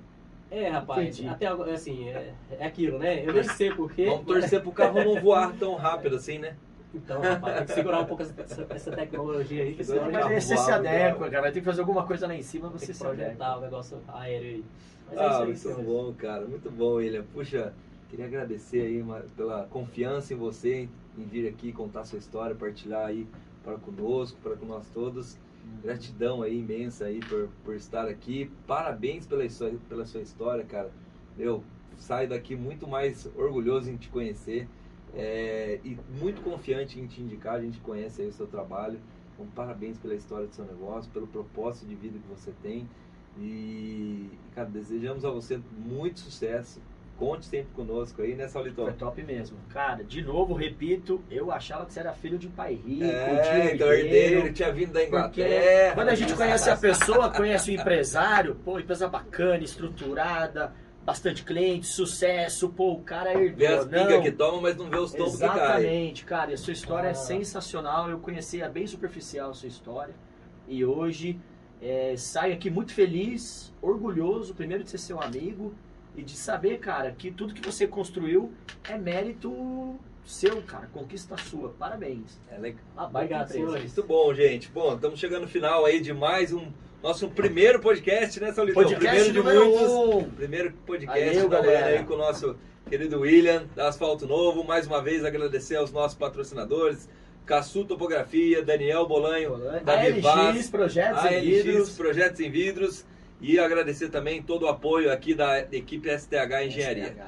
É, 0.50 0.68
rapaz, 0.68 1.08
Entendi. 1.18 1.28
até 1.28 1.46
agora, 1.46 1.74
assim, 1.74 2.08
é, 2.08 2.34
é 2.58 2.66
aquilo, 2.66 2.98
né? 2.98 3.24
Eu 3.24 3.32
nem 3.32 3.42
sei 3.54 3.72
porquê. 3.72 4.06
Vamos 4.06 4.26
torcer 4.26 4.60
pro 4.62 4.72
carro 4.72 5.04
não 5.04 5.20
voar 5.20 5.52
tão 5.56 5.76
rápido 5.76 6.16
assim, 6.16 6.38
né? 6.38 6.56
Então, 6.92 7.20
rapaz, 7.20 7.58
tem 7.58 7.66
que 7.66 7.72
segurar 7.74 8.00
um 8.00 8.06
pouco 8.06 8.22
essa, 8.22 8.66
essa 8.70 8.90
tecnologia 8.90 9.62
aí, 9.62 9.74
que 9.76 9.84
Carro 9.84 10.10
Mas 10.10 10.42
você 10.44 10.56
se 10.56 10.64
voado, 10.64 10.88
adequa, 10.88 11.30
cara. 11.30 11.52
ter 11.52 11.60
que 11.60 11.64
fazer 11.66 11.80
alguma 11.82 12.04
coisa 12.04 12.26
lá 12.26 12.34
em 12.34 12.42
cima, 12.42 12.68
tem 12.68 12.78
você 12.78 12.86
que 12.86 12.94
se 12.94 13.06
adequa. 13.06 13.24
projetar 13.24 13.58
o 13.58 13.60
negócio 13.60 13.98
aéreo 14.08 14.48
aí. 14.48 14.64
Mas 15.08 15.18
é 15.18 15.22
Ah, 15.22 15.48
isso 15.48 15.68
aí, 15.68 15.74
muito 15.74 15.86
bom, 15.86 16.14
cara. 16.14 16.46
Muito 16.46 16.70
bom, 16.70 16.94
William. 16.94 17.24
Puxa, 17.32 17.72
queria 18.10 18.26
agradecer 18.26 18.80
aí 18.82 19.04
pela 19.36 19.66
confiança 19.66 20.34
em 20.34 20.36
você, 20.36 20.88
em 21.16 21.24
vir 21.24 21.48
aqui 21.48 21.72
contar 21.72 22.04
sua 22.04 22.18
história, 22.18 22.56
partilhar 22.56 23.06
aí 23.06 23.26
para 23.62 23.76
conosco, 23.78 24.38
para 24.42 24.56
com 24.56 24.66
nós 24.66 24.86
todos. 24.92 25.38
Gratidão 25.82 26.42
aí 26.42 26.58
imensa 26.58 27.04
aí 27.04 27.20
por, 27.20 27.48
por 27.64 27.74
estar 27.76 28.08
aqui. 28.08 28.50
Parabéns 28.66 29.26
pela, 29.26 29.48
sua- 29.48 29.72
pela 29.88 30.04
sua 30.04 30.20
história, 30.20 30.64
cara. 30.64 30.90
Eu 31.38 31.62
saio 31.96 32.28
daqui 32.28 32.56
muito 32.56 32.86
mais 32.88 33.26
orgulhoso 33.36 33.90
em 33.90 33.96
te 33.96 34.08
conhecer 34.08 34.66
é, 35.14 35.78
e 35.84 35.96
muito 36.20 36.42
confiante 36.42 36.98
em 36.98 37.06
te 37.06 37.20
indicar. 37.22 37.54
A 37.56 37.62
gente 37.62 37.78
conhece 37.80 38.22
aí 38.22 38.28
o 38.28 38.32
seu 38.32 38.46
trabalho. 38.46 38.98
Então, 39.34 39.46
parabéns 39.54 39.98
pela 39.98 40.14
história 40.14 40.46
do 40.46 40.54
seu 40.54 40.64
negócio, 40.64 41.10
pelo 41.12 41.26
propósito 41.26 41.86
de 41.86 41.94
vida 41.94 42.18
que 42.18 42.28
você 42.28 42.52
tem. 42.62 42.86
E, 43.38 44.28
cara, 44.54 44.68
desejamos 44.68 45.24
a 45.24 45.30
você 45.30 45.60
muito 45.86 46.20
sucesso. 46.20 46.80
Conte 47.20 47.44
sempre 47.44 47.68
conosco 47.74 48.22
aí, 48.22 48.34
né, 48.34 48.48
Saulito? 48.48 48.82
Foi 48.82 48.94
top 48.94 49.22
mesmo. 49.22 49.58
Cara, 49.68 50.02
de 50.02 50.22
novo, 50.22 50.54
repito, 50.54 51.20
eu 51.30 51.52
achava 51.52 51.84
que 51.84 51.92
você 51.92 52.00
era 52.00 52.14
filho 52.14 52.38
de 52.38 52.48
pai 52.48 52.72
rico, 52.74 53.04
É, 53.04 53.66
de 53.68 53.74
então 53.74 53.92
herdeiro, 53.92 54.40
ele 54.40 54.52
tinha 54.54 54.72
vindo 54.72 54.92
da 54.94 55.04
Inglaterra. 55.04 55.94
quando 55.94 56.08
a 56.08 56.14
gente 56.14 56.34
conhece 56.34 56.70
a 56.70 56.76
pessoa, 56.78 57.28
conhece 57.30 57.70
o 57.70 57.74
empresário, 57.74 58.54
pô, 58.64 58.78
empresa 58.80 59.06
bacana, 59.06 59.62
estruturada, 59.62 60.72
bastante 61.04 61.44
cliente, 61.44 61.86
sucesso, 61.86 62.70
pô, 62.70 62.92
o 62.94 63.02
cara 63.02 63.34
herdou. 63.34 63.56
Vê 63.58 63.66
as 63.66 63.84
pingas 63.86 64.22
que 64.22 64.32
toma, 64.32 64.62
mas 64.62 64.76
não 64.78 64.88
vê 64.88 64.96
os 64.96 65.12
tombos 65.12 65.34
que 65.36 65.40
caem. 65.40 65.54
Exatamente, 65.58 66.24
cara, 66.24 66.50
e 66.52 66.54
a 66.54 66.58
sua 66.58 66.72
história 66.72 67.08
é 67.08 67.10
Ah. 67.10 67.14
sensacional. 67.14 68.08
Eu 68.08 68.18
conhecia 68.18 68.66
bem 68.68 68.86
superficial 68.86 69.50
a 69.50 69.54
sua 69.54 69.68
história 69.68 70.14
e 70.66 70.82
hoje 70.86 71.38
é, 71.82 72.14
saio 72.16 72.54
aqui 72.54 72.70
muito 72.70 72.92
feliz, 72.94 73.74
orgulhoso, 73.82 74.54
primeiro 74.54 74.84
de 74.84 74.90
ser 74.90 74.98
seu 74.98 75.20
amigo 75.20 75.74
e 76.20 76.22
de 76.22 76.36
saber, 76.36 76.78
cara, 76.78 77.12
que 77.12 77.30
tudo 77.30 77.54
que 77.54 77.64
você 77.64 77.86
construiu 77.86 78.52
é 78.88 78.98
mérito 78.98 79.98
seu, 80.22 80.60
cara, 80.62 80.86
conquista 80.92 81.34
sua. 81.38 81.70
Parabéns. 81.70 82.38
É 82.50 82.58
legal. 82.58 82.84
Obrigado, 82.96 83.48
senhores. 83.48 83.94
Muito 83.96 84.02
bom, 84.06 84.34
gente. 84.34 84.68
Bom, 84.68 84.94
estamos 84.94 85.18
chegando 85.18 85.42
no 85.42 85.48
final 85.48 85.84
aí 85.86 85.98
de 85.98 86.12
mais 86.12 86.52
um 86.52 86.70
nosso 87.02 87.28
primeiro 87.30 87.80
podcast, 87.80 88.38
né, 88.38 88.52
Saulitão? 88.52 88.82
Podcast 88.82 89.32
primeiro 89.32 89.64
de 89.64 89.68
muitos. 89.70 89.90
um. 89.90 90.30
Primeiro 90.30 90.72
podcast 90.86 91.34
Valeu, 91.34 91.48
galera. 91.48 91.86
aí 91.86 92.04
com 92.04 92.14
o 92.14 92.18
nosso 92.18 92.54
querido 92.86 93.20
William, 93.20 93.64
da 93.74 93.88
Asfalto 93.88 94.26
Novo. 94.26 94.62
Mais 94.62 94.86
uma 94.86 95.02
vez 95.02 95.24
agradecer 95.24 95.76
aos 95.76 95.90
nossos 95.90 96.18
patrocinadores, 96.18 97.08
Caçu 97.46 97.86
Topografia, 97.86 98.62
Daniel 98.62 99.08
Bolanho, 99.08 99.56
da 99.82 99.96
Vivaz, 99.96 100.68
projetos 100.68 101.24
e 101.24 101.28
LX 101.28 101.64
vidros. 101.64 101.96
Projetos 101.96 102.40
em 102.40 102.50
Vidros 102.50 103.06
e 103.40 103.58
agradecer 103.58 104.10
também 104.10 104.42
todo 104.42 104.64
o 104.64 104.68
apoio 104.68 105.10
aqui 105.10 105.34
da 105.34 105.60
equipe 105.60 106.08
STH 106.10 106.66
Engenharia. 106.66 107.06
STH. 107.06 107.20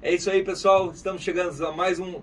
É 0.00 0.14
isso 0.14 0.30
aí, 0.30 0.42
pessoal. 0.42 0.90
Estamos 0.90 1.22
chegando 1.22 1.66
a 1.66 1.72
mais 1.72 1.98
um. 1.98 2.22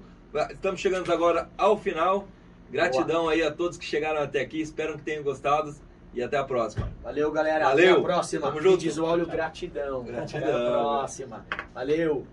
Estamos 0.50 0.82
chegando 0.82 1.12
agora 1.12 1.50
ao 1.58 1.78
final. 1.78 2.28
Gratidão 2.72 3.30
aí 3.30 3.44
a 3.44 3.52
todos 3.52 3.78
que 3.78 3.86
chegaram 3.86 4.22
até 4.22 4.42
aqui. 4.42 4.60
Espero 4.60 4.98
que 4.98 5.04
tenham 5.04 5.24
gostado. 5.24 5.76
E 6.14 6.24
até 6.24 6.38
a 6.38 6.46
próxima. 6.46 6.90
Valeu, 7.04 7.30
galera. 7.30 7.66
Valeu. 7.66 7.92
Até 7.92 8.00
a 8.00 8.04
próxima. 8.04 8.48
Tamo 8.48 8.62
junto. 8.62 8.78
Diz 8.78 8.98
o 8.98 9.04
óleo 9.04 9.28
gratidão. 9.28 10.02
Gratidão. 10.04 10.50
Até 10.50 10.58
a 10.58 10.72
próxima. 10.72 11.46
Valeu. 11.74 12.26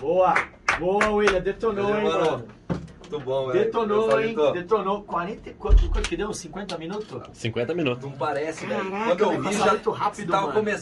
Boa. 0.00 0.34
Boa, 0.78 1.10
William. 1.10 1.40
Detonou, 1.40 1.96
hein, 1.96 2.04
Mano, 2.04 2.30
mano? 2.30 2.48
Muito 3.10 3.24
bom, 3.24 3.48
velho. 3.48 3.64
Detonou, 3.64 4.04
hein? 4.04 4.34
Saulito, 4.34 4.52
Detonou. 4.52 5.02
40, 5.02 5.50
quanto, 5.54 5.88
quanto 5.90 6.08
que 6.08 6.16
deu? 6.16 6.32
50 6.32 6.78
minutos? 6.78 7.20
50 7.32 7.74
minutos. 7.74 8.04
Não 8.04 8.12
parece, 8.12 8.64
velho. 8.64 8.90
Quando 8.90 9.20
eu 9.20 9.42
vi, 9.42 9.52
já 9.52 9.66
muito 9.72 9.90
rápido, 9.90 10.30
tava 10.30 10.46
mano. 10.46 10.58
começando. 10.60 10.80